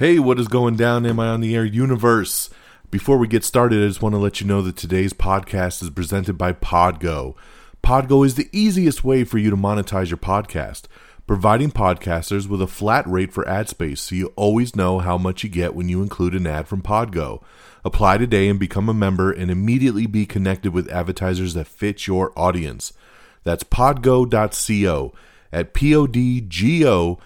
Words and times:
Hey, 0.00 0.18
what 0.18 0.40
is 0.40 0.48
going 0.48 0.76
down? 0.76 1.04
Am 1.04 1.20
I 1.20 1.28
on 1.28 1.42
the 1.42 1.54
air 1.54 1.66
universe? 1.66 2.48
Before 2.90 3.18
we 3.18 3.28
get 3.28 3.44
started, 3.44 3.84
I 3.84 3.86
just 3.86 4.00
want 4.00 4.14
to 4.14 4.18
let 4.18 4.40
you 4.40 4.46
know 4.46 4.62
that 4.62 4.78
today's 4.78 5.12
podcast 5.12 5.82
is 5.82 5.90
presented 5.90 6.38
by 6.38 6.54
Podgo. 6.54 7.34
Podgo 7.84 8.24
is 8.24 8.36
the 8.36 8.48
easiest 8.50 9.04
way 9.04 9.24
for 9.24 9.36
you 9.36 9.50
to 9.50 9.58
monetize 9.58 10.08
your 10.08 10.16
podcast, 10.16 10.84
providing 11.26 11.70
podcasters 11.70 12.48
with 12.48 12.62
a 12.62 12.66
flat 12.66 13.06
rate 13.06 13.30
for 13.30 13.46
ad 13.46 13.68
space 13.68 14.00
so 14.00 14.14
you 14.14 14.32
always 14.36 14.74
know 14.74 15.00
how 15.00 15.18
much 15.18 15.44
you 15.44 15.50
get 15.50 15.74
when 15.74 15.90
you 15.90 16.00
include 16.00 16.34
an 16.34 16.46
ad 16.46 16.66
from 16.66 16.80
Podgo. 16.80 17.42
Apply 17.84 18.16
today 18.16 18.48
and 18.48 18.58
become 18.58 18.88
a 18.88 18.94
member 18.94 19.30
and 19.30 19.50
immediately 19.50 20.06
be 20.06 20.24
connected 20.24 20.72
with 20.72 20.88
advertisers 20.88 21.52
that 21.52 21.66
fit 21.66 22.06
your 22.06 22.32
audience. 22.38 22.94
That's 23.44 23.64
podgo.co 23.64 25.12
at 25.52 25.74
podgo.co. 25.74 27.20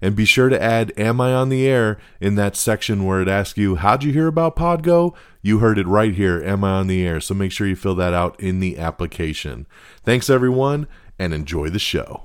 And 0.00 0.14
be 0.14 0.24
sure 0.24 0.48
to 0.48 0.62
add 0.62 0.92
Am 0.96 1.20
I 1.20 1.32
on 1.32 1.48
the 1.48 1.66
air 1.66 1.98
in 2.20 2.34
that 2.36 2.56
section 2.56 3.04
where 3.04 3.20
it 3.20 3.28
asks 3.28 3.58
you, 3.58 3.76
How'd 3.76 4.04
you 4.04 4.12
hear 4.12 4.26
about 4.26 4.56
Podgo? 4.56 5.14
You 5.42 5.58
heard 5.58 5.78
it 5.78 5.86
right 5.86 6.14
here, 6.14 6.42
Am 6.42 6.64
I 6.64 6.70
on 6.70 6.86
the 6.86 7.06
air? 7.06 7.20
So 7.20 7.34
make 7.34 7.52
sure 7.52 7.66
you 7.66 7.76
fill 7.76 7.94
that 7.96 8.12
out 8.14 8.38
in 8.40 8.60
the 8.60 8.78
application. 8.78 9.66
Thanks, 10.02 10.28
everyone, 10.28 10.86
and 11.18 11.32
enjoy 11.32 11.70
the 11.70 11.78
show. 11.78 12.24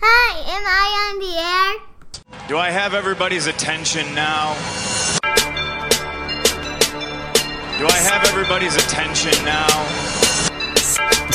Hi, 0.00 0.38
am 0.56 0.64
I 0.66 1.12
on 1.12 1.18
the 1.20 1.36
air? 1.38 2.48
Do 2.48 2.58
I 2.58 2.70
have 2.70 2.94
everybody's 2.94 3.46
attention 3.46 4.14
now? 4.14 4.54
Do 7.78 7.86
I 7.86 7.98
have 7.98 8.24
everybody's 8.28 8.76
attention 8.76 9.32
now? 9.44 9.66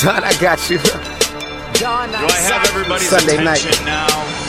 Don, 0.01 0.23
I 0.23 0.33
got 0.39 0.69
you. 0.69 0.77
Do 0.77 1.85
I 1.85 2.37
have 2.41 2.67
everybody's 2.69 3.09
Sunday 3.09 3.43
night. 3.43 3.65
now? 3.85 4.48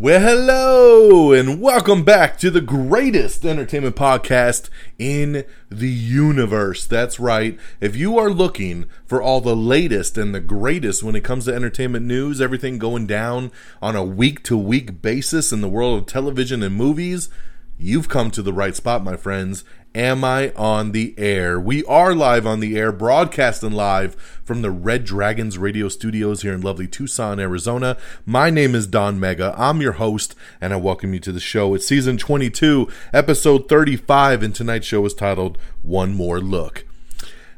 Well, 0.00 0.18
hello, 0.18 1.32
and 1.32 1.60
welcome 1.60 2.04
back 2.04 2.38
to 2.38 2.50
the 2.50 2.62
greatest 2.62 3.44
entertainment 3.44 3.96
podcast 3.96 4.70
in 4.98 5.44
the 5.68 5.90
universe. 5.90 6.86
That's 6.86 7.20
right. 7.20 7.58
If 7.82 7.96
you 7.96 8.16
are 8.16 8.30
looking 8.30 8.86
for 9.04 9.20
all 9.20 9.42
the 9.42 9.54
latest 9.54 10.16
and 10.16 10.34
the 10.34 10.40
greatest 10.40 11.02
when 11.02 11.16
it 11.16 11.22
comes 11.22 11.44
to 11.44 11.54
entertainment 11.54 12.06
news, 12.06 12.40
everything 12.40 12.78
going 12.78 13.06
down 13.06 13.52
on 13.82 13.94
a 13.94 14.02
week 14.02 14.42
to 14.44 14.56
week 14.56 15.02
basis 15.02 15.52
in 15.52 15.60
the 15.60 15.68
world 15.68 15.98
of 15.98 16.06
television 16.06 16.62
and 16.62 16.74
movies, 16.74 17.28
you've 17.76 18.08
come 18.08 18.30
to 18.30 18.40
the 18.40 18.54
right 18.54 18.74
spot, 18.74 19.04
my 19.04 19.18
friends. 19.18 19.64
Am 19.94 20.22
I 20.22 20.52
on 20.52 20.92
the 20.92 21.16
air? 21.18 21.58
We 21.58 21.82
are 21.86 22.14
live 22.14 22.46
on 22.46 22.60
the 22.60 22.78
air, 22.78 22.92
broadcasting 22.92 23.72
live 23.72 24.14
from 24.44 24.62
the 24.62 24.70
Red 24.70 25.04
Dragons 25.04 25.58
radio 25.58 25.88
studios 25.88 26.42
here 26.42 26.54
in 26.54 26.60
lovely 26.60 26.86
Tucson, 26.86 27.40
Arizona. 27.40 27.96
My 28.24 28.50
name 28.50 28.76
is 28.76 28.86
Don 28.86 29.18
Mega. 29.18 29.52
I'm 29.58 29.80
your 29.80 29.94
host, 29.94 30.36
and 30.60 30.72
I 30.72 30.76
welcome 30.76 31.12
you 31.12 31.18
to 31.18 31.32
the 31.32 31.40
show. 31.40 31.74
It's 31.74 31.88
season 31.88 32.18
22, 32.18 32.86
episode 33.12 33.68
35, 33.68 34.44
and 34.44 34.54
tonight's 34.54 34.86
show 34.86 35.04
is 35.06 35.12
titled 35.12 35.58
One 35.82 36.14
More 36.14 36.38
Look. 36.38 36.84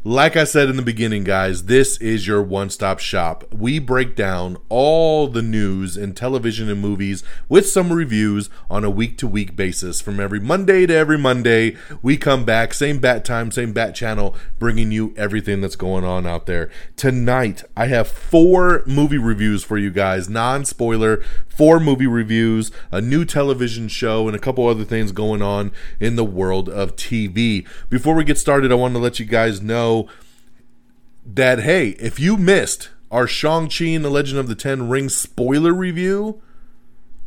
Like 0.05 0.37
I 0.37 0.43
said 0.43 0.69
in 0.69 0.75
the 0.75 0.83
beginning, 0.83 1.23
guys, 1.23 1.67
this 1.67 1.97
is 1.99 2.27
your 2.27 2.43
one 2.43 2.71
stop 2.71 2.99
shop. 2.99 3.45
We 3.55 3.79
break 3.79 4.17
down 4.17 4.57
all 4.69 5.29
the 5.29 5.43
news 5.43 5.97
in 5.97 6.13
television 6.13 6.69
and 6.69 6.81
movies 6.81 7.23
with 7.49 7.69
some 7.69 7.93
reviews 7.93 8.51
on 8.69 8.83
a 8.83 8.91
week 8.91 9.17
to 9.19 9.29
week 9.29 9.55
basis. 9.55 10.01
From 10.01 10.19
every 10.19 10.41
Monday 10.41 10.87
to 10.87 10.93
every 10.93 11.19
Monday, 11.19 11.77
we 12.03 12.17
come 12.17 12.45
back, 12.45 12.75
same 12.75 12.99
bat 12.99 13.25
time, 13.25 13.53
same 13.53 13.73
bat 13.73 13.95
channel, 13.95 14.35
bringing 14.59 14.91
you 14.91 15.15
everything 15.17 15.61
that's 15.61 15.77
going 15.77 16.03
on 16.03 16.27
out 16.27 16.47
there. 16.47 16.69
Tonight, 16.97 17.63
I 17.77 17.87
have 17.87 18.09
four 18.09 18.83
movie 18.89 19.19
reviews 19.19 19.63
for 19.63 19.79
you 19.79 19.93
guys, 19.93 20.29
non 20.29 20.65
spoiler, 20.65 21.23
four 21.57 21.79
movie 21.79 22.07
reviews, 22.07 22.71
a 22.91 23.01
new 23.01 23.25
television 23.25 23.89
show, 23.89 24.27
and 24.27 24.37
a 24.37 24.41
couple 24.41 24.67
other 24.67 24.85
things 24.85 25.13
going 25.13 25.43
on 25.43 25.73
in 26.01 26.17
the 26.17 26.25
world 26.25 26.69
of 26.69 26.97
TV. 26.97 27.67
Before 27.89 28.15
we 28.15 28.25
get 28.25 28.39
started, 28.39 28.73
I 28.73 28.77
want 28.77 28.95
to 28.95 29.01
let 29.01 29.19
you 29.19 29.27
guys 29.27 29.61
know 29.61 30.09
that 31.25 31.61
hey, 31.61 31.91
if 31.91 32.19
you 32.19 32.37
missed 32.37 32.91
our 33.11 33.27
Shang-Chi 33.27 33.85
and 33.87 34.05
the 34.05 34.11
Legend 34.11 34.39
of 34.39 34.49
the 34.49 34.55
Ten 34.55 34.89
Rings 34.89 35.15
spoiler 35.15 35.73
review, 35.73 36.41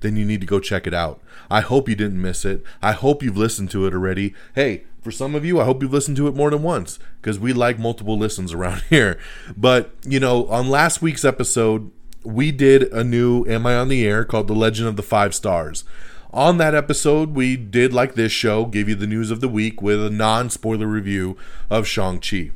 then 0.01 0.15
you 0.15 0.25
need 0.25 0.41
to 0.41 0.47
go 0.47 0.59
check 0.59 0.87
it 0.87 0.93
out. 0.93 1.21
I 1.49 1.61
hope 1.61 1.87
you 1.87 1.95
didn't 1.95 2.21
miss 2.21 2.43
it. 2.43 2.63
I 2.81 2.93
hope 2.93 3.21
you've 3.21 3.37
listened 3.37 3.71
to 3.71 3.85
it 3.85 3.93
already. 3.93 4.33
Hey, 4.55 4.83
for 5.01 5.11
some 5.11 5.35
of 5.35 5.45
you, 5.45 5.61
I 5.61 5.65
hope 5.65 5.81
you've 5.81 5.93
listened 5.93 6.17
to 6.17 6.27
it 6.27 6.35
more 6.35 6.49
than 6.49 6.63
once 6.63 6.97
because 7.21 7.37
we 7.37 7.53
like 7.53 7.77
multiple 7.77 8.17
listens 8.17 8.53
around 8.53 8.81
here. 8.89 9.19
But, 9.55 9.91
you 10.03 10.19
know, 10.19 10.47
on 10.47 10.69
last 10.69 11.01
week's 11.01 11.23
episode, 11.23 11.91
we 12.25 12.51
did 12.51 12.83
a 12.91 13.03
new 13.03 13.45
Am 13.45 13.65
I 13.65 13.75
on 13.75 13.87
the 13.87 14.05
Air 14.05 14.25
called 14.25 14.47
The 14.47 14.53
Legend 14.53 14.87
of 14.87 14.95
the 14.95 15.03
Five 15.03 15.35
Stars. 15.35 15.83
On 16.31 16.57
that 16.57 16.75
episode, 16.75 17.33
we 17.33 17.55
did 17.55 17.93
like 17.93 18.15
this 18.15 18.31
show, 18.31 18.65
give 18.65 18.89
you 18.89 18.95
the 18.95 19.07
news 19.07 19.31
of 19.31 19.39
the 19.39 19.47
week 19.47 19.81
with 19.81 20.03
a 20.03 20.09
non 20.09 20.49
spoiler 20.49 20.87
review 20.87 21.37
of 21.69 21.87
Shang-Chi. 21.87 22.51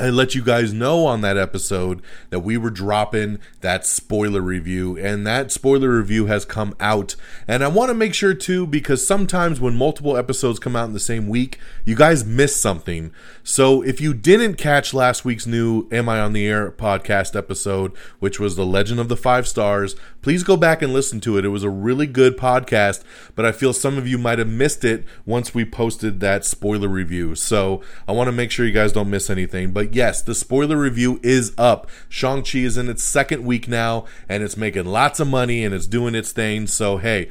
I 0.00 0.10
let 0.10 0.32
you 0.32 0.44
guys 0.44 0.72
know 0.72 1.06
on 1.06 1.22
that 1.22 1.36
episode 1.36 2.02
that 2.30 2.38
we 2.40 2.56
were 2.56 2.70
dropping 2.70 3.40
that 3.62 3.84
spoiler 3.84 4.40
review, 4.40 4.96
and 4.96 5.26
that 5.26 5.50
spoiler 5.50 5.98
review 5.98 6.26
has 6.26 6.44
come 6.44 6.76
out. 6.78 7.16
And 7.48 7.64
I 7.64 7.68
want 7.68 7.90
to 7.90 7.94
make 7.94 8.14
sure 8.14 8.32
too, 8.32 8.64
because 8.64 9.04
sometimes 9.04 9.60
when 9.60 9.76
multiple 9.76 10.16
episodes 10.16 10.60
come 10.60 10.76
out 10.76 10.86
in 10.86 10.92
the 10.92 11.00
same 11.00 11.26
week, 11.26 11.58
you 11.84 11.96
guys 11.96 12.24
miss 12.24 12.54
something. 12.54 13.10
So 13.42 13.82
if 13.82 14.00
you 14.00 14.14
didn't 14.14 14.54
catch 14.54 14.94
last 14.94 15.24
week's 15.24 15.48
new 15.48 15.88
Am 15.90 16.08
I 16.08 16.20
on 16.20 16.32
the 16.32 16.46
Air 16.46 16.70
podcast 16.70 17.34
episode, 17.34 17.90
which 18.20 18.38
was 18.38 18.54
The 18.54 18.66
Legend 18.66 19.00
of 19.00 19.08
the 19.08 19.16
Five 19.16 19.48
Stars, 19.48 19.96
please 20.22 20.44
go 20.44 20.56
back 20.56 20.80
and 20.80 20.92
listen 20.92 21.20
to 21.22 21.38
it. 21.38 21.44
It 21.44 21.48
was 21.48 21.64
a 21.64 21.70
really 21.70 22.06
good 22.06 22.36
podcast, 22.36 23.02
but 23.34 23.44
I 23.44 23.50
feel 23.50 23.72
some 23.72 23.98
of 23.98 24.06
you 24.06 24.18
might 24.18 24.38
have 24.38 24.46
missed 24.46 24.84
it 24.84 25.04
once 25.26 25.54
we 25.54 25.64
posted 25.64 26.20
that 26.20 26.44
spoiler 26.44 26.88
review. 26.88 27.34
So 27.34 27.82
I 28.06 28.12
want 28.12 28.28
to 28.28 28.32
make 28.32 28.52
sure 28.52 28.64
you 28.64 28.72
guys 28.72 28.92
don't 28.92 29.10
miss 29.10 29.28
anything. 29.28 29.72
But 29.72 29.87
yes, 29.94 30.22
the 30.22 30.34
spoiler 30.34 30.76
review 30.76 31.20
is 31.22 31.52
up. 31.58 31.88
Shang-Chi 32.08 32.58
is 32.58 32.76
in 32.76 32.88
its 32.88 33.02
second 33.02 33.44
week 33.44 33.68
now, 33.68 34.04
and 34.28 34.42
it's 34.42 34.56
making 34.56 34.86
lots 34.86 35.20
of 35.20 35.28
money 35.28 35.64
and 35.64 35.74
it's 35.74 35.86
doing 35.86 36.14
its 36.14 36.32
thing. 36.32 36.66
So, 36.66 36.98
hey, 36.98 37.30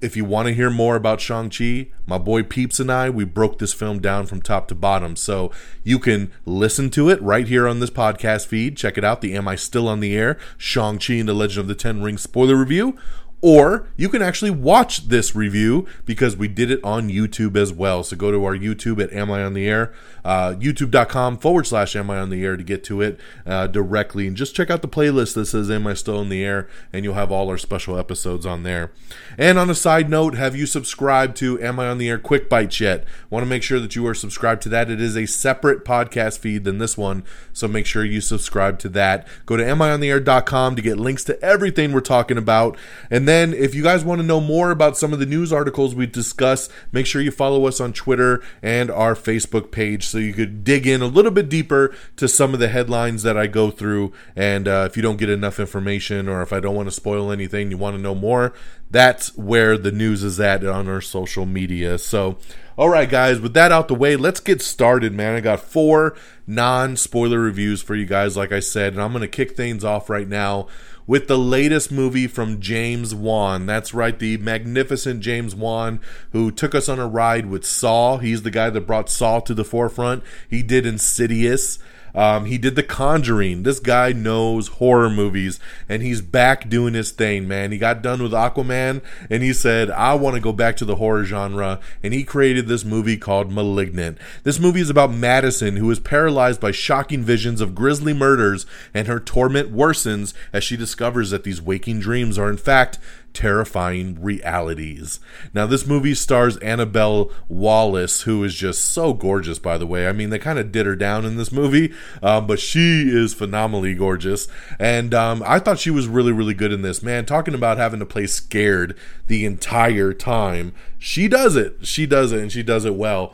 if 0.00 0.16
you 0.16 0.24
want 0.24 0.46
to 0.46 0.54
hear 0.54 0.70
more 0.70 0.96
about 0.96 1.20
Shang-Chi, 1.20 1.88
my 2.06 2.18
boy 2.18 2.42
Peeps 2.42 2.78
and 2.78 2.90
I, 2.90 3.10
we 3.10 3.24
broke 3.24 3.58
this 3.58 3.72
film 3.72 4.00
down 4.00 4.26
from 4.26 4.40
top 4.40 4.68
to 4.68 4.74
bottom. 4.74 5.16
So 5.16 5.50
you 5.82 5.98
can 5.98 6.30
listen 6.44 6.90
to 6.90 7.08
it 7.08 7.20
right 7.20 7.48
here 7.48 7.66
on 7.66 7.80
this 7.80 7.90
podcast 7.90 8.46
feed. 8.46 8.76
Check 8.76 8.96
it 8.96 9.04
out, 9.04 9.20
the 9.20 9.34
Am 9.34 9.48
I 9.48 9.56
Still 9.56 9.88
on 9.88 10.00
the 10.00 10.16
Air? 10.16 10.38
Shang-Chi 10.56 11.14
and 11.14 11.28
the 11.28 11.34
Legend 11.34 11.62
of 11.62 11.68
the 11.68 11.74
Ten 11.74 12.02
Rings 12.02 12.22
spoiler 12.22 12.56
review. 12.56 12.96
Or 13.40 13.86
you 13.96 14.08
can 14.08 14.20
actually 14.20 14.50
watch 14.50 15.08
this 15.08 15.36
review 15.36 15.86
because 16.04 16.36
we 16.36 16.48
did 16.48 16.72
it 16.72 16.82
on 16.82 17.08
YouTube 17.08 17.56
as 17.56 17.72
well. 17.72 18.02
So 18.02 18.16
go 18.16 18.32
to 18.32 18.44
our 18.44 18.56
YouTube 18.56 19.00
at 19.00 19.12
Am 19.12 19.30
I 19.30 19.44
on 19.44 19.54
the 19.54 19.68
Air, 19.68 19.92
uh, 20.28 20.54
youtube.com 20.54 21.38
forward 21.38 21.66
slash 21.66 21.94
Am 21.94 22.10
I 22.10 22.18
on 22.18 22.30
the 22.30 22.44
Air 22.44 22.56
to 22.56 22.64
get 22.64 22.82
to 22.84 23.02
it 23.02 23.20
uh, 23.46 23.66
directly. 23.66 24.26
And 24.26 24.36
just 24.36 24.54
check 24.54 24.70
out 24.70 24.82
the 24.82 24.88
playlist 24.88 25.34
that 25.34 25.46
says 25.46 25.70
Am 25.70 25.86
I 25.86 25.94
Still 25.94 26.20
in 26.20 26.28
the 26.28 26.44
Air, 26.44 26.68
and 26.92 27.04
you'll 27.04 27.14
have 27.14 27.30
all 27.30 27.48
our 27.50 27.58
special 27.58 27.98
episodes 27.98 28.46
on 28.46 28.62
there. 28.62 28.90
And 29.36 29.58
on 29.58 29.68
a 29.68 29.74
side 29.74 30.08
note, 30.08 30.34
have 30.34 30.56
you 30.56 30.64
subscribed 30.66 31.36
to 31.38 31.60
Am 31.62 31.78
I 31.78 31.88
on 31.88 31.98
the 31.98 32.08
Air 32.08 32.18
Quick 32.18 32.48
Bites 32.48 32.80
yet? 32.80 33.04
Want 33.30 33.44
to 33.44 33.48
make 33.48 33.62
sure 33.62 33.78
that 33.80 33.94
you 33.94 34.06
are 34.06 34.14
subscribed 34.14 34.62
to 34.62 34.68
that. 34.70 34.90
It 34.90 35.00
is 35.00 35.16
a 35.16 35.26
separate 35.26 35.84
podcast 35.84 36.38
feed 36.38 36.64
than 36.64 36.78
this 36.78 36.96
one, 36.96 37.24
so 37.52 37.68
make 37.68 37.86
sure 37.86 38.04
you 38.04 38.22
subscribe 38.22 38.78
to 38.80 38.88
that. 38.90 39.28
Go 39.46 39.56
to 39.56 39.64
amiontheair.com 39.64 40.76
to 40.76 40.82
get 40.82 40.98
links 40.98 41.24
to 41.24 41.40
everything 41.42 41.92
we're 41.92 42.00
talking 42.00 42.38
about. 42.38 42.76
And 43.10 43.18
And 43.18 43.26
then 43.26 43.52
if 43.52 43.74
you 43.74 43.82
guys 43.82 44.04
want 44.04 44.20
to 44.20 44.26
know 44.26 44.40
more 44.40 44.70
about 44.70 44.96
some 44.96 45.12
of 45.12 45.18
the 45.18 45.26
news 45.26 45.52
articles 45.52 45.92
we 45.92 46.06
discuss, 46.06 46.68
make 46.92 47.04
sure 47.04 47.20
you 47.20 47.32
follow 47.32 47.66
us 47.66 47.80
on 47.80 47.92
Twitter 47.92 48.40
and 48.62 48.92
our 48.92 49.16
Facebook 49.16 49.72
page 49.72 50.06
so 50.06 50.17
you 50.18 50.32
could 50.32 50.64
dig 50.64 50.86
in 50.86 51.02
a 51.02 51.06
little 51.06 51.30
bit 51.30 51.48
deeper 51.48 51.94
to 52.16 52.28
some 52.28 52.54
of 52.54 52.60
the 52.60 52.68
headlines 52.68 53.22
that 53.22 53.36
I 53.36 53.46
go 53.46 53.70
through. 53.70 54.12
And 54.36 54.68
uh, 54.68 54.86
if 54.88 54.96
you 54.96 55.02
don't 55.02 55.16
get 55.16 55.30
enough 55.30 55.58
information 55.58 56.28
or 56.28 56.42
if 56.42 56.52
I 56.52 56.60
don't 56.60 56.74
want 56.74 56.88
to 56.88 56.94
spoil 56.94 57.30
anything, 57.32 57.70
you 57.70 57.78
want 57.78 57.96
to 57.96 58.02
know 58.02 58.14
more, 58.14 58.52
that's 58.90 59.36
where 59.36 59.76
the 59.76 59.92
news 59.92 60.22
is 60.22 60.40
at 60.40 60.64
on 60.64 60.88
our 60.88 61.00
social 61.00 61.46
media. 61.46 61.98
So, 61.98 62.38
all 62.76 62.88
right, 62.88 63.08
guys, 63.08 63.40
with 63.40 63.54
that 63.54 63.72
out 63.72 63.88
the 63.88 63.94
way, 63.94 64.16
let's 64.16 64.40
get 64.40 64.62
started, 64.62 65.12
man. 65.12 65.34
I 65.34 65.40
got 65.40 65.60
four 65.60 66.16
non 66.46 66.96
spoiler 66.96 67.40
reviews 67.40 67.82
for 67.82 67.94
you 67.94 68.06
guys, 68.06 68.36
like 68.36 68.52
I 68.52 68.60
said, 68.60 68.92
and 68.92 69.02
I'm 69.02 69.12
going 69.12 69.22
to 69.22 69.28
kick 69.28 69.56
things 69.56 69.84
off 69.84 70.08
right 70.08 70.28
now 70.28 70.68
with 71.08 71.26
the 71.26 71.38
latest 71.38 71.90
movie 71.90 72.28
from 72.28 72.60
James 72.60 73.12
Wan. 73.14 73.66
That's 73.66 73.92
right, 73.92 74.16
the 74.16 74.36
magnificent 74.36 75.20
James 75.20 75.56
Wan, 75.56 76.00
who 76.30 76.52
took 76.52 76.74
us 76.74 76.88
on 76.88 77.00
a 77.00 77.08
ride 77.08 77.46
with 77.46 77.64
Saw. 77.64 78.18
He's 78.18 78.42
the 78.42 78.50
guy 78.50 78.70
that 78.70 78.86
brought 78.86 79.10
Saw 79.10 79.40
to 79.40 79.54
the 79.54 79.64
forefront. 79.64 80.22
He 80.48 80.62
did 80.62 80.86
Insidious. 80.86 81.80
Um, 82.14 82.46
he 82.46 82.58
did 82.58 82.74
The 82.74 82.82
Conjuring. 82.82 83.62
This 83.62 83.80
guy 83.80 84.12
knows 84.12 84.68
horror 84.68 85.10
movies, 85.10 85.60
and 85.88 86.02
he's 86.02 86.20
back 86.20 86.68
doing 86.68 86.94
his 86.94 87.10
thing, 87.10 87.46
man. 87.46 87.72
He 87.72 87.78
got 87.78 88.02
done 88.02 88.22
with 88.22 88.32
Aquaman, 88.32 89.02
and 89.30 89.42
he 89.42 89.52
said, 89.52 89.90
I 89.90 90.14
want 90.14 90.34
to 90.34 90.40
go 90.40 90.52
back 90.52 90.76
to 90.78 90.84
the 90.84 90.96
horror 90.96 91.24
genre, 91.24 91.80
and 92.02 92.12
he 92.12 92.24
created 92.24 92.66
this 92.66 92.84
movie 92.84 93.16
called 93.16 93.52
Malignant. 93.52 94.18
This 94.44 94.58
movie 94.58 94.80
is 94.80 94.90
about 94.90 95.12
Madison, 95.12 95.76
who 95.76 95.90
is 95.90 96.00
paralyzed 96.00 96.60
by 96.60 96.70
shocking 96.70 97.22
visions 97.22 97.60
of 97.60 97.74
grisly 97.74 98.12
murders, 98.12 98.66
and 98.92 99.06
her 99.06 99.20
torment 99.20 99.74
worsens 99.74 100.34
as 100.52 100.64
she 100.64 100.76
discovers 100.76 101.30
that 101.30 101.44
these 101.44 101.62
waking 101.62 102.00
dreams 102.00 102.38
are, 102.38 102.50
in 102.50 102.56
fact, 102.56 102.98
terrifying 103.38 104.20
realities. 104.20 105.20
Now, 105.54 105.64
this 105.64 105.86
movie 105.86 106.16
stars 106.16 106.56
Annabelle 106.56 107.30
Wallis, 107.46 108.22
who 108.22 108.42
is 108.42 108.56
just 108.56 108.86
so 108.86 109.12
gorgeous, 109.12 109.60
by 109.60 109.78
the 109.78 109.86
way. 109.86 110.08
I 110.08 110.12
mean, 110.12 110.30
they 110.30 110.40
kind 110.40 110.58
of 110.58 110.72
did 110.72 110.86
her 110.86 110.96
down 110.96 111.24
in 111.24 111.36
this 111.36 111.52
movie, 111.52 111.94
um, 112.20 112.48
but 112.48 112.58
she 112.58 113.02
is 113.08 113.34
phenomenally 113.34 113.94
gorgeous. 113.94 114.48
And 114.80 115.14
um, 115.14 115.44
I 115.46 115.60
thought 115.60 115.78
she 115.78 115.92
was 115.92 116.08
really, 116.08 116.32
really 116.32 116.52
good 116.52 116.72
in 116.72 116.82
this. 116.82 117.00
Man, 117.00 117.26
talking 117.26 117.54
about 117.54 117.78
having 117.78 118.00
to 118.00 118.06
play 118.06 118.26
scared 118.26 118.98
the 119.28 119.44
entire 119.44 120.12
time, 120.12 120.74
she 120.98 121.28
does 121.28 121.54
it. 121.54 121.86
She 121.86 122.06
does 122.06 122.32
it, 122.32 122.40
and 122.40 122.50
she 122.50 122.64
does 122.64 122.84
it 122.84 122.96
well. 122.96 123.32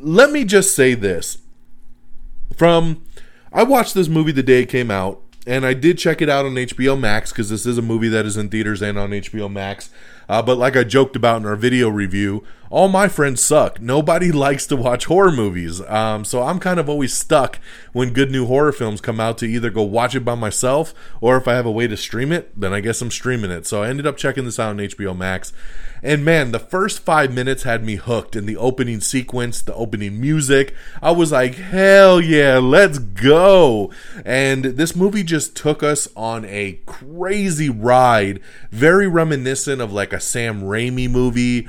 Let 0.00 0.32
me 0.32 0.44
just 0.44 0.74
say 0.74 0.94
this. 0.94 1.38
From 2.56 3.04
I 3.52 3.62
watched 3.62 3.94
this 3.94 4.08
movie 4.08 4.32
the 4.32 4.42
day 4.42 4.62
it 4.62 4.68
came 4.68 4.90
out 4.90 5.22
and 5.48 5.64
I 5.64 5.72
did 5.72 5.96
check 5.96 6.20
it 6.20 6.28
out 6.28 6.44
on 6.44 6.54
HBO 6.54 6.98
Max 7.00 7.32
because 7.32 7.48
this 7.48 7.64
is 7.64 7.78
a 7.78 7.82
movie 7.82 8.08
that 8.08 8.26
is 8.26 8.36
in 8.36 8.50
theaters 8.50 8.82
and 8.82 8.98
on 8.98 9.10
HBO 9.10 9.50
Max. 9.50 9.88
Uh, 10.28 10.42
but 10.42 10.58
like 10.58 10.76
I 10.76 10.84
joked 10.84 11.16
about 11.16 11.38
in 11.40 11.46
our 11.46 11.56
video 11.56 11.88
review, 11.88 12.44
all 12.70 12.88
my 12.88 13.08
friends 13.08 13.42
suck. 13.42 13.80
Nobody 13.80 14.32
likes 14.38 14.66
to 14.66 14.76
watch 14.76 15.06
horror 15.06 15.32
movies. 15.32 15.80
Um, 15.82 16.24
so 16.24 16.42
I'm 16.42 16.58
kind 16.58 16.78
of 16.80 16.88
always 16.88 17.12
stuck 17.12 17.58
when 17.92 18.12
good 18.12 18.30
new 18.30 18.46
horror 18.46 18.72
films 18.72 19.00
come 19.00 19.20
out 19.20 19.38
to 19.38 19.46
either 19.46 19.70
go 19.70 19.82
watch 19.82 20.14
it 20.14 20.24
by 20.24 20.34
myself 20.34 20.94
or 21.20 21.36
if 21.36 21.48
I 21.48 21.54
have 21.54 21.66
a 21.66 21.70
way 21.70 21.86
to 21.86 21.96
stream 21.96 22.32
it, 22.32 22.58
then 22.58 22.72
I 22.72 22.80
guess 22.80 23.00
I'm 23.00 23.10
streaming 23.10 23.50
it. 23.50 23.66
So 23.66 23.82
I 23.82 23.88
ended 23.88 24.06
up 24.06 24.16
checking 24.16 24.44
this 24.44 24.58
out 24.58 24.70
on 24.70 24.78
HBO 24.78 25.16
Max. 25.16 25.52
And 26.02 26.24
man, 26.24 26.52
the 26.52 26.60
first 26.60 27.00
five 27.00 27.32
minutes 27.32 27.64
had 27.64 27.84
me 27.84 27.96
hooked 27.96 28.36
in 28.36 28.46
the 28.46 28.56
opening 28.56 29.00
sequence, 29.00 29.62
the 29.62 29.74
opening 29.74 30.20
music. 30.20 30.74
I 31.02 31.10
was 31.10 31.32
like, 31.32 31.56
hell 31.56 32.20
yeah, 32.20 32.58
let's 32.58 32.98
go. 32.98 33.90
And 34.24 34.64
this 34.64 34.94
movie 34.94 35.24
just 35.24 35.56
took 35.56 35.82
us 35.82 36.08
on 36.14 36.44
a 36.44 36.80
crazy 36.86 37.68
ride, 37.68 38.40
very 38.70 39.08
reminiscent 39.08 39.80
of 39.80 39.92
like 39.92 40.12
a 40.12 40.20
Sam 40.20 40.62
Raimi 40.62 41.10
movie 41.10 41.68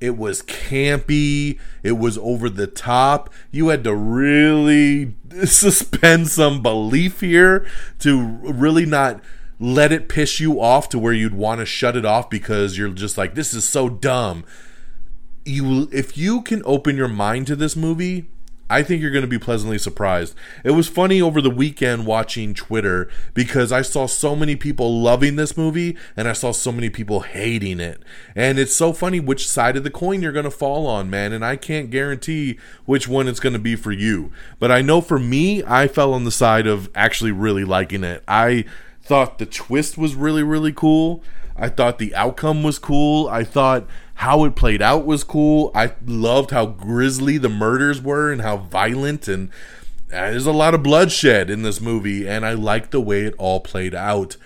it 0.00 0.16
was 0.16 0.42
campy. 0.42 1.58
It 1.82 1.98
was 1.98 2.16
over 2.18 2.48
the 2.48 2.66
top. 2.66 3.30
You 3.50 3.68
had 3.68 3.84
to 3.84 3.94
really 3.94 5.14
suspend 5.44 6.28
some 6.28 6.62
belief 6.62 7.20
here 7.20 7.66
to 8.00 8.20
really 8.20 8.86
not 8.86 9.20
let 9.58 9.92
it 9.92 10.08
piss 10.08 10.40
you 10.40 10.60
off 10.60 10.88
to 10.88 10.98
where 10.98 11.12
you'd 11.12 11.34
want 11.34 11.60
to 11.60 11.66
shut 11.66 11.96
it 11.96 12.06
off 12.06 12.30
because 12.30 12.78
you're 12.78 12.88
just 12.88 13.18
like 13.18 13.34
this 13.34 13.52
is 13.52 13.68
so 13.68 13.88
dumb. 13.90 14.44
You 15.44 15.88
if 15.92 16.16
you 16.16 16.40
can 16.42 16.62
open 16.64 16.96
your 16.96 17.08
mind 17.08 17.46
to 17.48 17.56
this 17.56 17.76
movie, 17.76 18.30
I 18.70 18.84
think 18.84 19.02
you're 19.02 19.10
going 19.10 19.22
to 19.22 19.28
be 19.28 19.38
pleasantly 19.38 19.78
surprised. 19.78 20.36
It 20.64 20.70
was 20.70 20.88
funny 20.88 21.20
over 21.20 21.42
the 21.42 21.50
weekend 21.50 22.06
watching 22.06 22.54
Twitter 22.54 23.10
because 23.34 23.72
I 23.72 23.82
saw 23.82 24.06
so 24.06 24.36
many 24.36 24.54
people 24.54 25.02
loving 25.02 25.34
this 25.34 25.56
movie 25.56 25.96
and 26.16 26.28
I 26.28 26.32
saw 26.32 26.52
so 26.52 26.70
many 26.70 26.88
people 26.88 27.20
hating 27.20 27.80
it. 27.80 28.00
And 28.36 28.60
it's 28.60 28.74
so 28.74 28.92
funny 28.92 29.18
which 29.18 29.48
side 29.48 29.76
of 29.76 29.82
the 29.82 29.90
coin 29.90 30.22
you're 30.22 30.30
going 30.30 30.44
to 30.44 30.50
fall 30.52 30.86
on, 30.86 31.10
man. 31.10 31.32
And 31.32 31.44
I 31.44 31.56
can't 31.56 31.90
guarantee 31.90 32.58
which 32.84 33.08
one 33.08 33.26
it's 33.26 33.40
going 33.40 33.54
to 33.54 33.58
be 33.58 33.74
for 33.74 33.90
you. 33.90 34.30
But 34.60 34.70
I 34.70 34.82
know 34.82 35.00
for 35.00 35.18
me, 35.18 35.64
I 35.64 35.88
fell 35.88 36.14
on 36.14 36.22
the 36.22 36.30
side 36.30 36.68
of 36.68 36.88
actually 36.94 37.32
really 37.32 37.64
liking 37.64 38.04
it. 38.04 38.22
I 38.28 38.64
thought 39.02 39.38
the 39.38 39.46
twist 39.46 39.98
was 39.98 40.14
really, 40.14 40.44
really 40.44 40.72
cool. 40.72 41.24
I 41.56 41.68
thought 41.68 41.98
the 41.98 42.14
outcome 42.14 42.62
was 42.62 42.78
cool. 42.78 43.28
I 43.28 43.44
thought 43.44 43.86
how 44.20 44.44
it 44.44 44.54
played 44.54 44.82
out 44.82 45.06
was 45.06 45.24
cool. 45.24 45.70
I 45.74 45.94
loved 46.04 46.50
how 46.50 46.66
grisly 46.66 47.38
the 47.38 47.48
murders 47.48 48.02
were 48.02 48.30
and 48.30 48.42
how 48.42 48.58
violent 48.58 49.28
and 49.28 49.48
uh, 50.12 50.28
there's 50.28 50.44
a 50.44 50.52
lot 50.52 50.74
of 50.74 50.82
bloodshed 50.82 51.48
in 51.48 51.62
this 51.62 51.80
movie 51.80 52.28
and 52.28 52.44
I 52.44 52.52
liked 52.52 52.90
the 52.90 53.00
way 53.00 53.22
it 53.22 53.34
all 53.38 53.60
played 53.60 53.94
out. 53.94 54.36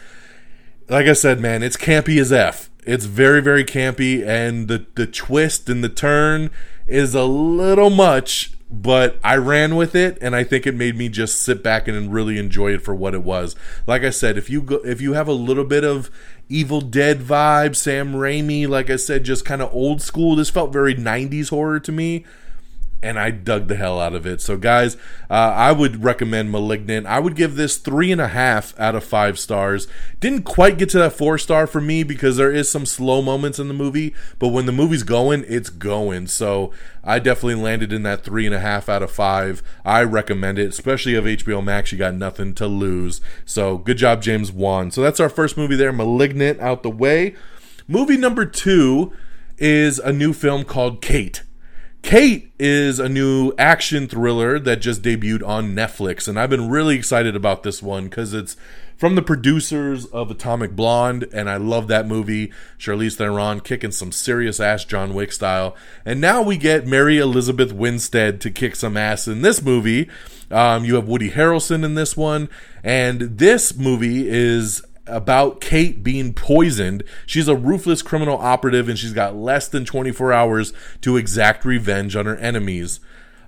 Like 0.88 1.06
I 1.06 1.12
said, 1.12 1.40
man, 1.40 1.64
it's 1.64 1.76
campy 1.76 2.20
as 2.20 2.32
F. 2.32 2.70
It's 2.86 3.06
very 3.06 3.42
very 3.42 3.64
campy 3.64 4.24
and 4.24 4.68
the 4.68 4.86
the 4.94 5.08
twist 5.08 5.68
and 5.68 5.82
the 5.82 5.88
turn 5.88 6.52
is 6.86 7.12
a 7.12 7.24
little 7.24 7.90
much 7.90 8.54
but 8.70 9.18
I 9.22 9.36
ran 9.36 9.76
with 9.76 9.94
it, 9.94 10.18
and 10.20 10.34
I 10.34 10.42
think 10.42 10.66
it 10.66 10.74
made 10.74 10.96
me 10.96 11.08
just 11.08 11.40
sit 11.42 11.62
back 11.62 11.86
and 11.86 12.12
really 12.12 12.38
enjoy 12.38 12.72
it 12.72 12.82
for 12.82 12.94
what 12.94 13.14
it 13.14 13.22
was. 13.22 13.54
Like 13.86 14.02
I 14.02 14.10
said, 14.10 14.36
if 14.36 14.50
you 14.50 14.62
go, 14.62 14.76
if 14.76 15.00
you 15.00 15.12
have 15.12 15.28
a 15.28 15.32
little 15.32 15.64
bit 15.64 15.84
of 15.84 16.10
Evil 16.48 16.80
Dead 16.80 17.20
vibe, 17.20 17.74
Sam 17.74 18.12
Raimi, 18.12 18.68
like 18.68 18.90
I 18.90 18.96
said, 18.96 19.24
just 19.24 19.44
kind 19.44 19.62
of 19.62 19.72
old 19.74 20.02
school. 20.02 20.36
This 20.36 20.50
felt 20.50 20.72
very 20.72 20.94
'90s 20.94 21.50
horror 21.50 21.80
to 21.80 21.92
me 21.92 22.24
and 23.04 23.18
I 23.20 23.30
dug 23.30 23.68
the 23.68 23.76
hell 23.76 24.00
out 24.00 24.14
of 24.14 24.26
it. 24.26 24.40
So, 24.40 24.56
guys, 24.56 24.96
uh, 25.28 25.34
I 25.34 25.72
would 25.72 26.02
recommend 26.02 26.50
Malignant. 26.50 27.06
I 27.06 27.20
would 27.20 27.36
give 27.36 27.54
this 27.54 27.76
three 27.76 28.10
and 28.10 28.20
a 28.20 28.28
half 28.28 28.78
out 28.80 28.94
of 28.94 29.04
five 29.04 29.38
stars. 29.38 29.86
Didn't 30.20 30.44
quite 30.44 30.78
get 30.78 30.88
to 30.90 30.98
that 30.98 31.12
four 31.12 31.36
star 31.36 31.66
for 31.66 31.82
me 31.82 32.02
because 32.02 32.38
there 32.38 32.50
is 32.50 32.70
some 32.70 32.86
slow 32.86 33.20
moments 33.20 33.58
in 33.58 33.68
the 33.68 33.74
movie, 33.74 34.14
but 34.38 34.48
when 34.48 34.64
the 34.64 34.72
movie's 34.72 35.02
going, 35.02 35.44
it's 35.46 35.68
going. 35.68 36.26
So, 36.28 36.72
I 37.04 37.18
definitely 37.18 37.62
landed 37.62 37.92
in 37.92 38.04
that 38.04 38.24
three 38.24 38.46
and 38.46 38.54
a 38.54 38.60
half 38.60 38.88
out 38.88 39.02
of 39.02 39.10
five. 39.10 39.62
I 39.84 40.02
recommend 40.02 40.58
it, 40.58 40.70
especially 40.70 41.14
of 41.14 41.26
HBO 41.26 41.62
Max. 41.62 41.92
You 41.92 41.98
got 41.98 42.14
nothing 42.14 42.54
to 42.54 42.66
lose. 42.66 43.20
So, 43.44 43.76
good 43.76 43.98
job, 43.98 44.22
James 44.22 44.50
Wan. 44.50 44.90
So, 44.90 45.02
that's 45.02 45.20
our 45.20 45.28
first 45.28 45.58
movie 45.58 45.76
there, 45.76 45.92
Malignant, 45.92 46.58
out 46.60 46.82
the 46.82 46.90
way. 46.90 47.36
Movie 47.86 48.16
number 48.16 48.46
two 48.46 49.12
is 49.58 49.98
a 49.98 50.10
new 50.10 50.32
film 50.32 50.64
called 50.64 51.02
Kate. 51.02 51.42
Kate 52.04 52.52
is 52.58 52.98
a 52.98 53.08
new 53.08 53.54
action 53.56 54.06
thriller 54.06 54.58
that 54.58 54.82
just 54.82 55.00
debuted 55.00 55.42
on 55.42 55.74
Netflix, 55.74 56.28
and 56.28 56.38
I've 56.38 56.50
been 56.50 56.68
really 56.68 56.96
excited 56.96 57.34
about 57.34 57.62
this 57.62 57.82
one 57.82 58.04
because 58.04 58.34
it's 58.34 58.58
from 58.94 59.14
the 59.14 59.22
producers 59.22 60.04
of 60.04 60.30
Atomic 60.30 60.76
Blonde, 60.76 61.26
and 61.32 61.48
I 61.48 61.56
love 61.56 61.88
that 61.88 62.06
movie. 62.06 62.52
Charlize 62.78 63.16
Theron 63.16 63.60
kicking 63.60 63.90
some 63.90 64.12
serious 64.12 64.60
ass 64.60 64.84
John 64.84 65.14
Wick 65.14 65.32
style, 65.32 65.74
and 66.04 66.20
now 66.20 66.42
we 66.42 66.58
get 66.58 66.86
Mary 66.86 67.16
Elizabeth 67.16 67.72
Winstead 67.72 68.38
to 68.42 68.50
kick 68.50 68.76
some 68.76 68.98
ass 68.98 69.26
in 69.26 69.40
this 69.40 69.62
movie. 69.62 70.10
Um, 70.50 70.84
you 70.84 70.96
have 70.96 71.08
Woody 71.08 71.30
Harrelson 71.30 71.86
in 71.86 71.94
this 71.94 72.18
one, 72.18 72.50
and 72.84 73.38
this 73.38 73.78
movie 73.78 74.28
is 74.28 74.82
about 75.06 75.60
Kate 75.60 76.02
being 76.02 76.32
poisoned. 76.32 77.02
She's 77.26 77.48
a 77.48 77.56
ruthless 77.56 78.02
criminal 78.02 78.38
operative 78.38 78.88
and 78.88 78.98
she's 78.98 79.12
got 79.12 79.36
less 79.36 79.68
than 79.68 79.84
24 79.84 80.32
hours 80.32 80.72
to 81.02 81.16
exact 81.16 81.64
revenge 81.64 82.16
on 82.16 82.26
her 82.26 82.36
enemies. 82.36 83.00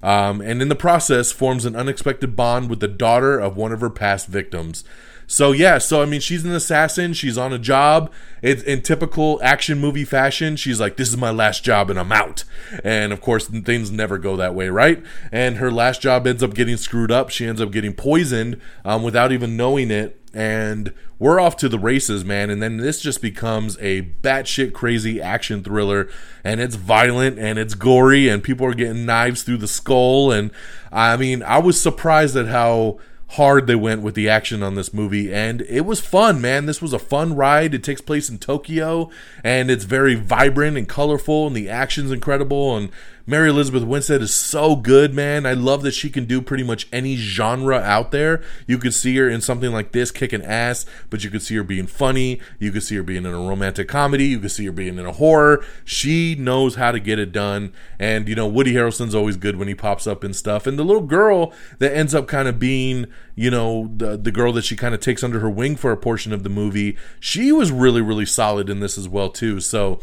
Um, 0.03 0.41
and 0.41 0.61
in 0.61 0.69
the 0.69 0.77
process, 0.77 1.33
forms 1.33 1.65
an 1.65 1.75
unexpected 1.75 2.37
bond 2.37 2.69
with 2.71 2.81
the 2.81 2.89
daughter 2.89 3.39
of 3.39 3.57
one 3.57 3.73
of 3.73 3.81
her 3.81 3.91
past 3.91 4.29
victims. 4.29 4.85
So 5.27 5.53
yeah, 5.53 5.79
so 5.79 6.03
I 6.03 6.07
mean, 6.07 6.21
she's 6.21 6.45
an 6.45 6.53
assassin. 6.53 7.13
She's 7.13 7.37
on 7.37 7.53
a 7.53 7.59
job. 7.59 8.13
It's 8.43 8.63
in 8.63 8.83
typical 8.83 9.41
action 9.43 9.79
movie 9.79 10.05
fashion. 10.05 10.57
She's 10.57 10.79
like, 10.81 10.97
"This 10.97 11.09
is 11.09 11.17
my 11.17 11.31
last 11.31 11.65
job, 11.65 11.91
and 11.91 11.99
I'm 11.99 12.13
out." 12.13 12.45
And 12.85 13.13
of 13.13 13.21
course, 13.21 13.47
things 13.47 13.91
never 13.91 14.19
go 14.19 14.37
that 14.37 14.55
way, 14.55 14.69
right? 14.69 15.03
And 15.33 15.57
her 15.57 15.71
last 15.71 16.01
job 16.01 16.27
ends 16.27 16.43
up 16.43 16.55
getting 16.55 16.77
screwed 16.77 17.11
up. 17.11 17.31
She 17.31 17.47
ends 17.47 17.61
up 17.61 17.73
getting 17.73 17.93
poisoned 17.93 18.61
um, 18.85 19.03
without 19.03 19.33
even 19.33 19.57
knowing 19.57 19.91
it 19.91 20.21
and 20.37 20.93
we're 21.19 21.41
off 21.41 21.57
to 21.57 21.69
the 21.69 21.79
races, 21.79 22.23
man. 22.23 22.51
And 22.51 22.63
then 22.63 22.77
this 22.77 23.01
just 23.01 23.23
becomes 23.23 23.79
a 23.81 24.03
batshit 24.21 24.75
crazy 24.75 25.19
action 25.19 25.65
thriller, 25.65 26.11
and 26.45 26.61
it's 26.61 26.77
violent 26.77 27.39
and 27.39 27.59
it's 27.59 27.73
gory, 27.73 28.29
and 28.29 28.43
people 28.43 28.67
are 28.67 28.75
getting 28.75 29.07
knives 29.07 29.43
through 29.43 29.57
the 29.57 29.67
skull. 29.67 30.31
And 30.31 30.51
I 30.93 31.17
mean, 31.17 31.43
I 31.43 31.57
was 31.59 31.81
surprised 31.81 32.37
at 32.37 32.49
how 32.49 32.99
hard 33.31 33.67
they 33.67 33.75
went 33.75 34.03
with 34.03 34.15
the 34.15 34.29
action 34.29 34.63
on 34.63 34.77
this 34.77 34.95
movie 34.95 35.33
and 35.35 35.63
it 35.63 35.85
was 35.85 36.01
fun 36.01 36.41
man. 36.41 36.67
This 36.67 36.81
was 36.81 36.93
a 36.93 36.99
fun 36.99 37.35
ride. 37.35 37.75
It 37.75 37.83
takes 37.83 38.01
place 38.01 38.29
in 38.29 38.39
tokyo 38.39 39.11
and 39.43 39.71
it's 39.71 39.85
very 39.85 40.15
vibrant 40.15 40.77
and 40.77 40.89
colorful 40.89 41.47
and 41.47 41.57
the 41.57 41.69
action's 41.69 42.13
incredible 42.13 42.77
and 42.77 42.91
Mary 43.29 43.51
Elizabeth 43.51 43.83
Winstead 43.83 44.23
is 44.23 44.33
so 44.33 44.77
good, 44.77 45.13
man. 45.13 45.47
I 45.47 45.53
love 45.53 45.83
that 45.83 45.95
she 45.95 46.11
can 46.11 46.27
do 46.27 46.41
pretty 46.41 46.63
much 46.63 46.87
any 46.93 47.17
genre 47.17 47.77
out 47.77 48.13
there. 48.13 48.41
You 48.69 48.79
could 48.79 48.95
see 48.95 49.17
her 49.17 49.29
in 49.29 49.41
something 49.41 49.73
like 49.73 49.91
this 49.91 50.13
kicking 50.13 50.45
ass, 50.45 50.87
but 51.11 51.25
you 51.25 51.31
could 51.31 51.43
see 51.43 51.57
her 51.57 51.65
being 51.65 51.89
funny. 51.89 52.41
You 52.61 52.71
could 52.71 52.85
see 52.85 52.95
her 52.95 53.03
being 53.03 53.27
in 53.27 53.35
a 53.35 53.39
romantic 53.39 53.89
comedy. 53.89 54.27
You 54.27 54.39
could 54.39 54.53
see 54.53 54.67
her 54.67 54.73
being 54.73 54.97
in 54.97 55.05
a 55.05 55.11
horror. 55.11 55.65
She 55.85 56.37
knows 56.37 56.77
how 56.77 56.93
to 56.93 57.01
get 57.01 57.19
it 57.19 57.33
done. 57.33 57.73
And, 57.99 58.29
you 58.29 58.37
know, 58.37 58.47
Woody 58.47 58.75
Harrelson's 58.75 59.15
always 59.15 59.37
good 59.37 59.57
when 59.57 59.67
he 59.67 59.75
pops 59.75 60.07
up 60.07 60.23
and 60.23 60.37
stuff. 60.37 60.65
And 60.65 60.79
the 60.79 60.85
little 60.85 61.03
girl 61.03 61.53
that 61.81 61.97
ends 61.97 62.15
up 62.15 62.29
kind 62.29 62.47
of 62.47 62.61
being, 62.61 63.07
you 63.35 63.51
know, 63.51 63.91
the, 63.97 64.17
the 64.17 64.31
girl 64.31 64.53
that 64.53 64.65
she 64.65 64.77
kind 64.77 64.95
of 64.95 65.01
takes 65.01 65.25
under 65.25 65.41
her 65.41 65.51
wing 65.51 65.75
for 65.75 65.91
a 65.91 65.97
portion 65.97 66.33
of 66.33 66.45
the 66.45 66.49
movie, 66.49 66.97
she 67.19 67.51
was 67.51 67.73
really, 67.73 68.01
really 68.01 68.27
solid 68.27 68.71
in 68.71 68.79
this 68.79 68.97
as 68.97 69.09
well, 69.09 69.31
too. 69.31 69.59
So, 69.59 69.99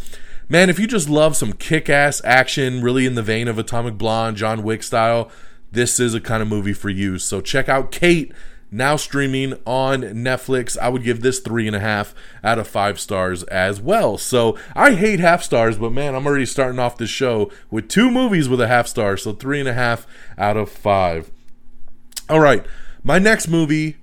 man, 0.53 0.69
if 0.69 0.77
you 0.77 0.86
just 0.86 1.10
love 1.10 1.36
some 1.36 1.51
kick 1.53 1.89
ass 1.89 2.22
action, 2.24 2.83
really 2.83 3.07
in 3.07 3.15
the 3.15 3.24
vein 3.24 3.48
of 3.48 3.57
Atomic 3.57 3.98
Blonde, 3.98 4.38
John 4.38 4.62
Wick 4.62 4.83
style, 4.83 5.31
this 5.72 6.00
is 6.00 6.13
a 6.13 6.22
kind 6.22 6.43
of 6.43 6.48
movie 6.48 6.74
for 6.74 6.91
you. 6.91 7.17
So 7.17 7.41
check 7.41 7.67
out 7.67 7.91
Kate, 7.91 8.31
now 8.69 8.95
streaming 8.95 9.55
on 9.65 10.01
Netflix. 10.01 10.77
I 10.77 10.89
would 10.89 11.03
give 11.03 11.22
this 11.22 11.39
three 11.39 11.65
and 11.65 11.75
a 11.75 11.79
half 11.79 12.13
out 12.43 12.60
of 12.60 12.67
five 12.67 13.00
stars 13.00 13.41
as 13.45 13.81
well. 13.81 14.19
So 14.19 14.55
I 14.75 14.93
hate 14.93 15.19
half 15.19 15.41
stars, 15.41 15.79
but 15.79 15.91
man, 15.91 16.13
I'm 16.13 16.27
already 16.27 16.45
starting 16.45 16.77
off 16.77 17.00
this 17.00 17.10
show 17.10 17.50
with 17.72 17.89
two 17.89 18.12
movies 18.12 18.48
with 18.48 18.62
a 18.62 18.67
half 18.67 18.88
star. 18.88 19.17
So 19.17 19.33
three 19.33 19.60
and 19.60 19.67
a 19.67 19.74
half 19.74 20.05
out 20.38 20.55
of 20.55 20.69
five. 20.69 21.31
All 22.29 22.39
right, 22.39 22.63
my 23.03 23.17
next 23.17 23.48
movie 23.48 23.98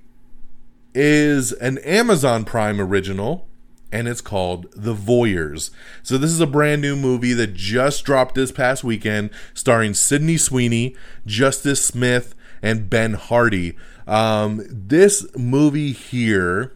is 0.93 1.53
an 1.53 1.77
Amazon 1.77 2.43
Prime 2.43 2.81
original 2.81 3.47
and 3.91 4.07
it's 4.07 4.21
called 4.21 4.71
The 4.75 4.95
Voyeurs. 4.95 5.71
So 6.03 6.17
this 6.17 6.31
is 6.31 6.39
a 6.39 6.47
brand 6.47 6.81
new 6.81 6.95
movie 6.95 7.33
that 7.33 7.53
just 7.53 8.05
dropped 8.05 8.35
this 8.35 8.51
past 8.51 8.83
weekend, 8.83 9.31
starring 9.53 9.93
Sydney 9.93 10.37
Sweeney, 10.37 10.95
Justice 11.25 11.83
Smith, 11.83 12.35
and 12.61 12.89
Ben 12.89 13.13
Hardy. 13.13 13.75
Um, 14.07 14.65
this 14.69 15.25
movie 15.35 15.91
here, 15.91 16.73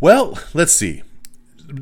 well, 0.00 0.38
let's 0.54 0.72
see. 0.72 1.02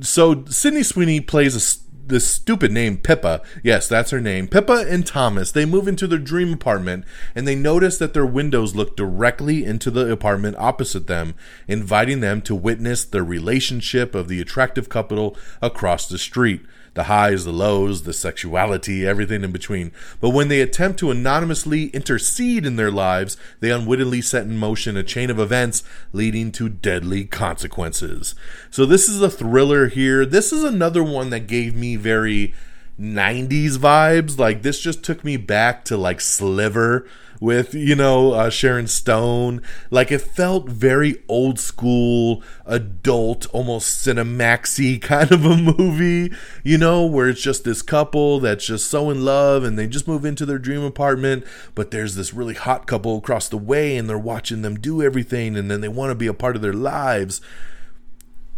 So 0.01 0.45
Sydney 0.47 0.83
Sweeney 0.83 1.21
plays 1.21 1.55
a 1.55 1.61
this 2.09 2.27
stupid 2.27 2.73
name 2.73 2.99
Pippa. 2.99 3.43
Yes, 3.63 3.89
that's 3.89 4.11
her 4.11 4.21
name. 4.21 4.49
Pippa 4.49 4.85
and 4.89 5.07
Thomas. 5.07 5.53
They 5.53 5.65
move 5.65 5.89
into 5.89 6.07
their 6.07 6.19
dream 6.19 6.53
apartment 6.53 7.05
and 7.35 7.47
they 7.47 7.55
notice 7.55 7.99
that 7.99 8.15
their 8.15 8.27
windows 8.27 8.75
look 8.75 8.97
directly 8.97 9.65
into 9.65 9.91
the 9.91 10.11
apartment 10.11 10.57
opposite 10.59 11.07
them, 11.07 11.35
inviting 11.69 12.21
them 12.21 12.43
to 12.43 12.55
witness 12.55 13.05
the 13.05 13.23
relationship 13.23 14.15
of 14.15 14.29
the 14.29 14.41
attractive 14.41 14.89
couple 14.89 15.37
across 15.61 16.09
the 16.09 16.19
street 16.19 16.63
the 16.97 17.05
highs, 17.05 17.45
the 17.45 17.53
lows, 17.53 18.03
the 18.03 18.13
sexuality, 18.13 19.07
everything 19.07 19.45
in 19.45 19.53
between. 19.53 19.93
But 20.21 20.31
when 20.31 20.49
they 20.49 20.61
attempt 20.61 20.99
to 20.99 21.13
anonymously 21.13 21.87
intercede 21.89 22.67
in 22.67 22.75
their 22.75 22.91
lives, 22.91 23.37
they 23.61 23.71
unwittingly 23.71 24.23
set 24.23 24.45
in 24.45 24.59
motion 24.59 24.97
a 24.97 25.05
chain 25.05 25.31
of 25.31 25.39
events 25.39 25.85
leading 26.13 26.51
to 26.53 26.69
deadly 26.69 27.25
consequences. 27.25 28.35
So, 28.71 28.85
this 28.85 29.09
is 29.09 29.23
a 29.23 29.31
thriller 29.31 29.87
here. 29.89 30.27
This 30.27 30.53
is 30.53 30.65
another 30.65 31.05
one 31.05 31.31
that 31.31 31.47
gave 31.47 31.77
me 31.77 31.95
very 31.97 32.53
90s 33.01 33.77
vibes. 33.77 34.39
Like, 34.39 34.63
this 34.63 34.81
just 34.81 35.03
took 35.03 35.25
me 35.25 35.37
back 35.37 35.85
to 35.87 35.97
like 35.97 36.21
Sliver 36.21 37.07
with 37.41 37.75
you 37.75 37.95
know 37.95 38.33
uh, 38.33 38.51
Sharon 38.51 38.87
Stone. 38.87 39.63
Like 39.91 40.11
it 40.11 40.21
felt 40.21 40.69
very 40.69 41.23
old 41.29 41.59
school, 41.59 42.43
adult, 42.65 43.47
almost 43.53 44.07
cinemaxy 44.07 45.01
kind 45.03 45.31
of 45.33 45.45
a 45.45 45.57
movie. 45.57 46.33
You 46.63 46.79
know, 46.79 47.05
where 47.05 47.29
it's 47.29 47.43
just 47.43 47.65
this 47.65 47.83
couple 47.83 48.41
that's 48.41 48.67
just 48.67 48.91
so 48.91 49.11
in 49.11 49.25
love 49.25 49.65
and 49.65 49.79
they 49.79 49.87
just 49.87 50.09
move 50.09 50.25
into 50.25 50.47
their 50.47 50.59
dream 50.59 50.83
apartment, 50.83 51.45
but 51.75 51.91
there's 51.91 52.15
this 52.15 52.35
really 52.35 52.55
hot 52.55 52.87
couple 52.87 53.19
across 53.19 53.49
the 53.49 53.59
way 53.59 53.97
and 53.97 54.09
they're 54.09 54.19
watching 54.19 54.63
them 54.63 54.79
do 54.79 55.03
everything 55.03 55.57
and 55.57 55.71
then 55.71 55.81
they 55.81 55.89
want 55.89 56.11
to 56.11 56.15
be 56.15 56.27
a 56.27 56.35
part 56.35 56.57
of 56.57 56.63
their 56.63 56.73
lives. 56.73 57.41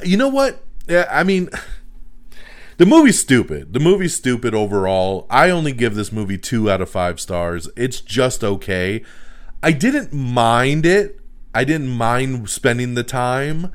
You 0.05 0.17
know 0.17 0.29
what? 0.29 0.63
Yeah, 0.87 1.07
I 1.11 1.25
mean. 1.25 1.51
The 2.79 2.87
movie's 2.87 3.19
stupid. 3.19 3.73
The 3.73 3.81
movie's 3.81 4.15
stupid 4.15 4.55
overall. 4.55 5.27
I 5.29 5.51
only 5.51 5.73
give 5.73 5.97
this 5.97 6.13
movie 6.13 6.39
two 6.39 6.71
out 6.71 6.81
of 6.81 6.89
five 6.89 7.19
stars. 7.19 7.69
It's 7.77 8.01
just 8.01 8.45
okay. 8.45 9.03
I 9.61 9.73
didn't 9.73 10.13
mind 10.13 10.87
it. 10.87 11.19
I 11.53 11.65
didn't 11.65 11.89
mind 11.89 12.49
spending 12.49 12.95
the 12.95 13.03
time, 13.03 13.73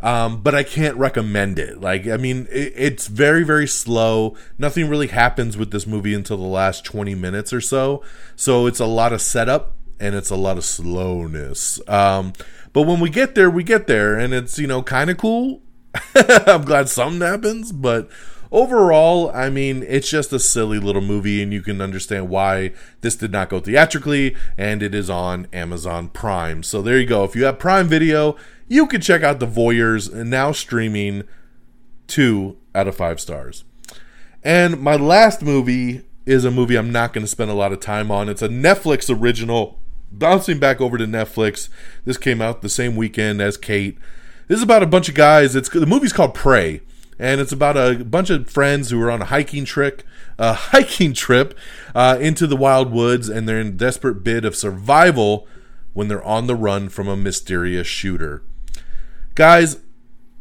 um, 0.00 0.40
but 0.40 0.54
I 0.54 0.62
can't 0.62 0.96
recommend 0.96 1.58
it. 1.58 1.82
Like, 1.82 2.06
I 2.06 2.16
mean, 2.16 2.48
it, 2.50 2.72
it's 2.74 3.08
very, 3.08 3.44
very 3.44 3.66
slow. 3.66 4.34
Nothing 4.56 4.88
really 4.88 5.08
happens 5.08 5.58
with 5.58 5.70
this 5.70 5.86
movie 5.86 6.14
until 6.14 6.38
the 6.38 6.44
last 6.44 6.82
20 6.86 7.14
minutes 7.14 7.52
or 7.52 7.60
so. 7.60 8.02
So 8.36 8.66
it's 8.66 8.80
a 8.80 8.86
lot 8.86 9.12
of 9.12 9.20
setup 9.20 9.74
and 10.00 10.14
it's 10.14 10.30
a 10.30 10.36
lot 10.36 10.56
of 10.56 10.64
slowness. 10.64 11.78
Um, 11.86 12.32
but 12.72 12.82
when 12.82 13.00
we 13.00 13.10
get 13.10 13.34
there, 13.34 13.50
we 13.50 13.64
get 13.64 13.86
there, 13.86 14.18
and 14.18 14.32
it's, 14.32 14.58
you 14.58 14.66
know, 14.66 14.82
kind 14.82 15.10
of 15.10 15.18
cool. 15.18 15.60
I'm 16.14 16.62
glad 16.62 16.88
something 16.88 17.20
happens, 17.20 17.70
but 17.72 18.08
overall, 18.50 19.30
I 19.34 19.50
mean, 19.50 19.84
it's 19.86 20.08
just 20.08 20.32
a 20.32 20.38
silly 20.38 20.78
little 20.78 21.02
movie, 21.02 21.42
and 21.42 21.52
you 21.52 21.62
can 21.62 21.80
understand 21.80 22.28
why 22.28 22.72
this 23.00 23.16
did 23.16 23.32
not 23.32 23.48
go 23.48 23.60
theatrically, 23.60 24.36
and 24.56 24.82
it 24.82 24.94
is 24.94 25.10
on 25.10 25.46
Amazon 25.52 26.08
Prime. 26.08 26.62
So 26.62 26.82
there 26.82 26.98
you 26.98 27.06
go. 27.06 27.24
If 27.24 27.36
you 27.36 27.44
have 27.44 27.58
Prime 27.58 27.88
Video, 27.88 28.36
you 28.68 28.86
can 28.86 29.00
check 29.00 29.22
out 29.22 29.40
The 29.40 29.46
Voyeurs, 29.46 30.12
now 30.12 30.52
streaming 30.52 31.24
two 32.06 32.56
out 32.74 32.88
of 32.88 32.96
five 32.96 33.20
stars. 33.20 33.64
And 34.42 34.80
my 34.80 34.96
last 34.96 35.42
movie 35.42 36.02
is 36.24 36.44
a 36.44 36.50
movie 36.50 36.76
I'm 36.76 36.92
not 36.92 37.12
going 37.12 37.24
to 37.24 37.30
spend 37.30 37.50
a 37.50 37.54
lot 37.54 37.72
of 37.72 37.80
time 37.80 38.10
on. 38.10 38.28
It's 38.28 38.42
a 38.42 38.48
Netflix 38.48 39.08
original. 39.08 39.78
Bouncing 40.12 40.58
back 40.58 40.80
over 40.80 40.96
to 40.98 41.04
Netflix. 41.04 41.68
This 42.04 42.16
came 42.16 42.40
out 42.40 42.62
the 42.62 42.68
same 42.68 42.96
weekend 42.96 43.40
as 43.40 43.56
Kate. 43.56 43.98
This 44.48 44.58
is 44.58 44.62
about 44.62 44.82
a 44.82 44.86
bunch 44.86 45.08
of 45.08 45.16
guys. 45.16 45.56
It's 45.56 45.68
the 45.68 45.84
movie's 45.84 46.12
called 46.12 46.34
Prey 46.34 46.80
and 47.18 47.40
it's 47.40 47.52
about 47.52 47.76
a 47.76 48.04
bunch 48.04 48.30
of 48.30 48.48
friends 48.48 48.90
who 48.90 49.00
are 49.00 49.10
on 49.10 49.22
a 49.22 49.26
hiking 49.26 49.64
trip, 49.64 50.02
a 50.38 50.52
hiking 50.72 51.12
trip 51.12 51.56
uh, 51.94 52.18
into 52.20 52.46
the 52.46 52.56
wild 52.56 52.90
woods, 52.90 53.28
and 53.28 53.48
they're 53.48 53.60
in 53.60 53.76
desperate 53.76 54.22
bid 54.22 54.44
of 54.44 54.56
survival 54.56 55.46
when 55.92 56.08
they're 56.08 56.24
on 56.24 56.46
the 56.46 56.54
run 56.54 56.88
from 56.88 57.08
a 57.08 57.16
mysterious 57.16 57.86
shooter. 57.86 58.42
Guys, 59.34 59.78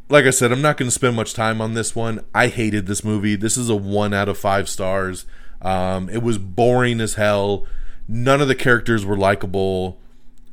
like 0.10 0.26
I 0.26 0.30
said, 0.30 0.52
I'm 0.52 0.62
not 0.62 0.78
going 0.78 0.88
to 0.88 0.94
spend 0.94 1.16
much 1.16 1.34
time 1.34 1.62
on 1.62 1.74
this 1.74 1.96
one. 1.96 2.24
I 2.34 2.48
hated 2.48 2.86
this 2.86 3.04
movie. 3.04 3.36
This 3.36 3.58
is 3.58 3.70
a 3.70 3.76
one 3.76 4.14
out 4.14 4.30
of 4.30 4.38
five 4.38 4.70
stars. 4.70 5.26
Um, 5.62 6.10
it 6.10 6.22
was 6.22 6.38
boring 6.38 7.00
as 7.02 7.16
hell. 7.16 7.66
None 8.08 8.42
of 8.42 8.48
the 8.48 8.56
characters 8.56 9.06
were 9.06 9.18
likable. 9.18 10.00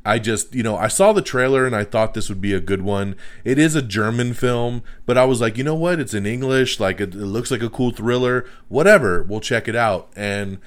I 0.05 0.19
just, 0.19 0.53
you 0.53 0.63
know, 0.63 0.75
I 0.75 0.89
saw 0.89 1.13
the 1.13 1.21
trailer 1.21 1.65
and 1.65 1.75
I 1.75 1.85
thought 1.85 2.13
this 2.13 2.27
would 2.27 2.41
be 2.41 2.53
a 2.53 2.59
good 2.59 2.81
one. 2.81 3.15
It 3.45 3.57
is 3.57 3.75
a 3.75 3.81
German 3.81 4.33
film, 4.33 4.83
but 5.05 5.17
I 5.17 5.23
was 5.25 5.39
like, 5.39 5.57
you 5.57 5.63
know 5.63 5.75
what? 5.75 5.99
It's 5.99 6.13
in 6.13 6.25
English. 6.25 6.79
Like, 6.79 6.99
it, 6.99 7.15
it, 7.15 7.25
looks 7.25 7.51
like 7.51 7.63
a 7.63 7.69
cool 7.69 7.91
thriller. 7.91 8.45
Whatever. 8.67 9.23
We'll 9.23 9.39
check 9.39 9.67
it 9.67 9.75
out. 9.75 10.09
And 10.15 10.59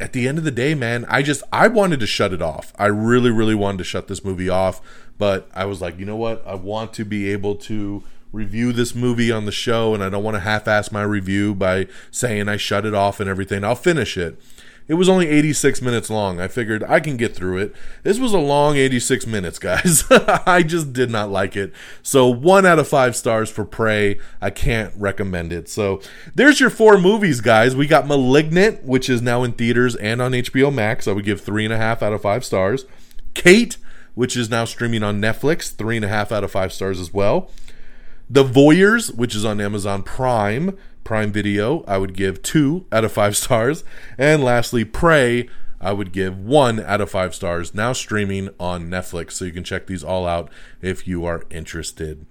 at 0.00 0.14
the 0.14 0.26
end 0.26 0.38
of 0.38 0.44
the 0.44 0.50
day, 0.50 0.74
man, 0.74 1.04
I 1.08 1.22
just, 1.22 1.42
I 1.52 1.68
wanted 1.68 2.00
to 2.00 2.06
shut 2.06 2.32
it 2.32 2.40
off. 2.40 2.72
I 2.78 2.86
really, 2.86 3.30
really 3.30 3.54
wanted 3.54 3.78
to 3.78 3.84
shut 3.84 4.08
this 4.08 4.24
movie 4.24 4.48
off. 4.48 4.80
But 5.18 5.50
I 5.54 5.66
was 5.66 5.82
like, 5.82 5.98
you 5.98 6.06
know 6.06 6.16
what? 6.16 6.42
I 6.46 6.54
want 6.54 6.94
to 6.94 7.04
be 7.04 7.30
able 7.30 7.56
to 7.56 8.02
review 8.32 8.72
this 8.72 8.94
movie 8.94 9.30
on 9.30 9.44
the 9.44 9.52
show 9.52 9.92
and 9.92 10.02
I 10.02 10.08
don't 10.08 10.24
want 10.24 10.36
to 10.36 10.40
half 10.40 10.66
ass 10.66 10.90
my 10.90 11.02
review 11.02 11.54
by 11.54 11.86
saying 12.10 12.48
I 12.48 12.56
shut 12.56 12.86
it 12.86 12.94
off 12.94 13.20
and 13.20 13.28
everything. 13.28 13.62
I'll 13.62 13.74
finish 13.74 14.16
it. 14.16 14.40
It 14.92 14.96
was 14.96 15.08
only 15.08 15.26
86 15.26 15.80
minutes 15.80 16.10
long. 16.10 16.38
I 16.38 16.48
figured 16.48 16.84
I 16.84 17.00
can 17.00 17.16
get 17.16 17.34
through 17.34 17.56
it. 17.56 17.74
This 18.02 18.18
was 18.18 18.34
a 18.34 18.38
long 18.38 18.76
86 18.76 19.26
minutes, 19.26 19.58
guys. 19.58 20.04
I 20.10 20.62
just 20.62 20.92
did 20.92 21.10
not 21.10 21.30
like 21.30 21.56
it. 21.56 21.72
So, 22.02 22.28
one 22.28 22.66
out 22.66 22.78
of 22.78 22.88
five 22.88 23.16
stars 23.16 23.50
for 23.50 23.64
Prey. 23.64 24.20
I 24.42 24.50
can't 24.50 24.92
recommend 24.94 25.50
it. 25.50 25.70
So, 25.70 26.02
there's 26.34 26.60
your 26.60 26.68
four 26.68 26.98
movies, 26.98 27.40
guys. 27.40 27.74
We 27.74 27.86
got 27.86 28.06
Malignant, 28.06 28.84
which 28.84 29.08
is 29.08 29.22
now 29.22 29.44
in 29.44 29.52
theaters 29.52 29.96
and 29.96 30.20
on 30.20 30.32
HBO 30.32 30.70
Max. 30.70 31.08
I 31.08 31.12
would 31.12 31.24
give 31.24 31.40
three 31.40 31.64
and 31.64 31.72
a 31.72 31.78
half 31.78 32.02
out 32.02 32.12
of 32.12 32.20
five 32.20 32.44
stars. 32.44 32.84
Kate, 33.32 33.78
which 34.14 34.36
is 34.36 34.50
now 34.50 34.66
streaming 34.66 35.02
on 35.02 35.22
Netflix, 35.22 35.74
three 35.74 35.96
and 35.96 36.04
a 36.04 36.08
half 36.08 36.30
out 36.30 36.44
of 36.44 36.50
five 36.50 36.70
stars 36.70 37.00
as 37.00 37.14
well. 37.14 37.50
The 38.28 38.44
Voyeurs, 38.44 39.14
which 39.14 39.34
is 39.34 39.46
on 39.46 39.58
Amazon 39.58 40.02
Prime, 40.02 40.76
Prime 41.04 41.32
Video, 41.32 41.84
I 41.86 41.98
would 41.98 42.14
give 42.14 42.42
two 42.42 42.86
out 42.92 43.04
of 43.04 43.12
five 43.12 43.36
stars. 43.36 43.84
And 44.16 44.42
lastly, 44.42 44.84
Prey, 44.84 45.48
I 45.80 45.92
would 45.92 46.12
give 46.12 46.38
one 46.38 46.78
out 46.80 47.00
of 47.00 47.10
five 47.10 47.34
stars, 47.34 47.74
now 47.74 47.92
streaming 47.92 48.50
on 48.60 48.88
Netflix. 48.88 49.32
So 49.32 49.44
you 49.44 49.52
can 49.52 49.64
check 49.64 49.86
these 49.86 50.04
all 50.04 50.26
out 50.26 50.50
if 50.80 51.08
you 51.08 51.24
are 51.24 51.44
interested. 51.50 52.24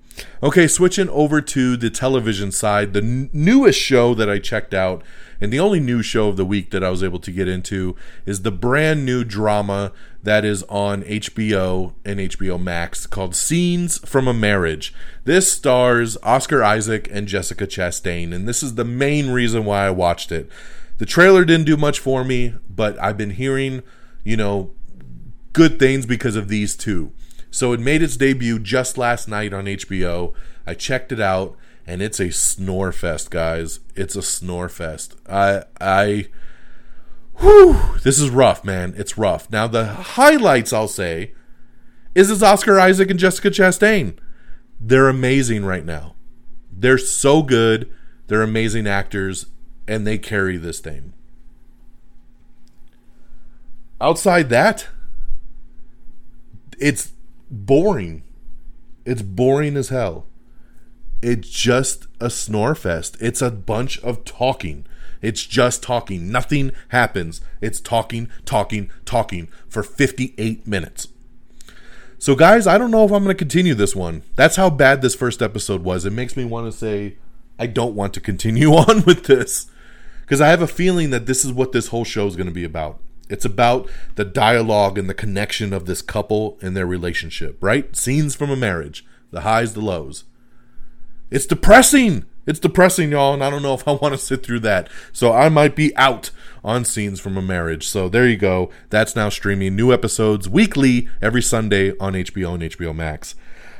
Okay, 0.43 0.67
switching 0.67 1.09
over 1.09 1.41
to 1.41 1.77
the 1.77 1.89
television 1.89 2.51
side, 2.51 2.93
the 2.93 3.01
n- 3.01 3.29
newest 3.31 3.79
show 3.79 4.13
that 4.15 4.29
I 4.29 4.39
checked 4.39 4.73
out, 4.73 5.03
and 5.39 5.51
the 5.51 5.59
only 5.59 5.79
new 5.79 6.01
show 6.01 6.27
of 6.27 6.37
the 6.37 6.45
week 6.45 6.71
that 6.71 6.83
I 6.83 6.89
was 6.89 7.03
able 7.03 7.19
to 7.19 7.31
get 7.31 7.47
into, 7.47 7.95
is 8.25 8.41
the 8.41 8.51
brand 8.51 9.05
new 9.05 9.23
drama 9.23 9.91
that 10.23 10.45
is 10.45 10.63
on 10.63 11.03
HBO 11.03 11.93
and 12.05 12.19
HBO 12.19 12.61
Max 12.61 13.07
called 13.07 13.35
Scenes 13.35 13.97
from 13.99 14.27
a 14.27 14.33
Marriage. 14.33 14.93
This 15.23 15.51
stars 15.51 16.17
Oscar 16.23 16.63
Isaac 16.63 17.07
and 17.11 17.27
Jessica 17.27 17.65
Chastain, 17.65 18.33
and 18.33 18.47
this 18.47 18.61
is 18.61 18.75
the 18.75 18.85
main 18.85 19.29
reason 19.29 19.65
why 19.65 19.85
I 19.85 19.91
watched 19.91 20.31
it. 20.31 20.49
The 20.97 21.05
trailer 21.05 21.45
didn't 21.45 21.65
do 21.65 21.77
much 21.77 21.99
for 21.99 22.23
me, 22.23 22.53
but 22.69 22.99
I've 22.99 23.17
been 23.17 23.31
hearing, 23.31 23.81
you 24.23 24.37
know, 24.37 24.71
good 25.53 25.79
things 25.79 26.05
because 26.05 26.35
of 26.35 26.47
these 26.47 26.75
two. 26.75 27.11
So 27.51 27.73
it 27.73 27.81
made 27.81 28.01
its 28.01 28.17
debut 28.17 28.57
just 28.57 28.97
last 28.97 29.27
night 29.27 29.53
on 29.53 29.65
HBO. 29.65 30.33
I 30.65 30.73
checked 30.73 31.11
it 31.11 31.19
out, 31.19 31.55
and 31.85 32.01
it's 32.01 32.19
a 32.19 32.31
snore 32.31 32.93
fest, 32.93 33.29
guys. 33.29 33.81
It's 33.93 34.15
a 34.15 34.21
snore 34.21 34.69
fest. 34.69 35.15
I 35.29 35.65
I 35.79 36.27
whew, 37.39 37.97
this 38.03 38.19
is 38.19 38.29
rough, 38.29 38.63
man. 38.63 38.93
It's 38.97 39.17
rough. 39.17 39.51
Now 39.51 39.67
the 39.67 39.85
highlights 39.85 40.71
I'll 40.71 40.87
say 40.87 41.33
is 42.15 42.31
it's 42.31 42.41
Oscar 42.41 42.79
Isaac 42.79 43.09
and 43.09 43.19
Jessica 43.19 43.49
Chastain. 43.49 44.17
They're 44.79 45.09
amazing 45.09 45.65
right 45.65 45.85
now. 45.85 46.15
They're 46.71 46.97
so 46.97 47.43
good. 47.43 47.91
They're 48.27 48.41
amazing 48.41 48.87
actors, 48.87 49.47
and 49.87 50.07
they 50.07 50.17
carry 50.17 50.57
this 50.57 50.79
thing. 50.79 51.13
Outside 53.99 54.49
that, 54.49 54.87
it's 56.79 57.11
boring. 57.51 58.23
It's 59.05 59.21
boring 59.21 59.77
as 59.77 59.89
hell. 59.89 60.25
It's 61.21 61.49
just 61.49 62.07
a 62.19 62.29
snore 62.29 62.73
fest. 62.73 63.17
It's 63.19 63.41
a 63.41 63.51
bunch 63.51 63.99
of 63.99 64.23
talking. 64.23 64.85
It's 65.21 65.45
just 65.45 65.83
talking. 65.83 66.31
Nothing 66.31 66.71
happens. 66.89 67.41
It's 67.61 67.79
talking, 67.79 68.29
talking, 68.45 68.89
talking 69.05 69.49
for 69.69 69.83
58 69.83 70.65
minutes. 70.65 71.09
So, 72.17 72.35
guys, 72.35 72.67
I 72.67 72.77
don't 72.77 72.91
know 72.91 73.03
if 73.03 73.11
I'm 73.11 73.23
going 73.23 73.35
to 73.35 73.39
continue 73.39 73.73
this 73.73 73.95
one. 73.95 74.23
That's 74.35 74.55
how 74.55 74.69
bad 74.69 75.01
this 75.01 75.15
first 75.15 75.41
episode 75.41 75.83
was. 75.83 76.05
It 76.05 76.13
makes 76.13 76.37
me 76.37 76.45
want 76.45 76.71
to 76.71 76.77
say, 76.77 77.17
I 77.59 77.67
don't 77.67 77.95
want 77.95 78.13
to 78.15 78.21
continue 78.21 78.69
on 78.73 79.03
with 79.03 79.25
this. 79.25 79.67
Because 80.21 80.41
I 80.41 80.47
have 80.47 80.61
a 80.61 80.67
feeling 80.67 81.09
that 81.09 81.25
this 81.25 81.43
is 81.43 81.51
what 81.51 81.71
this 81.71 81.87
whole 81.87 82.05
show 82.05 82.25
is 82.25 82.35
going 82.35 82.47
to 82.47 82.53
be 82.53 82.63
about. 82.63 82.99
It's 83.31 83.45
about 83.45 83.89
the 84.15 84.25
dialogue 84.25 84.97
and 84.97 85.09
the 85.09 85.13
connection 85.13 85.73
of 85.73 85.85
this 85.85 86.01
couple 86.01 86.57
and 86.61 86.75
their 86.75 86.85
relationship, 86.85 87.57
right? 87.61 87.95
Scenes 87.95 88.35
from 88.35 88.49
a 88.49 88.55
marriage, 88.55 89.05
the 89.31 89.41
highs, 89.41 89.73
the 89.73 89.81
lows. 89.81 90.25
It's 91.29 91.45
depressing. 91.45 92.25
It's 92.45 92.59
depressing, 92.59 93.11
y'all, 93.11 93.33
and 93.33 93.43
I 93.43 93.49
don't 93.49 93.61
know 93.61 93.73
if 93.73 93.87
I 93.87 93.93
want 93.93 94.13
to 94.13 94.17
sit 94.17 94.43
through 94.43 94.59
that. 94.61 94.89
So 95.13 95.31
I 95.31 95.47
might 95.47 95.75
be 95.75 95.95
out 95.95 96.31
on 96.63 96.83
scenes 96.83 97.19
from 97.19 97.37
a 97.37 97.41
marriage. 97.41 97.87
So 97.87 98.09
there 98.09 98.27
you 98.27 98.35
go. 98.35 98.69
That's 98.89 99.15
now 99.15 99.29
streaming 99.29 99.75
new 99.75 99.93
episodes 99.93 100.49
weekly 100.49 101.07
every 101.21 101.41
Sunday 101.41 101.97
on 101.99 102.13
HBO 102.13 102.55
and 102.55 102.63
HBO 102.63 102.93
Max. 102.93 103.35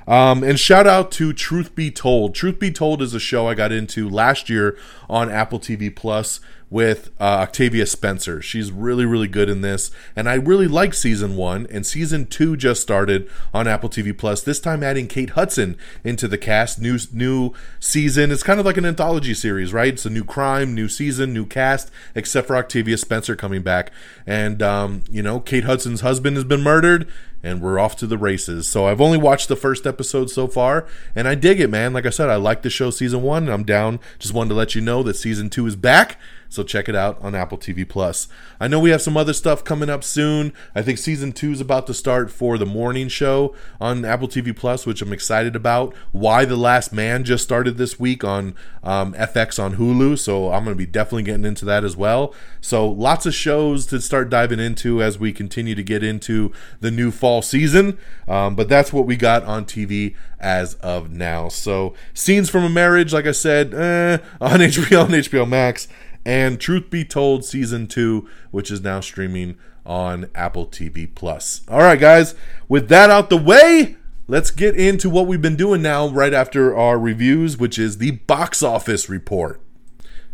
Um, 0.08 0.44
and 0.44 0.60
shout 0.60 0.88
out 0.88 1.12
to 1.14 1.34
Truth 1.34 1.76
Be 1.76 1.92
Told. 1.92 2.34
Truth 2.34 2.60
Be 2.60 2.72
Told 2.72 3.02
is 3.02 3.14
a 3.14 3.20
show 3.20 3.48
I 3.48 3.54
got 3.54 3.72
into 3.72 4.10
last 4.10 4.50
year 4.50 4.78
on 5.10 5.30
Apple 5.30 5.60
TV 5.60 5.94
Plus 5.96 6.40
with 6.72 7.10
uh, 7.20 7.24
Octavia 7.24 7.86
Spencer. 7.86 8.42
She's 8.42 8.72
really, 8.72 9.06
really 9.06 9.28
good 9.28 9.50
in 9.50 9.60
this, 9.60 9.92
and 10.16 10.28
I 10.28 10.36
really 10.36 10.68
like 10.68 10.94
season 10.96 11.36
one. 11.36 11.68
And 11.70 11.86
season 11.86 12.26
two 12.26 12.56
just 12.56 12.82
started 12.82 13.30
on 13.54 13.68
Apple 13.68 13.90
TV 13.90 14.18
Plus. 14.18 14.42
This 14.42 14.60
time, 14.60 14.82
adding 14.82 15.08
Kate 15.08 15.32
Hudson 15.32 15.78
into 16.04 16.28
the 16.28 16.38
cast. 16.38 16.82
New 16.82 16.98
new 17.12 17.54
season. 17.80 18.32
It's 18.32 18.42
kind 18.42 18.60
of 18.60 18.66
like 18.66 18.78
an 18.78 18.86
anthology 18.86 19.34
series, 19.34 19.74
right? 19.74 19.94
It's 19.94 20.06
a 20.06 20.10
new 20.10 20.24
crime, 20.24 20.74
new 20.74 20.88
season, 20.88 21.34
new 21.34 21.46
cast, 21.46 21.92
except 22.16 22.48
for 22.48 22.56
Octavia 22.56 22.98
Spencer 22.98 23.36
coming 23.36 23.62
back. 23.62 23.92
And 24.26 24.64
um, 24.64 25.04
you 25.12 25.22
know, 25.22 25.42
Kate 25.42 25.66
Hudson's 25.66 26.02
husband 26.02 26.38
has 26.38 26.46
been 26.46 26.62
murdered 26.62 27.08
and 27.44 27.62
we're 27.62 27.80
off 27.80 27.96
to 27.98 28.08
the 28.08 28.18
races. 28.18 28.68
So 28.68 28.88
I've 28.88 29.02
only 29.02 29.18
watched 29.18 29.48
the 29.48 29.56
first 29.56 29.88
episode 29.88 30.30
so 30.30 30.48
far, 30.48 30.88
and 31.16 31.28
I 31.28 31.36
dig 31.36 31.60
it, 31.60 31.70
man. 31.70 31.94
Like 31.94 32.06
I 32.06 32.10
said, 32.10 32.30
I 32.30 32.36
like 32.36 32.62
the 32.62 32.70
show 32.70 32.90
season 32.90 33.22
one, 33.22 33.44
and 33.44 33.54
I'm 33.54 33.64
down. 33.64 34.00
Just 34.20 34.34
wanted 34.34 34.50
to 34.50 34.56
let 34.56 34.76
you 34.76 34.82
know 34.82 35.04
that 35.04 35.16
season 35.16 35.50
two 35.50 35.66
is 35.68 35.76
back. 35.76 36.20
So 36.52 36.64
check 36.64 36.90
it 36.90 36.96
out 36.96 37.18
on 37.22 37.34
Apple 37.34 37.58
TV 37.58 37.88
Plus. 37.88 38.28
I 38.60 38.68
know 38.68 38.78
we 38.78 38.90
have 38.90 39.02
some 39.02 39.16
other 39.16 39.32
stuff 39.32 39.64
coming 39.64 39.90
up 39.90 40.04
soon. 40.04 40.52
I 40.76 40.82
think 40.82 40.98
season 40.98 41.32
two 41.32 41.54
is 41.54 41.62
about 41.62 41.88
to 41.88 41.94
start 41.94 42.30
for 42.30 42.58
the 42.58 42.66
morning 42.66 43.08
show 43.08 43.56
on 43.80 44.04
Apple 44.04 44.28
TV 44.28 44.54
Plus, 44.54 44.86
which 44.86 45.02
I'm 45.02 45.14
excited 45.14 45.56
about. 45.56 45.96
Y 46.12 46.44
the 46.44 46.58
Last 46.58 46.92
Man 46.92 47.24
just 47.24 47.46
started 47.46 47.78
this 47.78 48.02
week 48.02 48.26
on 48.26 48.54
um, 48.84 49.14
FX 49.14 49.64
on 49.64 49.78
Hulu, 49.78 50.20
so 50.20 50.52
I'm 50.52 50.66
going 50.66 50.76
to 50.76 50.78
be 50.78 50.86
definitely 50.86 51.24
getting 51.24 51.46
into 51.46 51.64
that 51.64 51.86
as 51.86 51.96
well. 51.96 52.36
So 52.60 52.86
lots 52.86 53.26
of 53.26 53.34
shows 53.34 53.86
to 53.86 54.02
start 54.02 54.30
diving 54.30 54.60
into 54.60 55.02
as 55.02 55.18
we 55.18 55.32
continue 55.32 55.74
to 55.76 55.84
get 55.84 56.04
into 56.04 56.52
the 56.82 56.92
new 56.92 57.12
fall 57.12 57.31
season. 57.40 57.98
Um, 58.28 58.56
but 58.56 58.68
that's 58.68 58.92
what 58.92 59.06
we 59.06 59.16
got 59.16 59.44
on 59.44 59.64
TV 59.64 60.16
as 60.40 60.74
of 60.76 61.12
now. 61.12 61.48
So 61.48 61.94
scenes 62.14 62.50
from 62.50 62.66
a 62.66 62.70
marriage, 62.70 63.14
like 63.14 63.28
I 63.28 63.32
said, 63.32 63.74
eh, 63.74 64.18
on 64.42 64.60
HBO 64.60 65.06
and 65.06 65.14
HBO 65.14 65.48
Max 65.48 65.88
and 66.26 66.60
Truth 66.60 66.90
Be 66.90 67.06
Told 67.06 67.46
season 67.46 67.88
2 67.88 68.28
which 68.52 68.70
is 68.70 68.82
now 68.82 69.00
streaming 69.00 69.58
on 69.86 70.30
Apple 70.36 70.68
TV 70.68 71.08
Plus. 71.14 71.62
All 71.68 71.80
right 71.80 72.00
guys, 72.00 72.36
with 72.68 72.90
that 72.90 73.10
out 73.10 73.30
the 73.30 73.38
way, 73.38 73.96
let's 74.28 74.52
get 74.52 74.76
into 74.76 75.10
what 75.10 75.28
we've 75.28 75.42
been 75.42 75.56
doing 75.56 75.82
now 75.82 76.10
right 76.10 76.34
after 76.34 76.76
our 76.76 77.00
reviews, 77.00 77.58
which 77.58 77.80
is 77.80 77.98
the 77.98 78.12
box 78.12 78.62
office 78.62 79.10
report. 79.10 79.62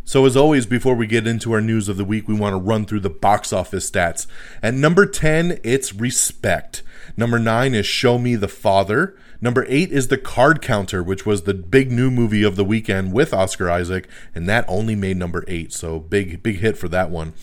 So, 0.08 0.26
as 0.26 0.38
always, 0.38 0.66
before 0.66 0.96
we 0.96 1.06
get 1.06 1.28
into 1.28 1.52
our 1.52 1.60
news 1.60 1.90
of 1.90 1.98
the 1.98 2.06
week, 2.06 2.30
we 2.30 2.34
want 2.34 2.54
to 2.54 2.58
run 2.58 2.86
through 2.86 3.02
the 3.02 3.10
box 3.10 3.52
office 3.52 3.92
stats. 3.92 4.26
At 4.64 4.74
number 4.74 5.06
10, 5.06 5.60
it's 5.66 5.94
Respect. 5.94 6.82
Number 7.16 7.40
9 7.40 7.74
is 7.74 7.86
Show 7.86 8.18
Me 8.18 8.36
the 8.36 8.48
Father. 8.48 9.16
Number 9.40 9.66
8 9.70 9.92
is 9.92 10.08
The 10.08 10.18
Card 10.18 10.62
Counter, 10.62 11.04
which 11.04 11.26
was 11.26 11.44
the 11.44 11.54
big 11.54 11.92
new 11.92 12.10
movie 12.10 12.44
of 12.44 12.56
the 12.56 12.66
weekend 12.66 13.14
with 13.14 13.34
Oscar 13.34 13.70
Isaac, 13.70 14.08
and 14.34 14.50
that 14.50 14.66
only 14.68 14.96
made 14.96 15.18
number 15.18 15.46
8. 15.48 15.72
So, 15.72 16.00
big, 16.00 16.42
big 16.42 16.58
hit 16.58 16.78
for 16.78 16.88
that 16.90 17.12
one. 17.12 17.34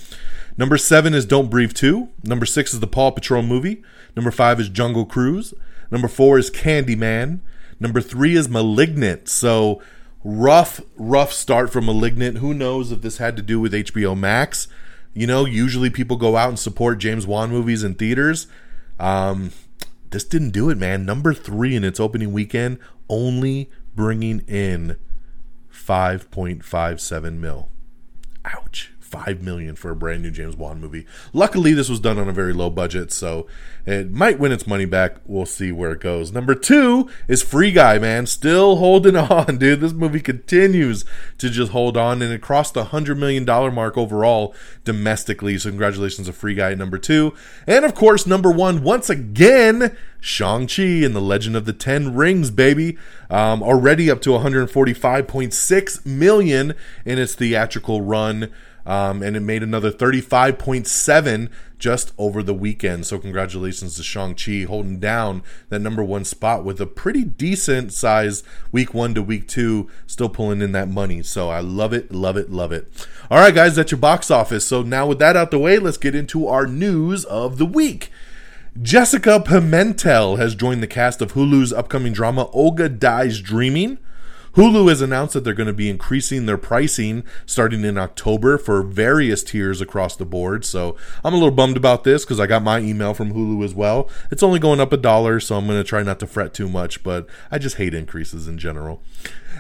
Number 0.57 0.77
7 0.77 1.15
is 1.15 1.25
Don't 1.25 1.51
Breathe 1.51 1.73
2. 1.73 2.09
Number 2.25 2.47
6 2.47 2.75
is 2.75 2.81
the 2.81 2.87
Paw 2.87 3.11
Patrol 3.11 3.43
movie. 3.43 3.83
Number 4.17 4.31
5 4.31 4.61
is 4.61 4.69
Jungle 4.69 5.07
Cruise. 5.07 5.55
Number 5.91 6.09
4 6.09 6.39
is 6.39 6.51
Candyman. 6.51 7.41
Number 7.79 8.01
3 8.01 8.37
is 8.37 8.49
Malignant. 8.49 9.29
So, 9.29 9.81
rough, 10.25 10.81
rough 10.97 11.33
start 11.33 11.73
for 11.73 11.81
Malignant. 11.81 12.39
Who 12.39 12.55
knows 12.55 12.91
if 12.91 13.03
this 13.03 13.19
had 13.19 13.37
to 13.37 13.43
do 13.43 13.61
with 13.61 13.73
HBO 13.73 14.17
Max? 14.19 14.69
You 15.13 15.29
know, 15.29 15.45
usually 15.45 15.91
people 15.91 16.17
go 16.17 16.37
out 16.37 16.49
and 16.49 16.59
support 16.59 16.99
James 16.99 17.27
Wan 17.27 17.51
movies 17.51 17.85
in 17.85 17.95
theaters. 17.95 18.49
Um, 18.99 19.53
this 20.11 20.25
didn't 20.25 20.51
do 20.51 20.71
it, 20.71 20.79
man. 20.79 21.05
Number 21.05 21.35
three 21.35 21.75
in 21.75 21.85
its 21.85 22.01
opening 22.01 22.33
weekend, 22.33 22.79
only 23.09 23.71
bringing 23.95 24.41
in 24.41 24.97
5.57 25.73 27.33
mil. 27.35 27.69
Ouch. 28.45 28.94
5 29.15 29.43
million 29.43 29.77
for 29.77 29.91
a 29.93 29.97
brand 29.97 30.23
new 30.23 30.31
James 30.31 30.57
Bond 30.57 30.81
movie. 30.81 31.07
Luckily 31.33 31.73
this 31.73 31.89
was 31.89 32.01
done 32.01 32.19
on 32.19 32.29
a 32.29 32.33
very 32.33 32.53
low 32.53 32.69
budget, 32.69 33.13
so 33.13 33.47
it 33.87 34.11
might 34.11 34.41
win 34.41 34.51
its 34.51 34.67
money 34.67 34.87
back. 34.87 35.19
We'll 35.25 35.47
see 35.47 35.71
where 35.71 35.93
it 35.93 36.01
goes. 36.01 36.33
Number 36.33 36.55
2 36.55 37.09
is 37.29 37.43
Free 37.43 37.71
Guy, 37.71 37.99
man. 37.99 38.27
Still 38.27 38.77
holding 38.77 39.17
on, 39.17 39.59
dude. 39.59 39.81
This 39.81 39.93
movie 39.93 40.21
continues 40.21 41.05
to 41.39 41.49
just 41.49 41.71
hold 41.71 41.97
on 41.97 42.23
and 42.23 42.33
it 42.33 42.43
crossed 42.43 42.75
the 42.75 42.81
100 42.81 43.17
million 43.17 43.45
dollar 43.45 43.71
mark 43.71 43.97
overall 43.97 44.55
domestically. 44.85 45.57
So 45.59 45.71
congratulations 45.71 46.27
to 46.27 46.33
Free 46.33 46.55
Guy 46.55 46.75
number 46.75 46.99
2. 46.99 47.33
And 47.67 47.85
of 47.85 47.95
course, 47.95 48.27
number 48.27 48.51
1 48.51 48.83
once 48.83 49.09
again, 49.09 49.97
Shang-Chi 50.21 51.05
and 51.05 51.15
the 51.15 51.21
Legend 51.21 51.55
of 51.55 51.67
the 51.67 51.75
Ten 51.75 52.15
Rings, 52.15 52.51
baby. 52.51 52.97
Um, 53.29 53.63
already 53.63 54.11
up 54.11 54.23
to 54.23 54.31
145.6 54.31 56.07
million 56.07 56.75
in 57.05 57.19
its 57.19 57.35
theatrical 57.35 58.01
run. 58.01 58.51
Um, 58.87 59.23
and 59.23 59.37
it 59.37 59.41
made 59.41 59.63
another 59.63 59.91
35.7 59.91 61.49
just 61.79 62.13
over 62.17 62.43
the 62.43 62.55
weekend. 62.55 63.07
So 63.07 63.19
congratulations 63.19 63.97
to 63.97 64.03
Shang-Chi 64.03 64.63
holding 64.63 65.01
down 65.01 65.43
that 65.69 65.81
number 65.81 66.03
one 66.03 66.25
spot 66.25 66.65
with 66.65 66.81
a 66.81 66.87
pretty 66.87 67.25
decent 67.25 67.93
size 67.93 68.43
week 68.73 68.95
one 68.95 69.15
to 69.15 69.23
week 69.23 69.49
two, 69.49 69.91
still 70.07 70.29
pulling 70.29 70.63
in 70.63 70.73
that 70.73 70.89
money. 70.89 71.23
So 71.23 71.51
I 71.51 71.61
love 71.61 71.93
it, 71.93 72.13
love 72.13 72.37
it, 72.37 72.51
love 72.51 72.73
it. 72.73 72.91
All 73.31 73.39
right, 73.39 73.55
guys, 73.55 73.77
that's 73.77 73.91
your 73.91 74.01
box 74.01 74.31
office. 74.31 74.67
So 74.67 74.83
now 74.83 75.07
with 75.07 75.19
that 75.19 75.37
out 75.37 75.51
the 75.51 75.59
way, 75.59 75.79
let's 75.79 75.99
get 75.99 76.15
into 76.15 76.47
our 76.47 76.67
news 76.67 77.25
of 77.27 77.59
the 77.59 77.67
week. 77.67 78.11
Jessica 78.81 79.39
Pimentel 79.45 80.39
has 80.39 80.55
joined 80.55 80.83
the 80.83 80.89
cast 80.89 81.23
of 81.23 81.35
Hulu's 81.35 81.73
upcoming 81.73 82.13
drama 82.13 82.49
Olga 82.51 82.89
Dies 82.89 83.41
Dreaming. 83.41 83.99
Hulu 84.55 84.89
has 84.89 85.01
announced 85.01 85.35
that 85.35 85.43
they're 85.43 85.53
going 85.53 85.67
to 85.67 85.73
be 85.73 85.91
increasing 85.91 86.47
their 86.47 86.57
pricing 86.57 87.25
starting 87.45 87.85
in 87.85 87.99
October 87.99 88.57
for 88.57 88.83
various 88.83 89.43
tiers 89.43 89.81
across 89.81 90.15
the 90.15 90.25
board. 90.25 90.65
So 90.65 90.97
I'm 91.25 91.35
a 91.35 91.37
little 91.37 91.51
bummed 91.51 91.77
about 91.77 92.05
this 92.05 92.25
because 92.25 92.39
I 92.39 92.47
got 92.47 92.63
my 92.63 92.79
email 92.79 93.15
from 93.15 93.35
Hulu 93.35 93.65
as 93.65 93.75
well. 93.75 94.09
It's 94.31 94.45
only 94.45 94.61
going 94.61 94.79
up 94.79 94.93
a 94.93 94.97
dollar, 94.97 95.41
so 95.41 95.57
I'm 95.57 95.67
going 95.67 95.81
to 95.81 95.89
try 95.89 96.05
not 96.05 96.21
to 96.21 96.27
fret 96.29 96.55
too 96.55 96.69
much, 96.69 97.03
but 97.03 97.27
I 97.51 97.59
just 97.59 97.77
hate 97.77 97.95
increases 97.95 98.47
in 98.47 98.59
general. 98.59 99.03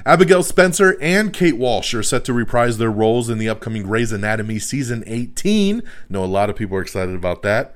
Abigail 0.07 0.44
Spencer 0.44 0.96
and 1.00 1.33
Kate 1.33 1.57
Walsh 1.57 1.92
are 1.94 2.02
set 2.02 2.24
to 2.26 2.33
reprise 2.33 2.78
their 2.78 2.90
roles 2.90 3.28
in 3.28 3.38
the 3.38 3.48
upcoming 3.48 3.83
Grey's 3.83 4.12
Anatomy 4.12 4.61
season 4.61 5.02
18. 5.07 5.83
Know 6.09 6.24
a 6.24 6.26
lot 6.26 6.50
of 6.50 6.57
people 6.57 6.76
are 6.76 6.83
excited 6.83 7.16
about 7.16 7.42
that 7.42 7.74